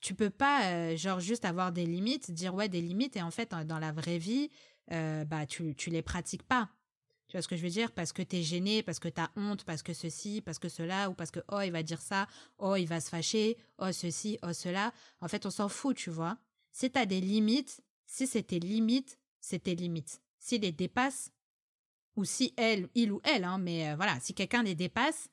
tu 0.00 0.14
peux 0.14 0.30
pas, 0.30 0.70
euh, 0.70 0.96
genre, 0.96 1.20
juste 1.20 1.44
avoir 1.44 1.72
des 1.72 1.86
limites, 1.86 2.30
dire 2.30 2.54
ouais, 2.54 2.68
des 2.68 2.80
limites, 2.80 3.16
et 3.16 3.22
en 3.22 3.30
fait, 3.30 3.50
dans 3.50 3.78
la 3.78 3.92
vraie 3.92 4.18
vie, 4.18 4.50
euh, 4.92 5.24
bah, 5.24 5.46
tu, 5.46 5.74
tu 5.74 5.90
les 5.90 6.02
pratiques 6.02 6.44
pas. 6.44 6.70
Tu 7.28 7.36
vois 7.36 7.42
ce 7.42 7.48
que 7.48 7.56
je 7.56 7.62
veux 7.62 7.68
dire? 7.68 7.92
Parce 7.92 8.12
que 8.12 8.22
tu 8.22 8.36
es 8.36 8.42
gêné, 8.42 8.82
parce 8.82 8.98
que 8.98 9.08
tu 9.08 9.20
as 9.20 9.30
honte, 9.36 9.64
parce 9.64 9.82
que 9.82 9.92
ceci, 9.92 10.40
parce 10.40 10.58
que 10.58 10.70
cela, 10.70 11.10
ou 11.10 11.14
parce 11.14 11.30
que, 11.30 11.40
oh, 11.52 11.60
il 11.60 11.70
va 11.70 11.82
dire 11.82 12.00
ça, 12.00 12.26
oh, 12.56 12.74
il 12.76 12.86
va 12.86 13.00
se 13.00 13.10
fâcher, 13.10 13.58
oh, 13.78 13.92
ceci, 13.92 14.38
oh, 14.42 14.54
cela. 14.54 14.92
En 15.20 15.28
fait, 15.28 15.44
on 15.44 15.50
s'en 15.50 15.68
fout, 15.68 15.94
tu 15.94 16.08
vois. 16.08 16.38
Si 16.72 16.90
tu 16.90 16.98
as 16.98 17.04
des 17.04 17.20
limites, 17.20 17.82
si 18.06 18.26
c'est 18.26 18.44
tes 18.44 18.58
limites, 18.58 19.18
c'est 19.40 19.64
tes 19.64 19.74
limites. 19.74 20.22
S'il 20.38 20.62
les 20.62 20.72
dépasse, 20.72 21.30
ou 22.16 22.24
si 22.24 22.54
elle, 22.56 22.88
il 22.94 23.12
ou 23.12 23.20
elle, 23.24 23.44
hein, 23.44 23.58
mais 23.58 23.90
euh, 23.90 23.96
voilà, 23.96 24.18
si 24.20 24.32
quelqu'un 24.32 24.62
les 24.62 24.74
dépasse, 24.74 25.28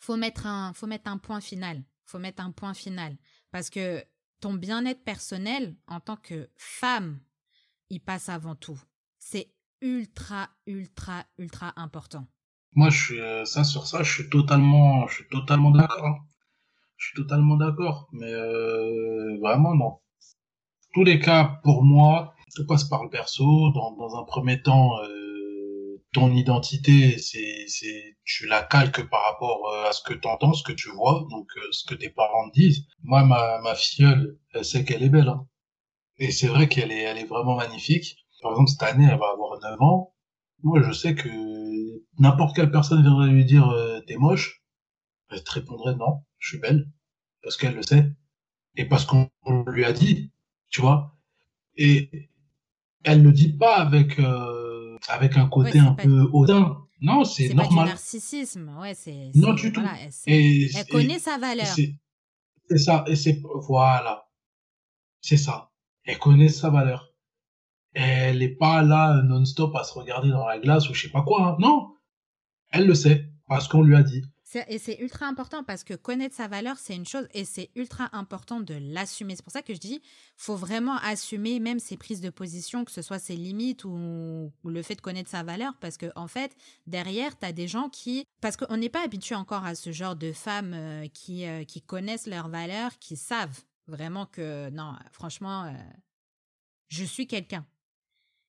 faut 0.00 0.16
mettre 0.16 0.46
un, 0.46 0.72
faut 0.72 0.86
mettre 0.86 1.08
un 1.10 1.18
point 1.18 1.40
final. 1.40 1.82
Faut 2.04 2.18
mettre 2.18 2.42
un 2.42 2.50
point 2.50 2.74
final. 2.74 3.16
Parce 3.56 3.70
que 3.70 4.04
ton 4.42 4.52
bien-être 4.52 5.02
personnel 5.02 5.76
en 5.88 5.98
tant 5.98 6.16
que 6.16 6.50
femme, 6.58 7.20
il 7.88 8.00
passe 8.00 8.28
avant 8.28 8.54
tout. 8.54 8.78
C'est 9.18 9.50
ultra, 9.80 10.50
ultra, 10.66 11.24
ultra 11.38 11.72
important. 11.76 12.26
Moi, 12.74 12.90
je 12.90 13.02
suis 13.02 13.18
euh, 13.18 13.46
ça 13.46 13.64
sur 13.64 13.86
ça, 13.86 14.02
je 14.02 14.12
suis 14.12 14.28
totalement, 14.28 15.06
je 15.06 15.14
suis 15.14 15.28
totalement 15.30 15.70
d'accord. 15.70 16.04
Hein. 16.04 16.18
Je 16.98 17.06
suis 17.06 17.14
totalement 17.14 17.56
d'accord, 17.56 18.10
mais 18.12 18.30
euh, 18.30 19.38
vraiment 19.40 19.74
non. 19.74 20.00
Tous 20.92 21.04
les 21.04 21.18
cas, 21.18 21.58
pour 21.64 21.82
moi, 21.82 22.34
tout 22.54 22.66
passe 22.66 22.84
par 22.84 23.04
le 23.04 23.08
perso. 23.08 23.70
Dans, 23.70 24.20
un 24.20 24.24
premier 24.24 24.60
temps, 24.60 25.00
euh, 25.00 25.25
ton 26.16 26.32
identité, 26.32 27.18
c'est, 27.18 28.16
tu 28.24 28.46
la 28.46 28.62
calques 28.62 29.06
par 29.10 29.22
rapport 29.22 29.70
à 29.86 29.92
ce 29.92 30.00
que 30.02 30.14
tu 30.14 30.26
entends, 30.26 30.54
ce 30.54 30.62
que 30.62 30.72
tu 30.72 30.88
vois, 30.90 31.26
donc 31.30 31.46
ce 31.72 31.84
que 31.84 31.94
tes 31.94 32.08
parents 32.08 32.48
disent. 32.54 32.86
Moi, 33.02 33.22
ma, 33.22 33.60
ma 33.60 33.74
filleule, 33.74 34.38
elle 34.54 34.64
sait 34.64 34.82
qu'elle 34.82 35.02
est 35.02 35.10
belle. 35.10 35.28
Hein. 35.28 35.46
Et 36.16 36.30
c'est 36.30 36.46
vrai 36.46 36.68
qu'elle 36.70 36.90
est, 36.90 37.02
elle 37.02 37.18
est 37.18 37.26
vraiment 37.26 37.54
magnifique. 37.54 38.16
Par 38.40 38.52
exemple, 38.52 38.70
cette 38.70 38.82
année, 38.84 39.04
elle 39.04 39.18
va 39.18 39.26
avoir 39.30 39.60
9 39.60 39.82
ans. 39.82 40.14
Moi, 40.62 40.80
je 40.82 40.92
sais 40.92 41.14
que 41.14 41.28
n'importe 42.18 42.56
quelle 42.56 42.70
personne 42.70 43.02
viendrait 43.02 43.28
lui 43.28 43.44
dire 43.44 43.68
euh, 43.68 44.00
t'es 44.06 44.16
moche, 44.16 44.62
elle 45.30 45.44
te 45.44 45.52
répondrait 45.52 45.96
non, 45.96 46.24
je 46.38 46.48
suis 46.48 46.58
belle, 46.58 46.88
parce 47.42 47.58
qu'elle 47.58 47.74
le 47.74 47.82
sait 47.82 48.10
et 48.76 48.86
parce 48.86 49.04
qu'on 49.04 49.28
lui 49.66 49.84
a 49.84 49.92
dit, 49.92 50.32
tu 50.70 50.80
vois. 50.80 51.14
Et 51.76 52.30
elle 53.04 53.22
le 53.22 53.32
dit 53.32 53.52
pas 53.52 53.76
avec 53.76 54.18
euh, 54.18 54.75
avec 55.08 55.36
un 55.36 55.48
côté 55.48 55.78
un 55.78 55.94
peu 55.94 56.28
hautain. 56.32 56.78
Non, 57.00 57.24
c'est 57.24 57.52
normal. 57.52 57.68
Pas 57.68 57.84
du 57.84 57.90
narcissisme, 57.90 58.70
ouais, 58.80 58.94
c'est. 58.94 59.30
Non 59.34 59.52
du 59.52 59.72
tout. 59.72 59.82
elle, 60.26 60.68
elle 60.74 60.86
connaît 60.90 61.18
sa 61.18 61.38
valeur. 61.38 61.66
C'est 61.66 62.78
ça, 62.78 63.04
et 63.06 63.16
c'est 63.16 63.40
voilà, 63.68 64.28
c'est 65.20 65.36
ça. 65.36 65.70
Elle 66.04 66.18
connaît 66.18 66.48
sa 66.48 66.70
valeur 66.70 67.12
elle 67.96 68.40
n'est 68.40 68.48
pas 68.48 68.82
là 68.82 69.22
non-stop 69.22 69.74
à 69.74 69.82
se 69.82 69.94
regarder 69.94 70.28
dans 70.28 70.46
la 70.46 70.58
glace 70.58 70.90
ou 70.90 70.94
je 70.94 71.02
sais 71.02 71.08
pas 71.08 71.22
quoi. 71.22 71.48
Hein. 71.48 71.56
Non, 71.58 71.94
elle 72.70 72.86
le 72.86 72.94
sait 72.94 73.30
parce 73.48 73.68
qu'on 73.68 73.82
lui 73.82 73.96
a 73.96 74.02
dit. 74.02 74.22
Et 74.68 74.78
c'est 74.78 74.98
ultra 75.00 75.26
important 75.26 75.64
parce 75.64 75.82
que 75.82 75.94
connaître 75.94 76.34
sa 76.34 76.46
valeur, 76.46 76.78
c'est 76.78 76.94
une 76.94 77.04
chose 77.04 77.26
et 77.34 77.44
c'est 77.44 77.70
ultra 77.74 78.08
important 78.12 78.60
de 78.60 78.74
l'assumer. 78.74 79.34
C'est 79.34 79.42
pour 79.42 79.52
ça 79.52 79.62
que 79.62 79.74
je 79.74 79.80
dis, 79.80 80.00
faut 80.36 80.54
vraiment 80.54 80.96
assumer 80.98 81.58
même 81.58 81.80
ses 81.80 81.96
prises 81.96 82.20
de 82.20 82.30
position, 82.30 82.84
que 82.84 82.92
ce 82.92 83.02
soit 83.02 83.18
ses 83.18 83.36
limites 83.36 83.84
ou, 83.84 84.52
le 84.64 84.82
fait 84.82 84.94
de 84.94 85.00
connaître 85.00 85.30
sa 85.30 85.42
valeur 85.42 85.76
parce 85.80 85.96
que 85.96 86.06
en 86.14 86.28
fait, 86.28 86.56
derrière, 86.86 87.36
tu 87.36 87.44
as 87.44 87.52
des 87.52 87.66
gens 87.66 87.88
qui... 87.88 88.24
Parce 88.40 88.56
qu'on 88.56 88.76
n'est 88.76 88.88
pas 88.88 89.02
habitué 89.02 89.34
encore 89.34 89.64
à 89.64 89.74
ce 89.74 89.90
genre 89.90 90.14
de 90.14 90.32
femmes 90.32 90.74
euh, 90.74 91.08
qui, 91.08 91.44
euh, 91.44 91.64
qui 91.64 91.82
connaissent 91.82 92.26
leur 92.26 92.48
valeur, 92.48 92.96
qui 92.98 93.16
savent 93.16 93.62
vraiment 93.88 94.26
que, 94.26 94.70
non, 94.70 94.94
franchement, 95.12 95.64
euh, 95.64 95.72
je 96.88 97.04
suis 97.04 97.26
quelqu'un. 97.26 97.66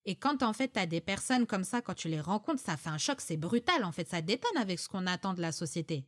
Et 0.08 0.16
quand 0.16 0.42
en 0.42 0.54
fait 0.54 0.72
tu 0.72 0.80
as 0.80 0.86
des 0.86 1.02
personnes 1.02 1.46
comme 1.46 1.66
ça, 1.66 1.82
quand 1.82 1.94
tu 1.94 2.08
les 2.08 2.22
rencontres, 2.22 2.62
ça 2.62 2.78
fait 2.78 2.90
un 2.90 2.98
choc, 2.98 3.20
c'est 3.20 3.36
brutal 3.36 3.84
en 3.84 3.92
fait, 3.92 4.08
ça 4.08 4.22
détonne 4.22 4.58
avec 4.58 4.80
ce 4.80 4.88
qu'on 4.88 5.06
attend 5.06 5.34
de 5.34 5.42
la 5.42 5.52
société. 5.52 6.06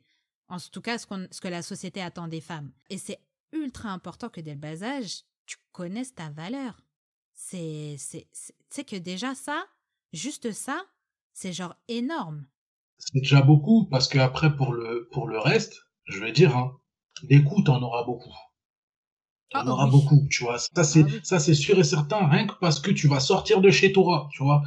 En 0.48 0.58
tout 0.58 0.82
cas, 0.82 0.98
ce, 0.98 1.06
que 1.06 1.48
la 1.50 1.62
société 1.62 2.02
attend 2.02 2.30
des 2.30 2.40
femmes. 2.40 2.72
Et 2.90 2.98
c'est 2.98 3.20
ultra 3.52 3.90
important 3.90 4.30
que 4.30 4.40
dès 4.40 4.54
le 4.54 4.60
bas 4.60 4.82
âge, 4.84 5.24
tu 5.46 5.58
connaisses 5.74 6.16
ta 6.16 6.30
valeur. 6.30 6.80
C'est, 7.34 7.98
c'est, 8.00 8.84
que 8.86 8.96
déjà 8.96 9.36
ça, 9.36 9.66
juste 10.14 10.54
ça, 10.54 10.82
c'est 11.34 11.54
genre 11.54 11.76
énorme. 11.90 12.48
C'est 12.98 13.20
déjà 13.20 13.42
beaucoup 13.42 13.86
parce 13.86 14.08
que 14.08 14.18
après 14.18 14.56
pour 14.56 14.74
le 14.74 15.10
pour 15.12 15.28
le 15.28 15.40
reste, 15.40 15.78
je 16.06 16.20
vais 16.20 16.32
dire, 16.32 16.56
hein, 16.56 16.80
des 17.24 17.44
coups, 17.44 17.66
t'en 17.66 17.82
auras 17.82 18.06
beaucoup. 18.06 18.34
T'en 19.52 19.66
Ah, 19.66 19.68
auras 19.68 19.86
oui. 19.86 19.92
beaucoup, 19.92 20.28
tu 20.30 20.44
vois. 20.44 20.58
Ça, 20.60 20.84
c'est, 20.84 21.04
Ah 21.04 21.06
oui. 21.06 21.20
ça, 21.24 21.40
c'est 21.40 21.54
sûr 21.54 21.78
et 21.80 21.84
certain, 21.84 22.28
rien 22.28 22.48
que 22.48 22.54
parce 22.60 22.80
que 22.80 22.92
tu 22.92 23.08
vas 23.08 23.20
sortir 23.20 23.62
de 23.62 23.70
chez 23.72 23.92
toi, 23.92 24.28
tu 24.32 24.44
vois. 24.44 24.64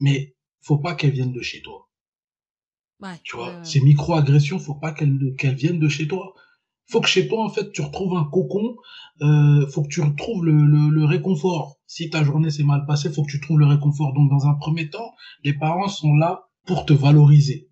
Mais 0.00 0.36
faut 0.62 0.78
pas 0.78 0.94
qu'elles 0.94 1.12
viennent 1.12 1.32
de 1.32 1.42
chez 1.42 1.62
toi. 1.62 1.88
Ouais, 3.00 3.20
Tu 3.24 3.34
vois, 3.36 3.58
ces 3.64 3.80
micro-agressions, 3.80 4.60
faut 4.60 4.76
pas 4.76 4.92
qu'elles 4.92 5.34
qu'elles 5.36 5.56
viennent 5.56 5.80
de 5.80 5.88
chez 5.88 6.06
toi. 6.06 6.34
Faut 6.88 7.00
que 7.00 7.08
chez 7.08 7.26
toi, 7.26 7.44
en 7.44 7.48
fait, 7.48 7.72
tu 7.72 7.82
retrouves 7.82 8.16
un 8.16 8.24
cocon. 8.24 8.76
Euh, 9.22 9.66
faut 9.68 9.82
que 9.82 9.88
tu 9.88 10.00
retrouves 10.02 10.44
le, 10.44 10.52
le, 10.52 10.88
le 10.90 11.04
réconfort. 11.04 11.78
Si 11.86 12.10
ta 12.10 12.22
journée 12.24 12.50
s'est 12.50 12.62
mal 12.64 12.86
passée, 12.86 13.10
faut 13.12 13.24
que 13.24 13.30
tu 13.32 13.40
trouves 13.40 13.58
le 13.58 13.66
réconfort. 13.66 14.12
Donc, 14.12 14.30
dans 14.30 14.46
un 14.46 14.54
premier 14.54 14.88
temps, 14.90 15.12
les 15.44 15.54
parents 15.54 15.88
sont 15.88 16.14
là 16.14 16.48
pour 16.66 16.86
te 16.86 16.92
valoriser. 16.92 17.68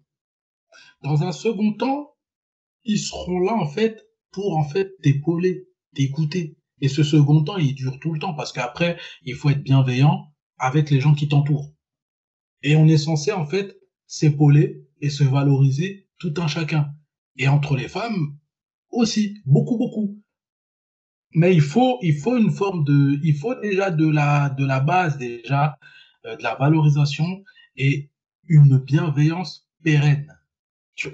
Dans 1.02 1.22
un 1.24 1.32
second 1.32 1.74
temps, 1.74 2.14
ils 2.84 2.98
seront 3.00 3.40
là, 3.40 3.54
en 3.54 3.66
fait, 3.68 4.06
pour, 4.32 4.56
en 4.58 4.64
fait, 4.64 4.92
t'épauler, 5.02 5.68
t'écouter. 5.94 6.56
Et 6.80 6.88
ce 6.88 7.02
second 7.02 7.42
temps, 7.44 7.58
il 7.58 7.74
dure 7.74 7.98
tout 8.00 8.12
le 8.12 8.18
temps 8.18 8.34
parce 8.34 8.52
qu'après, 8.52 8.98
il 9.24 9.34
faut 9.34 9.50
être 9.50 9.62
bienveillant 9.62 10.32
avec 10.58 10.90
les 10.90 11.00
gens 11.00 11.14
qui 11.14 11.28
t'entourent. 11.28 11.74
Et 12.62 12.76
on 12.76 12.86
est 12.86 12.98
censé, 12.98 13.32
en 13.32 13.46
fait, 13.46 13.76
s'épauler 14.06 14.86
et 15.00 15.10
se 15.10 15.24
valoriser 15.24 16.08
tout 16.18 16.34
un 16.38 16.46
chacun. 16.46 16.92
Et 17.36 17.48
entre 17.48 17.76
les 17.76 17.88
femmes 17.88 18.36
aussi, 18.90 19.38
beaucoup, 19.46 19.78
beaucoup. 19.78 20.20
Mais 21.32 21.54
il 21.54 21.60
faut, 21.60 21.98
il 22.02 22.16
faut 22.16 22.36
une 22.36 22.50
forme 22.50 22.84
de, 22.84 23.18
il 23.22 23.36
faut 23.36 23.54
déjà 23.60 23.90
de 23.90 24.08
la, 24.08 24.50
de 24.50 24.64
la 24.66 24.80
base, 24.80 25.16
déjà, 25.16 25.78
euh, 26.26 26.36
de 26.36 26.42
la 26.42 26.56
valorisation 26.56 27.44
et 27.76 28.10
une 28.48 28.78
bienveillance 28.78 29.68
pérenne. 29.82 30.36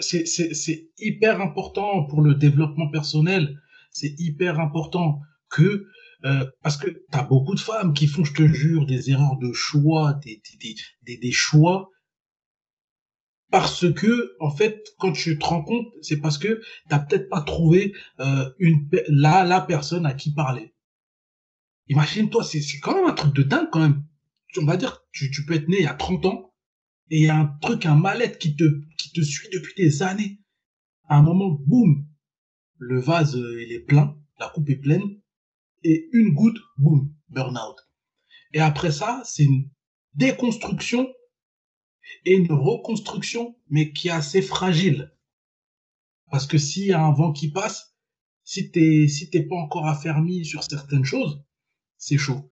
C'est 0.00 0.88
hyper 0.98 1.40
important 1.40 2.04
pour 2.04 2.22
le 2.22 2.34
développement 2.34 2.88
personnel. 2.88 3.60
C'est 3.97 4.14
hyper 4.18 4.61
important 4.61 5.22
que, 5.49 5.86
euh, 6.24 6.44
parce 6.62 6.76
que 6.76 7.03
t'as 7.11 7.22
beaucoup 7.22 7.55
de 7.55 7.61
femmes 7.61 7.94
qui 7.94 8.07
font, 8.07 8.24
je 8.24 8.34
te 8.34 8.47
jure, 8.47 8.84
des 8.84 9.11
erreurs 9.11 9.38
de 9.38 9.55
choix, 9.55 10.12
des, 10.22 10.42
des, 10.61 10.74
des, 11.07 11.16
des, 11.16 11.32
choix 11.32 11.88
parce 13.51 13.90
que 13.94 14.34
en 14.40 14.51
fait 14.51 14.82
quand 14.99 15.12
tu 15.12 15.38
te 15.38 15.44
rends 15.47 15.62
compte 15.62 15.86
c'est 16.03 16.18
parce 16.18 16.36
que 16.36 16.61
t'as 16.90 16.99
peut-être 16.99 17.30
pas 17.30 17.40
trouvé 17.40 17.94
euh, 18.18 18.51
une 18.59 18.90
la 19.09 19.44
la 19.44 19.61
personne 19.62 20.05
à 20.05 20.12
qui 20.12 20.34
parler. 20.34 20.74
Imagine-toi 21.88 22.44
c'est 22.44 22.61
c'est 22.61 22.80
quand 22.80 22.94
même 22.97 23.07
un 23.07 23.14
truc 23.14 23.34
de 23.34 23.44
dingue 23.44 23.68
quand 23.72 23.80
même. 23.80 24.05
On 24.61 24.66
va 24.66 24.76
dire 24.76 25.05
tu 25.12 25.30
tu 25.30 25.47
peux 25.47 25.55
être 25.55 25.68
né 25.68 25.76
il 25.78 25.84
y 25.84 25.86
a 25.86 25.94
30 25.94 26.26
ans 26.26 26.53
et 27.11 27.20
il 27.20 27.24
y 27.24 27.30
a 27.30 27.36
un 27.38 27.47
truc 27.62 27.86
un 27.86 27.94
mal-être 27.94 28.38
qui 28.38 28.57
te 28.57 28.64
qui 28.99 29.12
te 29.12 29.22
suit 29.22 29.49
depuis 29.53 29.74
des 29.74 30.03
années. 30.03 30.40
À 31.09 31.16
un 31.16 31.22
moment 31.22 31.51
boum 31.51 32.05
le 32.78 33.00
vase 33.00 33.36
euh, 33.36 33.62
il 33.62 33.72
est 33.72 33.80
plein 33.80 34.16
la 34.38 34.48
coupe 34.48 34.68
est 34.70 34.76
pleine 34.76 35.20
et 35.82 36.08
une 36.12 36.34
goutte 36.34 36.58
boum 36.78 37.12
burn-out 37.28 37.76
et 38.52 38.60
après 38.60 38.92
ça 38.92 39.22
c'est 39.24 39.44
une 39.44 39.68
déconstruction 40.14 41.08
et 42.24 42.34
une 42.34 42.52
reconstruction, 42.52 43.56
mais 43.68 43.92
qui 43.92 44.08
est 44.08 44.12
assez 44.12 44.42
fragile. 44.42 45.12
Parce 46.30 46.46
que 46.46 46.58
s'il 46.58 46.86
y 46.86 46.92
a 46.92 47.00
un 47.00 47.12
vent 47.12 47.32
qui 47.32 47.50
passe, 47.50 47.94
si 48.44 48.70
t'es 48.70 49.06
si 49.08 49.28
pas 49.30 49.56
encore 49.56 49.86
affermi 49.86 50.44
sur 50.44 50.62
certaines 50.64 51.04
choses, 51.04 51.42
c'est 51.98 52.18
chaud. 52.18 52.52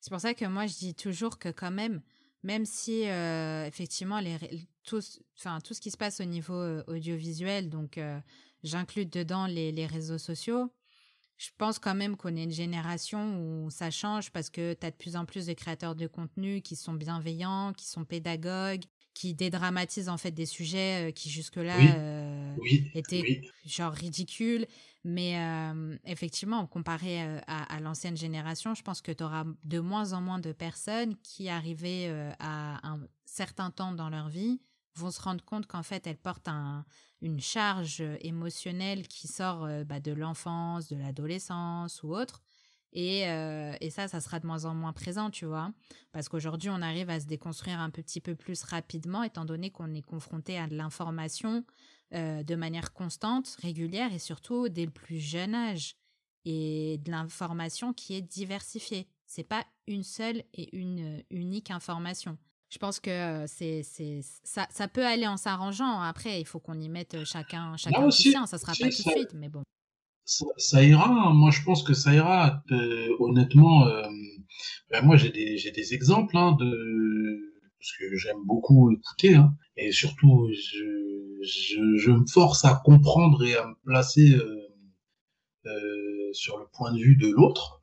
C'est 0.00 0.10
pour 0.10 0.20
ça 0.20 0.34
que 0.34 0.44
moi, 0.46 0.66
je 0.66 0.74
dis 0.74 0.94
toujours 0.94 1.38
que 1.38 1.48
quand 1.48 1.70
même, 1.70 2.02
même 2.42 2.66
si 2.66 3.08
euh, 3.08 3.66
effectivement 3.66 4.18
les, 4.18 4.36
tout, 4.82 5.00
enfin, 5.38 5.60
tout 5.60 5.74
ce 5.74 5.80
qui 5.80 5.92
se 5.92 5.96
passe 5.96 6.20
au 6.20 6.24
niveau 6.24 6.54
euh, 6.54 6.82
audiovisuel, 6.88 7.70
donc 7.70 7.98
j'inclus 8.62 9.06
dedans 9.06 9.46
les, 9.46 9.72
les 9.72 9.86
réseaux 9.86 10.18
sociaux, 10.18 10.72
je 11.38 11.48
pense 11.58 11.78
quand 11.80 11.94
même 11.96 12.16
qu'on 12.16 12.36
est 12.36 12.44
une 12.44 12.52
génération 12.52 13.64
où 13.64 13.70
ça 13.70 13.90
change 13.90 14.30
parce 14.30 14.48
que 14.50 14.74
tu 14.74 14.86
as 14.86 14.90
de 14.92 14.96
plus 14.96 15.16
en 15.16 15.24
plus 15.24 15.46
de 15.46 15.52
créateurs 15.54 15.96
de 15.96 16.06
contenu 16.06 16.62
qui 16.62 16.76
sont 16.76 16.94
bienveillants, 16.94 17.72
qui 17.72 17.86
sont 17.86 18.04
pédagogues, 18.04 18.84
qui 19.14 19.34
dédramatisent 19.34 20.08
en 20.08 20.18
fait 20.18 20.30
des 20.30 20.46
sujets 20.46 21.08
euh, 21.08 21.10
qui 21.10 21.30
jusque-là 21.30 21.78
Oui. 21.78 21.86
euh, 21.96 22.54
Oui, 22.58 22.90
étaient 22.94 23.22
oui, 23.22 23.40
genre 23.66 23.92
ridicule. 23.92 24.66
Mais 25.04 25.36
euh, 25.38 25.96
effectivement, 26.04 26.64
comparé 26.66 27.20
à, 27.20 27.62
à 27.64 27.80
l'ancienne 27.80 28.16
génération, 28.16 28.74
je 28.74 28.82
pense 28.82 29.02
que 29.02 29.10
tu 29.10 29.24
auras 29.24 29.44
de 29.64 29.80
moins 29.80 30.12
en 30.12 30.20
moins 30.20 30.38
de 30.38 30.52
personnes 30.52 31.16
qui, 31.24 31.48
arrivées 31.48 32.06
euh, 32.08 32.30
à 32.38 32.86
un 32.88 33.00
certain 33.24 33.70
temps 33.72 33.92
dans 33.92 34.10
leur 34.10 34.28
vie, 34.28 34.60
vont 34.96 35.10
se 35.10 35.20
rendre 35.20 35.44
compte 35.44 35.66
qu'en 35.66 35.82
fait, 35.82 36.06
elles 36.06 36.18
portent 36.18 36.48
un, 36.48 36.84
une 37.20 37.40
charge 37.40 38.02
émotionnelle 38.20 39.08
qui 39.08 39.28
sort 39.28 39.64
euh, 39.64 39.84
bah, 39.84 40.00
de 40.00 40.12
l'enfance, 40.12 40.88
de 40.88 40.96
l'adolescence 40.96 42.02
ou 42.02 42.14
autre. 42.14 42.42
Et, 42.92 43.26
euh, 43.28 43.74
et 43.80 43.90
ça, 43.90 44.06
ça 44.06 44.20
sera 44.20 44.38
de 44.38 44.46
moins 44.46 44.64
en 44.66 44.74
moins 44.74 44.92
présent, 44.92 45.30
tu 45.30 45.46
vois. 45.46 45.72
Parce 46.12 46.28
qu'aujourd'hui, 46.28 46.68
on 46.68 46.82
arrive 46.82 47.08
à 47.08 47.20
se 47.20 47.26
déconstruire 47.26 47.80
un 47.80 47.90
petit 47.90 48.20
peu 48.20 48.34
plus 48.34 48.62
rapidement, 48.64 49.22
étant 49.22 49.44
donné 49.44 49.70
qu'on 49.70 49.94
est 49.94 50.02
confronté 50.02 50.58
à 50.58 50.66
de 50.66 50.76
l'information 50.76 51.64
euh, 52.14 52.42
de 52.42 52.54
manière 52.54 52.92
constante, 52.92 53.56
régulière 53.62 54.12
et 54.12 54.18
surtout 54.18 54.68
dès 54.68 54.84
le 54.84 54.90
plus 54.90 55.18
jeune 55.18 55.54
âge. 55.54 55.96
Et 56.44 56.98
de 57.04 57.10
l'information 57.12 57.92
qui 57.92 58.14
est 58.14 58.20
diversifiée. 58.20 59.06
C'est 59.26 59.44
pas 59.44 59.64
une 59.86 60.02
seule 60.02 60.42
et 60.52 60.76
une 60.76 61.18
euh, 61.18 61.22
unique 61.30 61.70
information. 61.70 62.36
Je 62.72 62.78
pense 62.78 63.00
que 63.00 63.44
c'est, 63.46 63.82
c'est, 63.82 64.20
ça, 64.44 64.66
ça 64.70 64.88
peut 64.88 65.04
aller 65.04 65.26
en 65.26 65.36
s'arrangeant. 65.36 66.00
Après, 66.00 66.40
il 66.40 66.46
faut 66.46 66.58
qu'on 66.58 66.80
y 66.80 66.88
mette 66.88 67.22
chacun, 67.24 67.76
chacun 67.76 68.04
aussi, 68.06 68.30
sien. 68.30 68.46
Ça 68.46 68.56
sera 68.56 68.72
pas 68.72 68.88
tout 68.88 69.02
de 69.04 69.10
suite, 69.10 69.34
mais 69.34 69.50
bon. 69.50 69.62
ça, 70.24 70.46
ça 70.56 70.82
ira. 70.82 71.06
hein. 71.06 71.34
Moi, 71.34 71.50
je 71.50 71.62
pense 71.64 71.82
que 71.82 71.92
ça 71.92 72.14
ira. 72.14 72.62
Euh, 72.70 73.08
honnêtement, 73.18 73.86
euh, 73.86 74.08
ben 74.90 75.04
moi, 75.04 75.16
j'ai 75.16 75.28
des 75.30 75.58
j'ai 75.58 75.70
des 75.70 75.92
exemples 75.92 76.34
hein, 76.36 76.56
de 76.58 77.52
parce 77.78 77.92
que 77.98 78.16
j'aime 78.16 78.42
beaucoup 78.46 78.90
écouter 78.90 79.34
hein, 79.34 79.54
et 79.76 79.92
surtout, 79.92 80.48
je, 80.50 81.42
je 81.42 81.96
je 81.98 82.10
me 82.10 82.26
force 82.26 82.64
à 82.64 82.80
comprendre 82.82 83.44
et 83.44 83.54
à 83.54 83.66
me 83.66 83.74
placer 83.84 84.34
euh, 85.66 86.30
sur 86.32 86.56
le 86.58 86.64
point 86.72 86.92
de 86.94 86.98
vue 86.98 87.16
de 87.16 87.28
l'autre, 87.28 87.82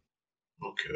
donc 0.61 0.89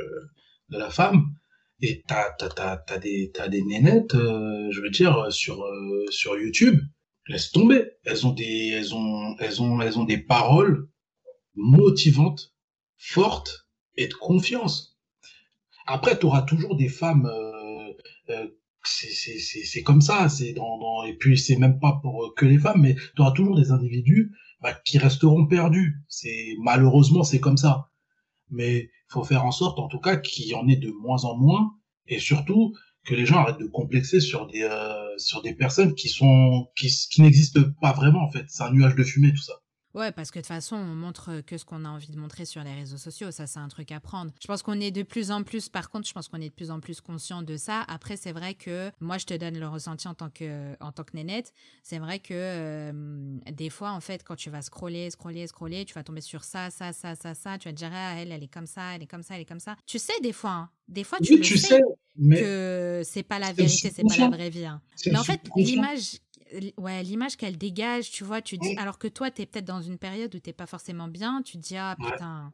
de 0.69 0.77
la 0.79 0.89
femme. 0.89 1.35
Et 1.81 2.03
t'as 2.07 2.31
t'as 2.37 2.49
t'as 2.49 2.77
t'as 2.77 2.97
des 2.97 3.31
t'as 3.33 3.47
des 3.47 3.61
nénettes, 3.63 4.15
euh, 4.15 4.69
je 4.71 4.81
veux 4.81 4.89
dire 4.89 5.31
sur 5.31 5.63
euh, 5.63 6.05
sur 6.09 6.37
YouTube. 6.37 6.79
Laisse 7.27 7.51
tomber. 7.51 7.91
Elles 8.05 8.25
ont 8.27 8.33
des 8.33 8.69
elles 8.73 8.93
ont 8.95 9.35
elles 9.39 9.61
ont 9.61 9.81
elles 9.81 9.97
ont 9.97 10.03
des 10.05 10.17
paroles 10.17 10.87
motivantes, 11.55 12.53
fortes 12.97 13.67
et 13.95 14.07
de 14.07 14.13
confiance. 14.13 14.97
Après, 15.85 16.17
tu 16.17 16.25
auras 16.25 16.43
toujours 16.43 16.75
des 16.75 16.89
femmes. 16.89 17.25
Euh, 17.25 17.93
euh, 18.29 18.47
c'est 18.83 19.11
c'est 19.11 19.39
c'est 19.39 19.63
c'est 19.63 19.83
comme 19.83 20.01
ça. 20.01 20.29
C'est 20.29 20.53
dans 20.53 20.77
dans 20.79 21.03
et 21.03 21.15
puis 21.15 21.37
c'est 21.37 21.55
même 21.57 21.79
pas 21.79 21.99
pour 22.01 22.25
euh, 22.25 22.33
que 22.35 22.45
les 22.45 22.57
femmes, 22.57 22.81
mais 22.81 22.95
tu 22.95 23.21
auras 23.21 23.31
toujours 23.31 23.57
des 23.57 23.71
individus 23.71 24.31
bah, 24.61 24.73
qui 24.85 24.97
resteront 24.97 25.45
perdus. 25.47 25.95
C'est 26.07 26.55
malheureusement 26.61 27.23
c'est 27.23 27.39
comme 27.39 27.57
ça. 27.57 27.89
Mais 28.49 28.89
faut 29.13 29.23
faire 29.23 29.45
en 29.45 29.51
sorte, 29.51 29.79
en 29.79 29.87
tout 29.87 29.99
cas, 29.99 30.17
qu'il 30.17 30.47
y 30.47 30.55
en 30.55 30.67
ait 30.67 30.75
de 30.75 30.91
moins 30.91 31.23
en 31.23 31.37
moins, 31.37 31.75
et 32.07 32.19
surtout 32.19 32.73
que 33.05 33.15
les 33.15 33.25
gens 33.25 33.37
arrêtent 33.37 33.59
de 33.59 33.67
complexer 33.67 34.19
sur 34.19 34.47
des 34.47 34.63
euh, 34.63 35.17
sur 35.17 35.41
des 35.41 35.53
personnes 35.53 35.93
qui 35.95 36.09
sont 36.09 36.67
qui 36.75 36.89
qui 37.11 37.21
n'existent 37.21 37.61
pas 37.81 37.93
vraiment 37.93 38.23
en 38.23 38.31
fait. 38.31 38.45
C'est 38.47 38.63
un 38.63 38.71
nuage 38.71 38.95
de 38.95 39.03
fumée 39.03 39.31
tout 39.31 39.43
ça. 39.43 39.53
Ouais, 39.93 40.11
parce 40.11 40.31
que 40.31 40.39
de 40.39 40.41
toute 40.43 40.47
façon, 40.47 40.75
on 40.75 40.95
montre 40.95 41.41
que 41.41 41.55
ce 41.57 41.65
qu'on 41.65 41.85
a 41.85 41.89
envie 41.89 42.09
de 42.09 42.17
montrer 42.17 42.45
sur 42.45 42.63
les 42.63 42.73
réseaux 42.73 42.97
sociaux. 42.97 43.29
Ça, 43.29 43.45
c'est 43.45 43.59
un 43.59 43.67
truc 43.67 43.91
à 43.91 43.99
prendre. 43.99 44.31
Je 44.41 44.47
pense 44.47 44.63
qu'on 44.63 44.79
est 44.81 44.89
de 44.89 45.03
plus 45.03 45.29
en 45.29 45.43
plus, 45.43 45.69
par 45.69 45.91
contre, 45.91 46.07
je 46.07 46.13
pense 46.13 46.27
qu'on 46.29 46.41
est 46.41 46.49
de 46.49 46.53
plus 46.53 46.71
en 46.71 46.79
plus 46.79 46.99
conscient 46.99 47.43
de 47.43 47.57
ça. 47.57 47.81
Après, 47.87 48.17
c'est 48.17 48.31
vrai 48.31 48.55
que 48.55 48.89
moi, 48.99 49.19
je 49.19 49.25
te 49.25 49.35
donne 49.35 49.59
le 49.59 49.67
ressenti 49.67 50.07
en 50.07 50.15
tant 50.15 50.31
que, 50.31 50.75
en 50.83 50.91
tant 50.91 51.03
que 51.03 51.15
nénette. 51.15 51.53
C'est 51.83 51.99
vrai 51.99 52.17
que 52.17 52.33
euh, 52.33 52.91
des 53.51 53.69
fois, 53.69 53.91
en 53.91 53.99
fait, 54.01 54.23
quand 54.23 54.35
tu 54.35 54.49
vas 54.49 54.63
scroller, 54.63 55.11
scroller, 55.11 55.45
scroller, 55.45 55.85
tu 55.85 55.93
vas 55.93 56.03
tomber 56.03 56.21
sur 56.21 56.43
ça, 56.43 56.71
ça, 56.71 56.91
ça, 56.91 57.15
ça, 57.15 57.35
ça. 57.35 57.57
Tu 57.59 57.67
vas 57.67 57.73
te 57.73 57.77
dire, 57.77 57.91
ah, 57.93 58.15
elle, 58.17 58.31
elle 58.31 58.43
est 58.43 58.47
comme 58.53 58.65
ça, 58.67 58.95
elle 58.95 59.03
est 59.03 59.07
comme 59.07 59.21
ça, 59.23 59.35
elle 59.35 59.41
est 59.41 59.45
comme 59.45 59.59
ça. 59.59 59.75
Tu 59.85 59.99
sais, 59.99 60.13
des 60.23 60.33
fois, 60.33 60.51
hein, 60.51 60.69
des 60.87 61.03
fois, 61.03 61.19
tu 61.19 61.33
oui, 61.33 61.37
le 61.39 61.43
tu 61.45 61.57
sais, 61.57 61.67
sais, 61.67 61.81
mais 62.15 62.39
que 62.41 63.01
c'est 63.05 63.23
pas 63.23 63.37
la 63.37 63.53
vérité, 63.53 63.91
c'est 63.95 64.03
pas 64.03 64.17
la 64.17 64.29
vraie 64.29 64.49
vie. 64.49 64.65
hein. 64.65 64.81
Mais 65.05 65.17
en 65.17 65.23
fait, 65.23 65.39
l'image, 65.55 66.17
ouais, 66.77 67.03
l'image 67.03 67.37
qu'elle 67.37 67.57
dégage, 67.57 68.11
tu 68.11 68.23
vois, 68.23 68.41
tu 68.41 68.57
dis, 68.57 68.73
alors 68.77 68.97
que 68.97 69.07
toi, 69.07 69.31
tu 69.31 69.41
es 69.41 69.45
peut-être 69.45 69.65
dans 69.65 69.81
une 69.81 69.97
période 69.97 70.33
où 70.35 70.39
t'es 70.39 70.53
pas 70.53 70.67
forcément 70.67 71.07
bien, 71.07 71.41
tu 71.41 71.57
te 71.57 71.61
dis, 71.63 71.77
ah 71.77 71.95
putain. 72.11 72.51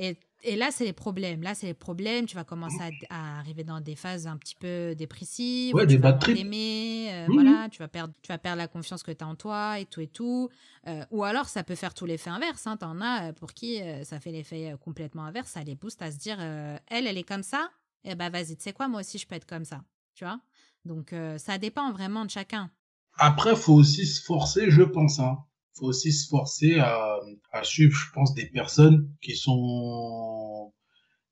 Et, 0.00 0.16
et 0.44 0.54
là, 0.54 0.70
c'est 0.70 0.84
les 0.84 0.92
problèmes. 0.92 1.42
Là, 1.42 1.56
c'est 1.56 1.66
les 1.66 1.74
problèmes. 1.74 2.26
Tu 2.26 2.36
vas 2.36 2.44
commencer 2.44 2.80
à, 3.10 3.16
à 3.34 3.38
arriver 3.40 3.64
dans 3.64 3.80
des 3.80 3.96
phases 3.96 4.28
un 4.28 4.36
petit 4.36 4.54
peu 4.54 4.94
dépressives. 4.94 5.74
Ouais, 5.74 5.86
des 5.86 5.94
tu 5.96 6.00
bad 6.00 6.20
trips. 6.20 6.36
euh, 6.36 7.26
Mhm. 7.26 7.34
Voilà, 7.34 7.68
tu 7.68 7.80
vas, 7.80 7.88
perdre, 7.88 8.14
tu 8.22 8.28
vas 8.28 8.38
perdre 8.38 8.58
la 8.58 8.68
confiance 8.68 9.02
que 9.02 9.10
tu 9.10 9.24
as 9.24 9.26
en 9.26 9.34
toi 9.34 9.80
et 9.80 9.86
tout 9.86 10.00
et 10.00 10.06
tout. 10.06 10.50
Euh, 10.86 11.04
ou 11.10 11.24
alors, 11.24 11.48
ça 11.48 11.64
peut 11.64 11.74
faire 11.74 11.94
tout 11.94 12.06
l'effet 12.06 12.30
inverse. 12.30 12.64
Hein. 12.68 12.76
T'en 12.76 13.00
as 13.00 13.30
euh, 13.30 13.32
pour 13.32 13.52
qui 13.54 13.82
euh, 13.82 14.04
ça 14.04 14.20
fait 14.20 14.30
l'effet 14.30 14.72
complètement 14.80 15.24
inverse. 15.24 15.50
Ça 15.50 15.64
les 15.64 15.74
booste 15.74 16.00
à 16.00 16.12
se 16.12 16.18
dire, 16.18 16.38
elle, 16.40 17.06
elle 17.08 17.18
est 17.18 17.24
comme 17.28 17.42
ça. 17.42 17.68
Eh 18.04 18.14
ben, 18.14 18.30
vas-y, 18.30 18.56
tu 18.56 18.62
sais 18.62 18.72
quoi, 18.72 18.86
moi 18.86 19.00
aussi, 19.00 19.18
je 19.18 19.26
peux 19.26 19.34
être 19.34 19.46
comme 19.48 19.64
ça. 19.64 19.82
Tu 20.14 20.22
vois 20.24 20.40
Donc, 20.84 21.12
ça 21.38 21.58
dépend 21.58 21.90
vraiment 21.90 22.24
de 22.24 22.30
chacun. 22.30 22.70
Après, 23.18 23.56
faut 23.56 23.74
aussi 23.74 24.06
se 24.06 24.22
forcer, 24.22 24.70
je 24.70 24.82
pense. 24.82 25.18
Hein. 25.20 25.38
faut 25.76 25.86
aussi 25.86 26.12
se 26.12 26.28
forcer 26.28 26.78
à, 26.78 27.18
à 27.52 27.64
suivre, 27.64 27.94
je 27.96 28.10
pense, 28.12 28.34
des 28.34 28.46
personnes 28.46 29.12
qui 29.22 29.36
sont 29.36 30.72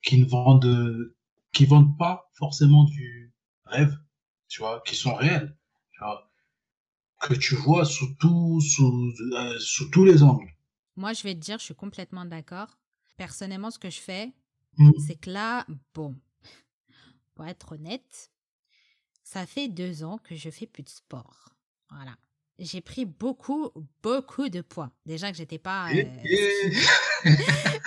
qui 0.02 0.18
ne 0.20 0.26
vendent 0.26 1.12
qui 1.52 1.66
vendent 1.66 1.96
pas 1.98 2.30
forcément 2.34 2.84
du 2.84 3.34
rêve, 3.64 3.96
tu 4.48 4.60
vois, 4.60 4.82
qui 4.86 4.94
sont 4.94 5.14
réels, 5.14 5.56
tu 5.92 6.00
vois, 6.00 6.30
que 7.20 7.34
tu 7.34 7.54
vois 7.56 7.84
sous 7.84 8.14
tout 8.16 8.60
sous 8.60 9.12
euh, 9.32 9.58
sous 9.58 9.88
tous 9.90 10.04
les 10.04 10.22
angles. 10.22 10.50
Moi, 10.96 11.12
je 11.12 11.22
vais 11.22 11.34
te 11.34 11.40
dire, 11.40 11.58
je 11.58 11.64
suis 11.64 11.74
complètement 11.74 12.24
d'accord. 12.24 12.78
Personnellement, 13.16 13.70
ce 13.70 13.78
que 13.78 13.90
je 13.90 14.00
fais, 14.00 14.32
Mm. 14.78 14.90
c'est 15.06 15.16
que 15.16 15.30
là, 15.30 15.66
bon, 15.94 16.14
pour 17.34 17.46
être 17.46 17.72
honnête, 17.72 18.30
ça 19.22 19.46
fait 19.46 19.68
deux 19.68 20.04
ans 20.04 20.18
que 20.18 20.34
je 20.36 20.50
fais 20.50 20.66
plus 20.66 20.82
de 20.82 20.88
sport. 20.88 21.55
Voilà. 21.90 22.12
J'ai 22.58 22.80
pris 22.80 23.04
beaucoup, 23.04 23.70
beaucoup 24.02 24.48
de 24.48 24.62
poids. 24.62 24.90
Déjà 25.04 25.30
que 25.30 25.36
j'étais 25.36 25.58
pas. 25.58 25.92
Et- 25.92 26.06
euh, 26.06 26.70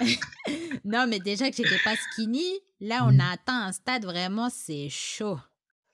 et- 0.05 0.19
non, 0.85 1.07
mais 1.07 1.19
déjà 1.19 1.49
que 1.49 1.55
j'étais 1.55 1.79
pas 1.83 1.95
skinny, 1.95 2.47
là, 2.79 3.05
on 3.05 3.13
Mm. 3.13 3.21
a 3.21 3.31
atteint 3.31 3.61
un 3.67 3.71
stade 3.71 4.05
vraiment, 4.05 4.49
c'est 4.49 4.89
chaud. 4.89 5.39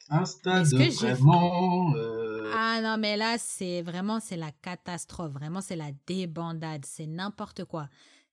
un 0.10 0.26
stade 0.26 0.68
vraiment 0.68 1.96
euh, 1.96 2.52
Ah 2.56 2.80
non, 2.82 2.98
mais 3.00 3.18
là, 3.18 3.38
c'est 3.40 3.82
vraiment, 3.82 4.20
c'est 4.20 4.38
la 4.38 4.52
catastrophe. 4.52 5.32
Vraiment, 5.32 5.62
c'est 5.62 5.76
la 5.76 5.92
débandade. 6.06 6.86
C'est 6.86 7.08
n'importe 7.08 7.66
quoi. 7.66 7.90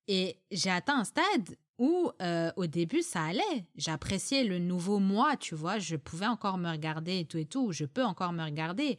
Et 0.08 0.38
j'ai 0.50 0.68
atteint 0.70 0.98
un 0.98 1.04
stade 1.04 1.56
où, 1.78 2.10
euh, 2.20 2.50
au 2.56 2.66
début, 2.66 3.00
ça 3.02 3.22
allait. 3.22 3.64
J'appréciais 3.76 4.44
le 4.44 4.58
nouveau 4.58 4.98
moi, 4.98 5.36
tu 5.38 5.54
vois. 5.54 5.78
Je 5.78 5.96
pouvais 5.96 6.26
encore 6.26 6.58
me 6.58 6.68
regarder 6.70 7.20
et 7.20 7.24
tout 7.24 7.38
et 7.38 7.46
tout. 7.46 7.72
Je 7.72 7.84
peux 7.86 8.04
encore 8.04 8.32
me 8.32 8.44
regarder. 8.44 8.98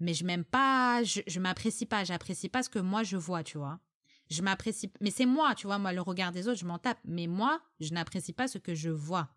Mais 0.00 0.14
je 0.14 0.24
m'aime 0.24 0.44
pas, 0.44 1.02
je, 1.02 1.20
je 1.26 1.40
m'apprécie 1.40 1.86
pas. 1.86 2.04
J'apprécie 2.04 2.48
pas 2.48 2.62
ce 2.62 2.68
que 2.68 2.78
moi, 2.78 3.02
je 3.02 3.16
vois, 3.16 3.42
tu 3.42 3.58
vois. 3.58 3.80
Je 4.30 4.42
m'apprécie. 4.42 4.90
Mais 5.00 5.10
c'est 5.10 5.26
moi, 5.26 5.54
tu 5.54 5.66
vois. 5.66 5.78
Moi, 5.78 5.92
le 5.92 6.00
regard 6.00 6.32
des 6.32 6.48
autres, 6.48 6.60
je 6.60 6.66
m'en 6.66 6.78
tape. 6.78 6.98
Mais 7.04 7.26
moi, 7.26 7.60
je 7.80 7.92
n'apprécie 7.92 8.32
pas 8.32 8.48
ce 8.48 8.58
que 8.58 8.74
je 8.74 8.90
vois. 8.90 9.28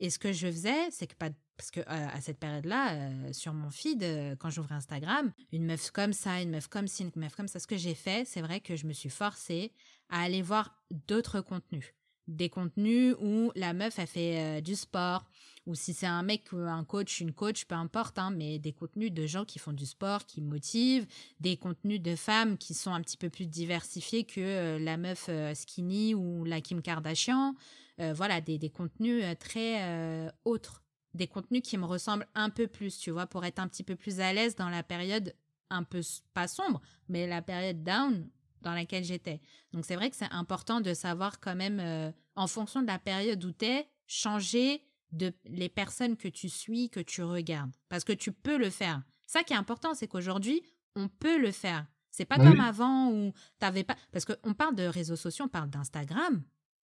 Et 0.00 0.08
ce 0.10 0.18
que 0.18 0.32
je 0.32 0.46
faisais, 0.46 0.90
c'est 0.90 1.06
que 1.06 1.14
pas 1.14 1.30
parce 1.60 1.70
que 1.70 1.80
euh, 1.80 1.84
à 1.88 2.22
cette 2.22 2.38
période-là, 2.38 2.94
euh, 2.94 3.32
sur 3.34 3.52
mon 3.52 3.68
feed, 3.68 4.02
euh, 4.02 4.34
quand 4.34 4.48
j'ouvrais 4.48 4.76
Instagram, 4.76 5.30
une 5.52 5.66
meuf 5.66 5.90
comme 5.90 6.14
ça, 6.14 6.40
une 6.40 6.48
meuf 6.48 6.68
comme 6.68 6.88
ci, 6.88 7.02
une 7.02 7.12
meuf 7.16 7.36
comme 7.36 7.48
ça, 7.48 7.60
ce 7.60 7.66
que 7.66 7.76
j'ai 7.76 7.94
fait, 7.94 8.26
c'est 8.26 8.40
vrai 8.40 8.60
que 8.60 8.76
je 8.76 8.86
me 8.86 8.94
suis 8.94 9.10
forcée 9.10 9.70
à 10.08 10.22
aller 10.22 10.40
voir 10.40 10.74
d'autres 10.90 11.42
contenus. 11.42 11.92
Des 12.28 12.48
contenus 12.48 13.14
où 13.20 13.52
la 13.56 13.74
meuf 13.74 13.98
a 13.98 14.06
fait 14.06 14.62
du 14.62 14.74
sport, 14.74 15.26
ou 15.66 15.74
si 15.74 15.92
c'est 15.94 16.06
un 16.06 16.22
mec 16.22 16.52
ou 16.52 16.58
un 16.58 16.84
coach, 16.84 17.20
une 17.20 17.32
coach, 17.32 17.64
peu 17.64 17.74
importe, 17.74 18.18
hein, 18.18 18.30
mais 18.30 18.58
des 18.58 18.72
contenus 18.72 19.12
de 19.12 19.26
gens 19.26 19.44
qui 19.44 19.58
font 19.58 19.72
du 19.72 19.86
sport, 19.86 20.26
qui 20.26 20.40
motivent, 20.40 21.06
des 21.38 21.56
contenus 21.56 22.00
de 22.00 22.16
femmes 22.16 22.56
qui 22.56 22.74
sont 22.74 22.92
un 22.92 23.00
petit 23.02 23.16
peu 23.16 23.30
plus 23.30 23.46
diversifiés 23.46 24.24
que 24.24 24.40
euh, 24.40 24.78
la 24.78 24.96
meuf 24.96 25.26
euh, 25.28 25.54
skinny 25.54 26.14
ou 26.14 26.44
la 26.44 26.60
Kim 26.60 26.82
Kardashian. 26.82 27.54
Euh, 28.00 28.14
voilà, 28.14 28.40
des, 28.40 28.56
des 28.56 28.70
contenus 28.70 29.22
euh, 29.24 29.34
très 29.34 29.82
euh, 29.82 30.30
autres, 30.44 30.82
des 31.12 31.26
contenus 31.26 31.60
qui 31.62 31.76
me 31.76 31.84
ressemblent 31.84 32.26
un 32.34 32.48
peu 32.48 32.66
plus, 32.66 32.98
tu 32.98 33.10
vois, 33.10 33.26
pour 33.26 33.44
être 33.44 33.58
un 33.58 33.68
petit 33.68 33.82
peu 33.82 33.94
plus 33.94 34.20
à 34.20 34.32
l'aise 34.32 34.56
dans 34.56 34.70
la 34.70 34.82
période 34.82 35.34
un 35.68 35.82
peu 35.82 36.00
pas 36.32 36.48
sombre, 36.48 36.80
mais 37.08 37.26
la 37.26 37.42
période 37.42 37.82
down 37.84 38.28
dans 38.62 38.72
laquelle 38.72 39.04
j'étais. 39.04 39.40
Donc 39.72 39.84
c'est 39.84 39.96
vrai 39.96 40.10
que 40.10 40.16
c'est 40.16 40.32
important 40.32 40.80
de 40.80 40.94
savoir 40.94 41.40
quand 41.40 41.54
même, 41.54 41.78
euh, 41.80 42.10
en 42.36 42.46
fonction 42.46 42.80
de 42.80 42.86
la 42.86 42.98
période 42.98 43.44
où 43.44 43.52
tu 43.52 43.66
es, 43.66 43.88
changer 44.06 44.82
de 45.12 45.32
les 45.44 45.68
personnes 45.68 46.16
que 46.16 46.28
tu 46.28 46.48
suis, 46.48 46.90
que 46.90 47.00
tu 47.00 47.22
regardes. 47.22 47.70
Parce 47.88 48.04
que 48.04 48.12
tu 48.12 48.32
peux 48.32 48.56
le 48.58 48.70
faire. 48.70 49.02
Ça 49.26 49.42
qui 49.44 49.52
est 49.52 49.56
important, 49.56 49.94
c'est 49.94 50.08
qu'aujourd'hui, 50.08 50.62
on 50.96 51.08
peut 51.08 51.38
le 51.38 51.52
faire. 51.52 51.86
C'est 52.10 52.24
pas 52.24 52.38
Bah 52.38 52.44
comme 52.50 52.60
avant 52.60 53.10
où 53.12 53.32
t'avais 53.58 53.84
pas. 53.84 53.96
Parce 54.12 54.24
qu'on 54.24 54.54
parle 54.54 54.74
de 54.74 54.82
réseaux 54.84 55.16
sociaux, 55.16 55.44
on 55.44 55.48
parle 55.48 55.70
d'Instagram. 55.70 56.42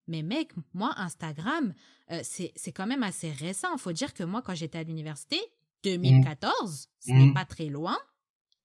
Mais 0.09 0.23
mec, 0.23 0.53
moi, 0.73 0.93
Instagram, 0.97 1.75
euh, 2.13 2.21
c'est 2.23 2.53
quand 2.73 2.87
même 2.87 3.03
assez 3.03 3.33
récent. 3.33 3.69
Il 3.75 3.81
faut 3.81 3.93
dire 3.93 4.15
que 4.15 4.23
moi, 4.23 4.41
quand 4.43 4.55
j'étais 4.55 4.79
à 4.79 4.83
l'université, 4.85 5.41
2014, 5.83 6.89
ce 7.01 7.13
n'est 7.13 7.27
Mm. 7.27 7.35
pas 7.35 7.45
très 7.45 7.67
loin, 7.67 7.97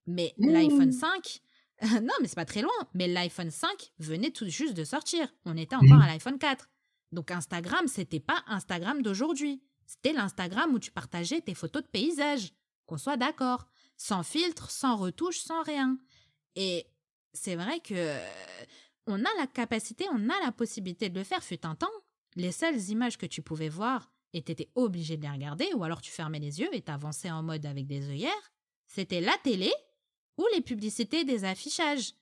mais 0.06 0.34
Mm. 0.38 0.50
l'iPhone 0.50 0.92
5, 0.92 1.40
non, 2.02 2.12
mais 2.20 2.28
c'est 2.28 2.36
pas 2.36 2.44
très 2.44 2.62
loin, 2.62 2.70
mais 2.94 3.08
l'iPhone 3.08 3.50
5 3.50 3.92
venait 3.98 4.30
tout 4.30 4.48
juste 4.48 4.74
de 4.74 4.84
sortir. 4.84 5.26
On 5.44 5.56
était 5.56 5.74
encore 5.76 5.98
Mm. 5.98 6.02
à 6.02 6.06
l'iPhone 6.06 6.38
4. 6.38 6.68
Donc 7.12 7.30
Instagram, 7.30 7.86
c'était 7.86 8.20
pas 8.20 8.42
Instagram 8.46 9.02
d'aujourd'hui. 9.02 9.62
C'était 9.86 10.12
l'Instagram 10.12 10.72
où 10.74 10.78
tu 10.78 10.90
partageais 10.90 11.40
tes 11.40 11.54
photos 11.54 11.82
de 11.82 11.88
paysages, 11.88 12.52
qu'on 12.86 12.98
soit 12.98 13.16
d'accord, 13.16 13.66
sans 13.96 14.22
filtre, 14.22 14.70
sans 14.70 14.96
retouche, 14.96 15.38
sans 15.38 15.62
rien. 15.62 15.98
Et 16.56 16.86
c'est 17.32 17.56
vrai 17.56 17.80
que 17.80 18.18
on 19.06 19.20
a 19.24 19.28
la 19.38 19.46
capacité, 19.46 20.06
on 20.10 20.28
a 20.28 20.40
la 20.44 20.52
possibilité 20.52 21.08
de 21.08 21.18
le 21.18 21.24
faire. 21.24 21.42
Fut 21.42 21.66
un 21.66 21.74
temps, 21.74 21.90
les 22.36 22.52
seules 22.52 22.80
images 22.90 23.18
que 23.18 23.26
tu 23.26 23.42
pouvais 23.42 23.68
voir 23.68 24.12
et 24.32 24.42
t'étais 24.42 24.70
obligé 24.74 25.16
de 25.16 25.22
les 25.22 25.30
regarder, 25.30 25.68
ou 25.74 25.84
alors 25.84 26.00
tu 26.00 26.10
fermais 26.10 26.38
les 26.38 26.60
yeux 26.60 26.74
et 26.74 26.80
t'avançais 26.80 27.30
en 27.30 27.42
mode 27.42 27.66
avec 27.66 27.86
des 27.86 28.08
œillères, 28.08 28.52
c'était 28.86 29.20
la 29.20 29.36
télé 29.44 29.72
ou 30.38 30.46
les 30.54 30.62
publicités 30.62 31.24
des 31.24 31.44
affichages. 31.44 32.14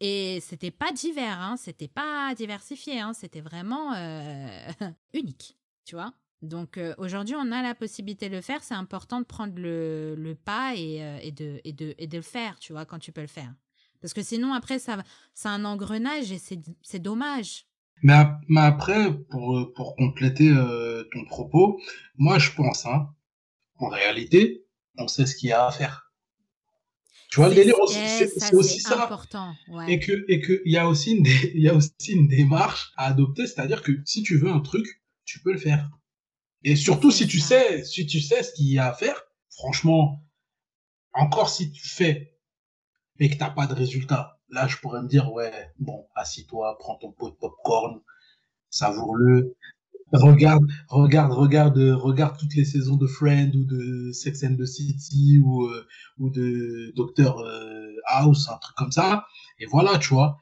Et 0.00 0.38
c'était 0.40 0.70
pas 0.70 0.92
divers, 0.92 1.40
hein, 1.40 1.56
c'était 1.56 1.88
pas 1.88 2.32
diversifié, 2.36 3.00
hein, 3.00 3.12
c'était 3.12 3.40
vraiment 3.40 3.94
euh, 3.94 4.68
unique, 5.14 5.56
tu 5.84 5.96
vois. 5.96 6.12
Donc 6.40 6.78
euh, 6.78 6.94
aujourd'hui, 6.98 7.34
on 7.36 7.50
a 7.50 7.62
la 7.62 7.74
possibilité 7.74 8.28
de 8.28 8.36
le 8.36 8.40
faire. 8.40 8.62
C'est 8.62 8.74
important 8.74 9.18
de 9.20 9.24
prendre 9.24 9.54
le, 9.56 10.14
le 10.14 10.36
pas 10.36 10.74
et, 10.76 11.02
euh, 11.02 11.18
et, 11.20 11.32
de, 11.32 11.60
et, 11.64 11.72
de, 11.72 11.94
et 11.98 12.06
de 12.06 12.16
le 12.16 12.22
faire, 12.22 12.60
tu 12.60 12.72
vois, 12.72 12.84
quand 12.84 13.00
tu 13.00 13.10
peux 13.10 13.22
le 13.22 13.26
faire. 13.26 13.52
Parce 14.00 14.14
que 14.14 14.22
sinon, 14.22 14.52
après, 14.52 14.78
ça, 14.78 15.02
c'est 15.34 15.48
un 15.48 15.64
engrenage 15.64 16.30
et 16.30 16.38
c'est 16.38 16.98
dommage. 17.00 17.66
Mais, 18.04 18.24
mais 18.48 18.60
après, 18.60 19.12
pour, 19.30 19.72
pour 19.74 19.96
compléter 19.96 20.54
ton 21.12 21.24
propos, 21.24 21.80
moi 22.16 22.38
je 22.38 22.52
pense, 22.52 22.86
hein, 22.86 23.12
en 23.80 23.88
réalité, 23.88 24.64
on 24.98 25.08
sait 25.08 25.26
ce 25.26 25.34
qu'il 25.34 25.48
y 25.48 25.52
a 25.52 25.66
à 25.66 25.72
faire. 25.72 26.07
Tu 27.28 27.40
vois, 27.40 27.48
le 27.48 27.54
C'est- 27.54 27.60
délire 27.60 27.78
aussi, 27.80 27.98
eh, 27.98 28.08
c'est 28.08 28.28
ça, 28.28 28.46
c'est 28.46 28.56
aussi 28.56 28.80
ça. 28.80 29.04
important. 29.04 29.54
Ouais. 29.68 29.92
Et 29.92 29.98
que, 30.00 30.24
et 30.28 30.40
que, 30.40 30.62
il 30.64 30.72
y 30.72 30.78
a 30.78 30.88
aussi 30.88 31.12
une, 31.12 31.26
il 31.54 31.60
y 31.60 31.68
a 31.68 31.74
aussi 31.74 31.92
une 32.12 32.26
démarche 32.28 32.92
à 32.96 33.06
adopter, 33.06 33.46
c'est-à-dire 33.46 33.82
que 33.82 33.92
si 34.04 34.22
tu 34.22 34.38
veux 34.38 34.50
un 34.50 34.60
truc, 34.60 34.86
tu 35.24 35.40
peux 35.40 35.52
le 35.52 35.58
faire. 35.58 35.90
Et 36.64 36.74
surtout 36.74 37.10
si 37.10 37.26
tu 37.26 37.38
ça. 37.38 37.48
sais, 37.60 37.84
si 37.84 38.06
tu 38.06 38.20
sais 38.20 38.42
ce 38.42 38.52
qu'il 38.54 38.66
y 38.68 38.78
a 38.78 38.88
à 38.88 38.94
faire, 38.94 39.22
franchement, 39.50 40.24
encore 41.12 41.50
si 41.50 41.70
tu 41.70 41.86
fais, 41.86 42.34
mais 43.20 43.28
que 43.28 43.36
t'as 43.36 43.50
pas 43.50 43.66
de 43.66 43.74
résultat, 43.74 44.40
là, 44.48 44.66
je 44.66 44.76
pourrais 44.78 45.02
me 45.02 45.08
dire, 45.08 45.30
ouais, 45.32 45.52
bon, 45.78 46.06
assis-toi, 46.14 46.76
prends 46.78 46.96
ton 46.96 47.12
pot 47.12 47.30
de 47.30 47.36
popcorn, 47.36 48.00
savoure-le, 48.70 49.54
regarde, 50.12 50.66
regarde, 50.88 51.32
regarde, 51.32 51.78
euh, 51.78 51.96
regarde 51.96 52.38
toutes 52.38 52.54
les 52.54 52.64
saisons 52.64 52.96
de 52.96 53.06
Friends 53.06 53.52
ou 53.54 53.64
de 53.64 54.12
Sex 54.12 54.42
and 54.44 54.56
the 54.56 54.64
City 54.64 55.38
ou, 55.38 55.66
euh, 55.66 55.86
ou 56.18 56.30
de 56.30 56.92
Doctor 56.96 57.40
euh, 57.40 57.90
House, 58.06 58.48
un 58.48 58.58
truc 58.58 58.76
comme 58.76 58.92
ça, 58.92 59.26
et 59.58 59.66
voilà, 59.66 59.98
tu 59.98 60.14
vois. 60.14 60.38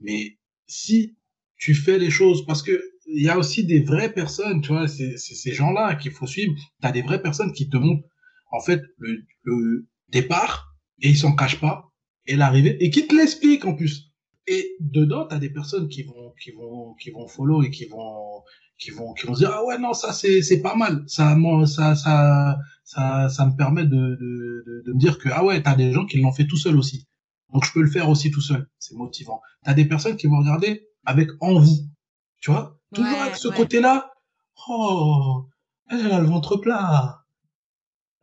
Mais 0.00 0.38
si 0.66 1.16
tu 1.56 1.74
fais 1.74 1.98
les 1.98 2.10
choses, 2.10 2.46
parce 2.46 2.62
que 2.62 2.80
il 3.12 3.22
y 3.22 3.28
a 3.28 3.38
aussi 3.38 3.64
des 3.64 3.80
vraies 3.80 4.12
personnes, 4.12 4.60
tu 4.60 4.68
vois, 4.68 4.86
c'est 4.86 5.16
ces 5.18 5.52
gens-là 5.52 5.96
qu'il 5.96 6.12
faut 6.12 6.26
suivre. 6.26 6.54
T'as 6.80 6.92
des 6.92 7.02
vraies 7.02 7.20
personnes 7.20 7.52
qui 7.52 7.68
te 7.68 7.76
montrent, 7.76 8.06
en 8.52 8.60
fait, 8.60 8.82
le, 8.98 9.24
le 9.42 9.88
départ, 10.08 10.76
et 11.02 11.08
ils 11.10 11.16
s'en 11.16 11.34
cachent 11.34 11.60
pas, 11.60 11.90
et 12.26 12.36
l'arrivée, 12.36 12.76
et 12.82 12.90
qui 12.90 13.06
te 13.06 13.14
l'expliquent 13.14 13.64
en 13.64 13.74
plus. 13.74 14.12
Et 14.46 14.76
dedans, 14.80 15.26
t'as 15.26 15.38
des 15.38 15.50
personnes 15.50 15.88
qui 15.88 16.02
vont, 16.02 16.32
qui 16.40 16.52
vont, 16.52 16.94
qui 16.94 17.10
vont 17.10 17.26
follow 17.28 17.62
et 17.62 17.70
qui 17.70 17.86
vont, 17.86 18.42
qui 18.80 18.90
vont, 18.90 19.12
qui 19.14 19.26
vont 19.26 19.34
se 19.34 19.40
dire, 19.40 19.52
ah 19.54 19.64
ouais, 19.64 19.78
non, 19.78 19.92
ça, 19.94 20.12
c'est, 20.12 20.42
c'est 20.42 20.62
pas 20.62 20.74
mal. 20.74 21.04
Ça, 21.06 21.36
moi, 21.36 21.66
ça, 21.66 21.94
ça, 21.96 22.58
ça, 22.84 23.28
ça 23.28 23.46
me 23.46 23.56
permet 23.56 23.84
de, 23.84 23.90
de, 23.90 24.64
de, 24.66 24.82
de 24.86 24.92
me 24.92 24.98
dire 24.98 25.18
que, 25.18 25.28
ah 25.32 25.44
ouais, 25.44 25.62
t'as 25.62 25.76
des 25.76 25.92
gens 25.92 26.06
qui 26.06 26.20
l'ont 26.20 26.32
fait 26.32 26.46
tout 26.46 26.56
seul 26.56 26.76
aussi. 26.78 27.06
Donc, 27.52 27.64
je 27.66 27.72
peux 27.72 27.82
le 27.82 27.90
faire 27.90 28.08
aussi 28.08 28.30
tout 28.30 28.40
seul. 28.40 28.68
C'est 28.78 28.96
motivant. 28.96 29.40
T'as 29.64 29.74
des 29.74 29.84
personnes 29.86 30.16
qui 30.16 30.26
vont 30.28 30.38
regarder 30.38 30.88
avec 31.04 31.30
envie. 31.40 31.88
Tu 32.40 32.50
vois? 32.50 32.78
Toujours 32.92 33.12
Ouais, 33.12 33.20
avec 33.20 33.36
ce 33.36 33.48
ouais. 33.48 33.56
côté-là. 33.56 34.12
Oh, 34.68 35.46
elle, 35.90 36.10
a 36.12 36.20
le 36.20 36.26
ventre 36.26 36.56
plat. 36.56 37.24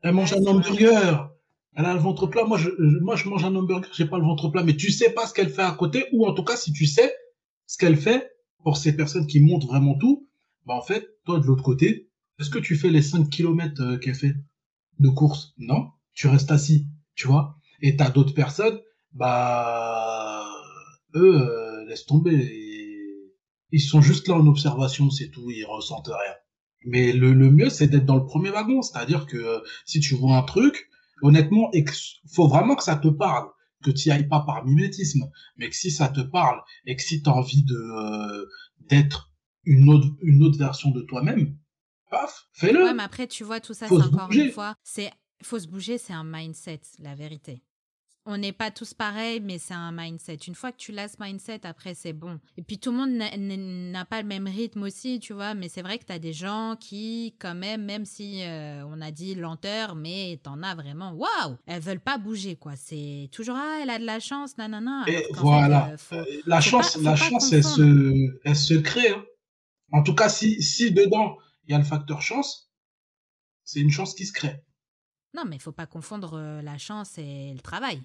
Elle 0.01 0.14
mange 0.14 0.34
Ouais, 0.34 0.39
un 0.39 0.45
hamburger. 0.47 1.30
Elle 1.76 1.86
a 1.86 1.93
le 1.93 1.99
ventre 1.99 2.26
plat. 2.28 2.43
Moi, 2.45 2.58
je, 2.58 2.70
je- 2.80 2.99
moi, 2.99 3.16
je 3.16 3.30
mange 3.30 3.45
un 3.45 3.55
hamburger. 3.55 3.89
J'ai 3.93 4.05
pas 4.05 4.18
le 4.18 4.24
ventre 4.26 4.49
plat. 4.49 4.64
Mais 4.64 4.76
tu 4.76 4.91
sais 4.91 5.12
pas 5.12 5.28
ce 5.28 5.34
qu'elle 5.34 5.49
fait 5.49 5.62
à 5.62 5.72
côté. 5.74 6.05
Ou 6.14 6.26
en 6.28 6.34
tout 6.34 6.43
cas, 6.43 6.55
si 6.55 6.72
tu 6.74 6.86
sais 6.88 7.14
ce 7.68 7.78
qu'elle 7.78 7.97
fait 7.97 8.32
pour 8.64 8.78
ces 8.78 8.95
personnes 8.95 9.28
qui 9.28 9.39
montrent 9.39 9.68
vraiment 9.68 9.95
tout, 9.97 10.27
bah, 10.68 10.76
en 10.76 10.82
fait, 10.84 11.07
toi, 11.26 11.39
de 11.39 11.45
l'autre 11.45 11.63
côté, 11.63 12.09
est-ce 12.39 12.49
que 12.51 12.59
tu 12.59 12.76
fais 12.76 12.89
les 12.91 13.01
5 13.03 13.30
km 13.30 13.97
qu'elle 13.97 14.15
fait 14.15 14.36
de 14.99 15.09
course? 15.09 15.53
Non. 15.57 15.89
Tu 16.13 16.28
restes 16.28 16.51
assis. 16.51 16.88
Tu 17.15 17.28
vois? 17.28 17.57
Et 17.82 17.95
t'as 17.97 18.09
d'autres 18.09 18.34
personnes, 18.34 18.80
bah, 19.13 20.45
eux, 21.15 21.41
euh, 21.41 21.86
laisse 21.88 22.05
tomber. 22.05 22.36
Ils- 23.72 23.80
sont 23.82 24.01
juste 24.01 24.28
là 24.28 24.36
en 24.36 24.47
observation, 24.47 25.09
c'est 25.09 25.30
tout. 25.30 25.49
Ils 25.51 25.65
ressentent 25.65 26.07
rien. 26.07 26.34
Mais 26.86 27.11
le, 27.13 27.34
mieux, 27.34 27.70
c'est 27.70 27.88
d'être 27.88 28.05
dans 28.05 28.15
le 28.18 28.26
premier 28.26 28.49
wagon. 28.49 28.82
C'est-à-dire 28.82 29.26
que 29.26 29.38
euh, 29.38 29.59
si 29.86 29.99
tu 29.99 30.15
vois 30.15 30.38
un 30.38 30.43
truc, 30.43 30.89
honnêtement, 31.22 31.72
faut 32.34 32.47
vraiment 32.47 32.76
que 32.76 32.84
ça 32.84 32.95
te 32.95 33.07
parle. 33.07 33.47
que 33.84 33.91
tu 33.91 34.09
ailles 34.11 34.28
pas 34.28 34.41
par 34.41 34.65
mimétisme, 34.65 35.30
mais 35.57 35.70
que 35.70 35.76
si 35.76 35.91
ça 35.91 36.07
te 36.09 36.22
parle 36.22 36.59
et 36.88 36.95
que 36.95 37.01
si 37.03 37.22
tu 37.22 37.30
envie 37.30 37.63
de 37.63 37.76
euh, 37.76 38.45
d'être 38.89 39.27
une 39.68 39.89
autre, 39.89 40.07
une 40.22 40.43
autre 40.43 40.57
version 40.57 40.91
de 40.91 41.01
toi-même, 41.01 41.55
paf, 42.09 42.47
fais-le. 42.53 42.84
Ouais, 42.84 42.93
mais 42.93 43.03
après, 43.03 43.28
tu 43.28 43.43
vois, 43.43 43.59
tout 43.59 43.74
ça, 43.74 43.88
c'est 43.88 43.93
encore 43.93 44.32
une 44.32 44.51
fois, 44.51 44.76
c'est 44.84 45.11
faut 45.43 45.59
se 45.59 45.68
bouger, 45.68 45.97
c'est 45.97 46.13
un 46.13 46.24
mindset, 46.24 46.82
la 46.99 47.13
vérité 47.13 47.61
on 48.28 48.38
n'est 48.38 48.51
pas 48.51 48.72
tous 48.72 48.93
pareils, 48.93 49.39
mais 49.39 49.57
c'est 49.57 49.74
un 49.74 49.93
mindset. 49.93 50.36
Une 50.47 50.53
fois 50.53 50.74
que 50.74 50.78
tu 50.78 50.91
l'as 50.91 51.07
ce 51.07 51.15
mindset, 51.20 51.61
après, 51.63 51.93
c'est 51.93 52.11
bon. 52.11 52.39
Et 52.57 52.61
puis, 52.61 52.78
tout 52.78 52.91
le 52.91 52.97
monde 52.97 53.11
n'a 53.91 54.05
pas 54.05 54.22
le 54.22 54.28
même 54.28 54.47
rythme 54.47 54.84
aussi, 54.84 55.20
tu 55.20 55.32
vois. 55.32 55.53
Mais 55.53 55.70
c'est 55.70 55.82
vrai 55.82 55.97
que 55.97 56.03
tu 56.03 56.11
as 56.11 56.20
des 56.20 56.34
gens 56.34 56.76
qui, 56.78 57.36
quand 57.39 57.55
même, 57.55 57.86
même 57.86 58.03
si 58.03 58.43
euh, 58.43 58.84
on 58.86 58.99
a 58.99 59.11
dit 59.11 59.34
lenteur, 59.34 59.95
mais 59.95 60.39
t'en 60.43 60.61
as 60.61 60.76
vraiment, 60.76 61.13
waouh, 61.13 61.55
elles 61.65 61.82
veulent 61.82 62.01
pas 62.01 62.18
bouger, 62.18 62.57
quoi. 62.57 62.74
C'est 62.76 63.30
toujours, 63.32 63.55
ah, 63.57 63.80
elle 63.82 63.89
a 63.89 63.97
de 63.97 64.05
la 64.05 64.20
chance, 64.20 64.57
nanana. 64.57 65.05
Et 65.07 65.26
voilà. 65.32 65.95
Euh, 66.11 66.26
la 66.45 66.59
chance, 66.59 66.97
la 66.97 67.15
chance, 67.15 67.53
elle 67.53 67.63
se, 67.63 68.39
elle 68.43 68.55
se 68.55 68.74
crée. 68.74 69.09
Hein. 69.09 69.24
En 69.92 70.04
tout 70.04 70.16
cas, 70.16 70.30
si, 70.30 70.62
si 70.62 70.92
dedans, 70.92 71.38
il 71.66 71.72
y 71.72 71.76
a 71.76 71.78
le 71.78 71.84
facteur 71.84 72.22
chance, 72.22 72.72
c'est 73.64 73.80
une 73.80 73.92
chance 73.92 74.14
qui 74.14 74.26
se 74.26 74.34
crée. 74.34 74.64
Non, 75.34 75.44
mais 75.46 75.56
il 75.56 75.62
faut 75.62 75.72
pas 75.72 75.86
confondre 75.86 76.62
la 76.62 76.78
chance 76.78 77.18
et 77.18 77.54
le 77.54 77.60
travail. 77.60 78.02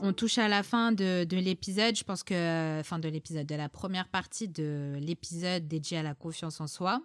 On 0.00 0.12
touche 0.12 0.38
à 0.38 0.48
la 0.48 0.62
fin 0.62 0.92
de, 0.92 1.26
l'épisode. 1.32 1.96
Je 1.96 2.04
pense 2.04 2.22
que, 2.22 2.80
fin 2.84 2.98
de 2.98 3.08
l'épisode, 3.08 3.46
de 3.46 3.54
la 3.56 3.68
première 3.68 4.08
partie 4.08 4.48
de 4.48 4.96
l'épisode 5.00 5.66
dédié 5.66 5.98
à 5.98 6.02
la 6.02 6.14
confiance 6.14 6.60
en 6.60 6.66
soi. 6.66 7.02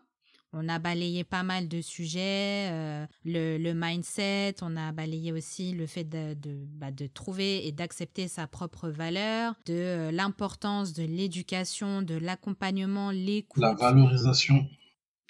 On 0.53 0.69
a 0.69 0.77
balayé 0.77 1.23
pas 1.23 1.41
mal 1.41 1.67
de 1.67 1.81
sujets, 1.81 2.69
euh, 2.71 3.05
le, 3.25 3.73
mindset, 3.73 4.55
on 4.61 4.77
a 4.77 4.91
balayé 4.91 5.31
aussi 5.31 5.73
le 5.73 5.87
fait 5.87 6.03
de, 6.03 6.35
bah, 6.75 6.87
trouver 7.13 7.65
et 7.67 7.71
d'accepter 7.71 8.27
sa 8.27 8.45
propre 8.45 8.89
valeur, 8.89 9.55
de 9.65 9.73
euh, 9.73 10.11
l'importance 10.11 10.93
de 10.93 11.03
l'éducation, 11.03 12.03
de 12.03 12.15
l'accompagnement, 12.15 13.11
l'écoute. 13.11 13.61
La 13.61 13.73
valorisation 13.73 14.65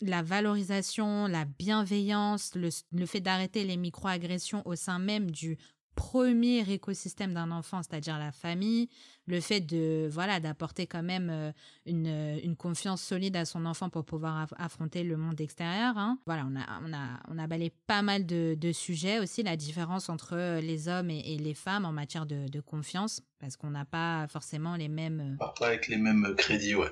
la 0.01 0.21
valorisation, 0.21 1.27
la 1.27 1.45
bienveillance, 1.45 2.55
le, 2.55 2.69
le 2.91 3.05
fait 3.05 3.21
d'arrêter 3.21 3.63
les 3.63 3.77
microagressions 3.77 4.61
au 4.65 4.75
sein 4.75 4.99
même 4.99 5.31
du 5.31 5.57
premier 5.95 6.59
écosystème 6.71 7.33
d'un 7.33 7.51
enfant, 7.51 7.81
c'est-à-dire 7.83 8.17
la 8.19 8.31
famille, 8.31 8.89
le 9.25 9.39
fait 9.39 9.61
de 9.61 10.07
voilà 10.11 10.39
d'apporter 10.39 10.87
quand 10.87 11.03
même 11.03 11.29
euh, 11.29 11.51
une, 11.85 12.39
une, 12.43 12.55
confiance 12.55 13.01
solide 13.01 13.35
à 13.35 13.45
son 13.45 13.65
enfant 13.65 13.89
pour 13.89 14.03
pouvoir 14.03 14.47
affronter 14.57 15.03
le 15.03 15.17
monde 15.17 15.39
extérieur. 15.39 15.97
Hein. 15.97 16.19
Voilà, 16.25 16.45
on 16.49 16.55
a, 16.55 16.81
on, 16.85 16.93
a, 16.93 17.19
on 17.29 17.37
a 17.37 17.47
balayé 17.47 17.71
pas 17.87 18.01
mal 18.01 18.25
de, 18.25 18.55
de, 18.59 18.71
sujets 18.71 19.19
aussi, 19.19 19.43
la 19.43 19.55
différence 19.55 20.09
entre 20.09 20.59
les 20.59 20.87
hommes 20.87 21.09
et, 21.09 21.37
les 21.37 21.53
femmes 21.53 21.85
en 21.85 21.91
matière 21.91 22.25
de, 22.25 22.47
de 22.47 22.61
confiance, 22.61 23.21
parce 23.39 23.57
qu'on 23.57 23.69
n'a 23.69 23.85
pas 23.85 24.27
forcément 24.27 24.75
les 24.75 24.89
mêmes... 24.89 25.37
Euh, 25.41 25.45
pas 25.59 25.67
avec 25.67 25.87
les 25.87 25.97
mêmes 25.97 26.35
crédits, 26.35 26.75
ouais. 26.75 26.91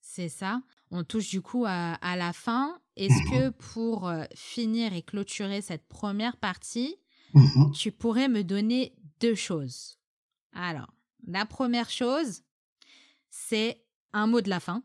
C'est 0.00 0.28
ça. 0.28 0.62
On 0.90 1.04
touche 1.04 1.28
du 1.28 1.42
coup 1.42 1.64
à, 1.66 1.94
à 1.94 2.16
la 2.16 2.32
fin. 2.32 2.80
Est-ce 2.96 3.30
que 3.30 3.50
pour 3.50 4.08
euh, 4.08 4.24
finir 4.34 4.92
et 4.94 5.02
clôturer 5.02 5.60
cette 5.60 5.86
première 5.86 6.36
partie, 6.38 6.96
Mhm. 7.34 7.72
Tu 7.72 7.92
pourrais 7.92 8.28
me 8.28 8.42
donner 8.42 8.94
deux 9.20 9.34
choses. 9.34 9.98
Alors, 10.52 10.92
la 11.26 11.44
première 11.46 11.90
chose, 11.90 12.42
c'est 13.30 13.84
un 14.12 14.26
mot 14.26 14.40
de 14.40 14.48
la 14.48 14.60
fin. 14.60 14.82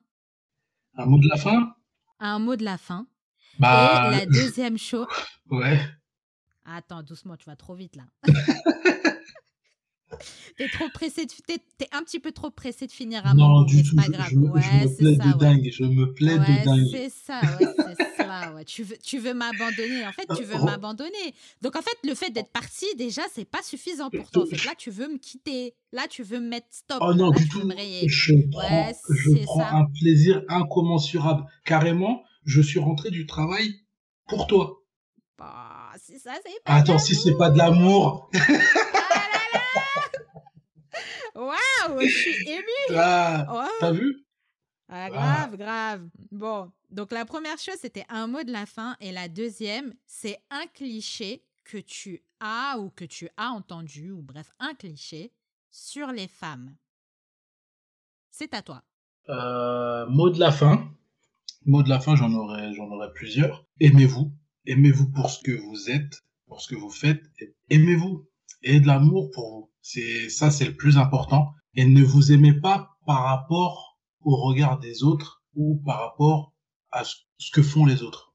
Un 0.95 1.05
mot 1.05 1.19
de 1.19 1.27
la 1.27 1.37
fin? 1.37 1.75
Un 2.19 2.39
mot 2.39 2.55
de 2.55 2.63
la 2.63 2.77
fin. 2.77 3.07
Bah... 3.59 4.07
Et 4.07 4.11
la 4.19 4.25
deuxième 4.25 4.77
chose. 4.89 5.07
ouais. 5.49 5.79
Attends, 6.65 7.03
doucement, 7.03 7.35
tu 7.35 7.45
vas 7.45 7.55
trop 7.57 7.75
vite 7.75 7.95
là. 7.97 8.03
T'es 10.57 10.67
trop 10.69 10.89
pressé, 10.93 11.25
de... 11.25 11.31
t'es, 11.47 11.87
un 11.91 12.03
petit 12.03 12.19
peu 12.19 12.31
trop 12.31 12.49
pressé 12.49 12.87
de 12.87 12.91
finir 12.91 13.25
un 13.25 13.33
non, 13.33 13.63
du 13.63 13.83
tout, 13.83 13.95
pas 13.95 14.07
grave. 14.07 14.29
Je, 14.31 14.37
ouais, 14.37 14.61
je 14.61 14.77
me 14.77 14.97
plais 14.97 15.15
ça, 15.15 15.23
de 15.23 15.37
dingue, 15.37 15.69
je 15.71 15.83
me 15.83 16.13
plais 16.13 16.37
de 16.37 16.65
dingue. 16.65 16.87
C'est 16.91 17.09
ça, 17.09 17.41
ouais, 17.59 17.95
c'est 17.97 18.17
ça, 18.17 18.53
ouais. 18.53 18.65
Tu 18.65 18.83
veux, 18.83 18.97
tu 19.03 19.19
veux 19.19 19.33
m'abandonner. 19.33 20.05
En 20.05 20.11
fait, 20.11 20.27
tu 20.35 20.43
veux 20.43 20.57
oh. 20.59 20.65
m'abandonner. 20.65 21.33
Donc, 21.61 21.75
en 21.75 21.81
fait, 21.81 21.97
le 22.03 22.15
fait 22.15 22.29
d'être 22.29 22.51
parti, 22.51 22.85
déjà, 22.97 23.23
c'est 23.33 23.45
pas 23.45 23.61
suffisant 23.63 24.09
pour 24.09 24.29
toi. 24.31 24.43
En 24.43 24.45
fait, 24.45 24.65
là, 24.65 24.73
tu 24.77 24.91
veux 24.91 25.07
me 25.07 25.17
quitter. 25.17 25.73
Là, 25.91 26.07
tu 26.09 26.23
veux 26.23 26.39
me 26.39 26.47
mettre 26.47 26.67
stop. 26.71 26.99
Oh 27.01 27.13
non, 27.13 27.31
du 27.31 27.47
tout. 27.47 27.61
Je 28.07 28.33
prends, 28.51 28.91
je 29.09 29.43
prends 29.43 29.79
un 29.79 29.85
plaisir 29.99 30.41
incommensurable. 30.49 31.45
Carrément, 31.65 32.23
je 32.45 32.61
suis 32.61 32.79
rentré 32.79 33.09
du 33.11 33.25
travail 33.25 33.75
pour 34.27 34.47
toi. 34.47 34.83
Bah, 35.37 35.91
c'est 35.99 36.19
ça, 36.19 36.31
c'est 36.45 36.63
pas 36.63 36.73
Attends, 36.73 36.99
si 36.99 37.15
c'est 37.15 37.35
pas 37.37 37.49
de 37.49 37.57
l'amour. 37.57 38.29
Waouh, 41.35 41.99
je 42.01 42.07
suis 42.07 42.49
émue. 42.49 42.95
Ah, 42.97 43.67
T'as 43.79 43.91
vu? 43.91 44.25
Ah, 44.89 45.09
Grave, 45.09 45.57
grave. 45.57 46.09
Bon, 46.31 46.71
donc 46.91 47.11
la 47.11 47.25
première 47.25 47.57
chose, 47.57 47.77
c'était 47.81 48.05
un 48.09 48.27
mot 48.27 48.43
de 48.43 48.51
la 48.51 48.65
fin. 48.65 48.95
Et 48.99 49.11
la 49.11 49.27
deuxième, 49.27 49.93
c'est 50.05 50.39
un 50.51 50.65
cliché 50.67 51.43
que 51.63 51.77
tu 51.77 52.21
as 52.39 52.77
ou 52.79 52.89
que 52.91 53.05
tu 53.05 53.29
as 53.37 53.49
entendu, 53.49 54.11
ou 54.11 54.21
bref, 54.21 54.51
un 54.59 54.73
cliché 54.75 55.31
sur 55.71 56.11
les 56.11 56.27
femmes. 56.27 56.75
C'est 58.29 58.53
à 58.53 58.61
toi. 58.61 58.83
Euh, 59.29 60.05
mot 60.07 60.29
de 60.29 60.39
la 60.39 60.51
fin. 60.51 60.91
Mot 61.65 61.81
de 61.81 61.89
la 61.89 61.99
fin, 61.99 62.15
j'en 62.15 62.33
aurais, 62.33 62.73
j'en 62.73 62.89
aurais 62.91 63.11
plusieurs. 63.13 63.65
Aimez-vous. 63.79 64.31
Aimez-vous 64.65 65.09
pour 65.11 65.29
ce 65.29 65.41
que 65.41 65.51
vous 65.51 65.89
êtes, 65.89 66.21
pour 66.47 66.61
ce 66.61 66.67
que 66.67 66.75
vous 66.75 66.89
faites. 66.91 67.23
Aimez-vous. 67.69 68.27
Et 68.61 68.79
de 68.79 68.87
l'amour 68.87 69.31
pour 69.31 69.49
vous. 69.49 69.72
C'est 69.83 70.29
ça, 70.29 70.49
c'est 70.49 70.65
le 70.65 70.75
plus 70.75 70.97
important. 70.97 71.53
Et 71.75 71.85
ne 71.85 72.03
vous 72.03 72.31
aimez 72.31 72.53
pas 72.53 72.97
par 73.05 73.23
rapport 73.23 73.99
au 74.21 74.35
regard 74.37 74.79
des 74.79 75.03
autres 75.03 75.43
ou 75.55 75.81
par 75.85 75.99
rapport 75.99 76.53
à 76.91 77.03
ce 77.03 77.51
que 77.51 77.61
font 77.61 77.85
les 77.85 78.01
autres. 78.01 78.33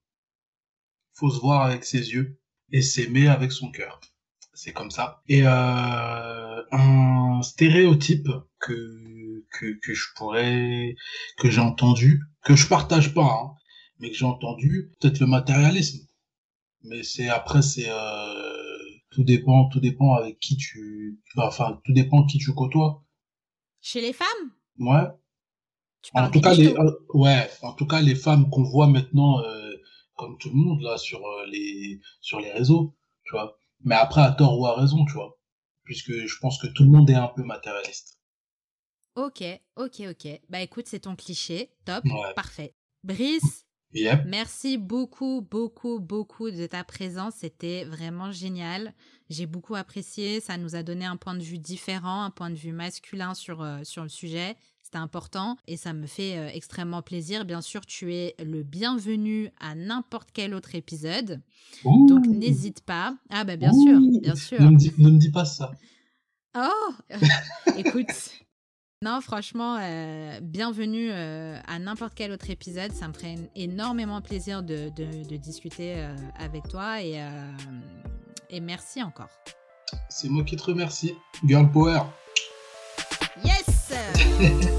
Faut 1.15 1.31
se 1.31 1.41
voir 1.41 1.63
avec 1.63 1.85
ses 1.85 2.11
yeux 2.13 2.39
et 2.71 2.83
s'aimer 2.83 3.29
avec 3.29 3.51
son 3.51 3.71
cœur. 3.71 4.01
C'est 4.53 4.73
comme 4.73 4.91
ça. 4.91 5.23
Et 5.29 5.43
euh, 5.47 6.63
un 6.71 7.41
stéréotype 7.43 8.29
que, 8.59 9.45
que 9.53 9.79
que 9.81 9.95
je 9.95 10.07
pourrais 10.17 10.97
que 11.39 11.49
j'ai 11.51 11.61
entendu, 11.61 12.23
que 12.45 12.57
je 12.57 12.67
partage 12.67 13.15
pas, 13.15 13.23
hein, 13.25 13.55
mais 14.01 14.11
que 14.11 14.17
j'ai 14.17 14.27
entendu, 14.27 14.91
peut-être 15.01 15.21
le 15.21 15.27
matérialisme. 15.27 16.07
Mais 16.83 17.03
c'est 17.03 17.29
après 17.29 17.63
c'est 17.63 17.89
euh, 17.89 18.48
tout 19.19 19.25
dépend, 19.25 19.69
tout 19.69 19.81
dépend 19.81 20.15
avec 20.15 20.39
qui 20.39 20.57
tu, 20.57 21.21
enfin, 21.37 21.81
tout 21.85 21.93
dépend 21.93 22.25
qui 22.25 22.39
tu 22.39 22.55
côtoies. 22.55 23.03
Chez 23.81 24.01
les 24.01 24.13
femmes? 24.13 24.53
Ouais. 24.79 25.09
en 26.15 26.31
tout 26.31 26.41
cas, 26.41 26.55
les, 26.55 26.73
euh, 26.73 26.93
ouais, 27.15 27.51
en 27.63 27.73
tout 27.73 27.87
cas, 27.89 28.01
les 28.01 28.15
femmes 28.15 28.49
qu'on 28.49 28.63
voit 28.63 28.87
maintenant, 28.87 29.43
euh, 29.43 29.73
comme 30.15 30.39
tout 30.39 30.51
le 30.51 30.55
monde 30.55 30.83
là, 30.83 30.97
sur 30.99 31.19
euh, 31.27 31.47
les, 31.47 32.01
sur 32.21 32.39
les 32.39 32.53
réseaux, 32.53 32.97
tu 33.25 33.33
vois. 33.33 33.59
Mais 33.81 33.97
après, 33.97 34.21
à 34.21 34.31
tort 34.31 34.57
ou 34.57 34.67
à 34.67 34.77
raison, 34.77 35.05
tu 35.05 35.15
vois. 35.15 35.37
Puisque 35.83 36.13
je 36.13 36.39
pense 36.41 36.57
que 36.63 36.69
tout 36.69 36.85
le 36.85 36.91
monde 36.91 37.11
est 37.11 37.15
un 37.15 37.27
peu 37.35 37.43
matérialiste. 37.43 38.21
Ok, 39.17 39.43
ok, 39.75 40.03
ok. 40.11 40.41
Bah 40.49 40.61
écoute, 40.61 40.87
c'est 40.87 41.01
ton 41.01 41.17
cliché. 41.17 41.73
Top. 41.85 42.05
Parfait. 42.37 42.77
Brice, 43.03 43.67
Merci 44.27 44.79
beaucoup, 44.79 45.47
beaucoup, 45.51 45.99
beaucoup 45.99 46.51
de 46.51 46.67
ta 46.67 46.85
présence. 46.85 47.35
C'était 47.39 47.85
vraiment 47.85 48.31
génial. 48.31 48.93
J'ai 49.31 49.47
beaucoup 49.47 49.75
apprécié. 49.75 50.41
Ça 50.41 50.57
nous 50.57 50.75
a 50.75 50.83
donné 50.83 51.05
un 51.05 51.17
point 51.17 51.35
de 51.35 51.43
vue 51.43 51.59
différent, 51.59 52.23
un 52.23 52.31
point 52.31 52.51
de 52.51 52.55
vue 52.55 52.73
masculin 52.73 53.35
sur, 53.35 53.63
euh, 53.63 53.81
sur 53.85 54.03
le 54.03 54.09
sujet. 54.09 54.57
C'était 54.83 54.99
important 54.99 55.59
et 55.67 55.77
ça 55.77 55.93
me 55.93 56.07
fait 56.07 56.39
euh, 56.39 56.49
extrêmement 56.53 57.03
plaisir. 57.03 57.45
Bien 57.45 57.61
sûr, 57.61 57.85
tu 57.85 58.15
es 58.15 58.35
le 58.43 58.63
bienvenu 58.63 59.51
à 59.61 59.75
n'importe 59.75 60.31
quel 60.33 60.55
autre 60.55 60.75
épisode. 60.75 61.43
Donc 61.85 62.27
n'hésite 62.27 62.81
pas. 62.81 63.15
Ah 63.29 63.45
bah 63.45 63.57
bien 63.57 63.73
sûr, 63.73 64.01
bien 64.23 64.35
sûr. 64.35 64.63
Ne 64.63 64.71
me, 64.71 64.77
dis, 64.77 64.93
ne 64.97 65.11
me 65.11 65.19
dis 65.19 65.31
pas 65.31 65.45
ça. 65.45 65.73
Oh, 66.57 66.93
écoute. 67.77 68.07
Non, 69.01 69.21
franchement, 69.21 69.79
euh, 69.81 70.41
bienvenue 70.43 71.11
euh, 71.13 71.57
à 71.69 71.79
n'importe 71.79 72.15
quel 72.17 72.33
autre 72.33 72.51
épisode. 72.51 72.93
Ça 72.93 73.07
me 73.07 73.13
ferait 73.13 73.37
énormément 73.55 74.21
plaisir 74.21 74.65
de, 74.65 74.89
discuter 75.37 75.95
euh, 75.99 76.17
avec 76.37 76.67
toi 76.67 77.01
et, 77.01 77.23
et 78.51 78.59
merci 78.59 79.01
encore. 79.01 79.31
C'est 80.09 80.29
moi 80.29 80.43
qui 80.43 80.57
te 80.57 80.65
remercie. 80.65 81.15
Girl 81.47 81.71
Power. 81.71 82.01
Yes 83.45 83.93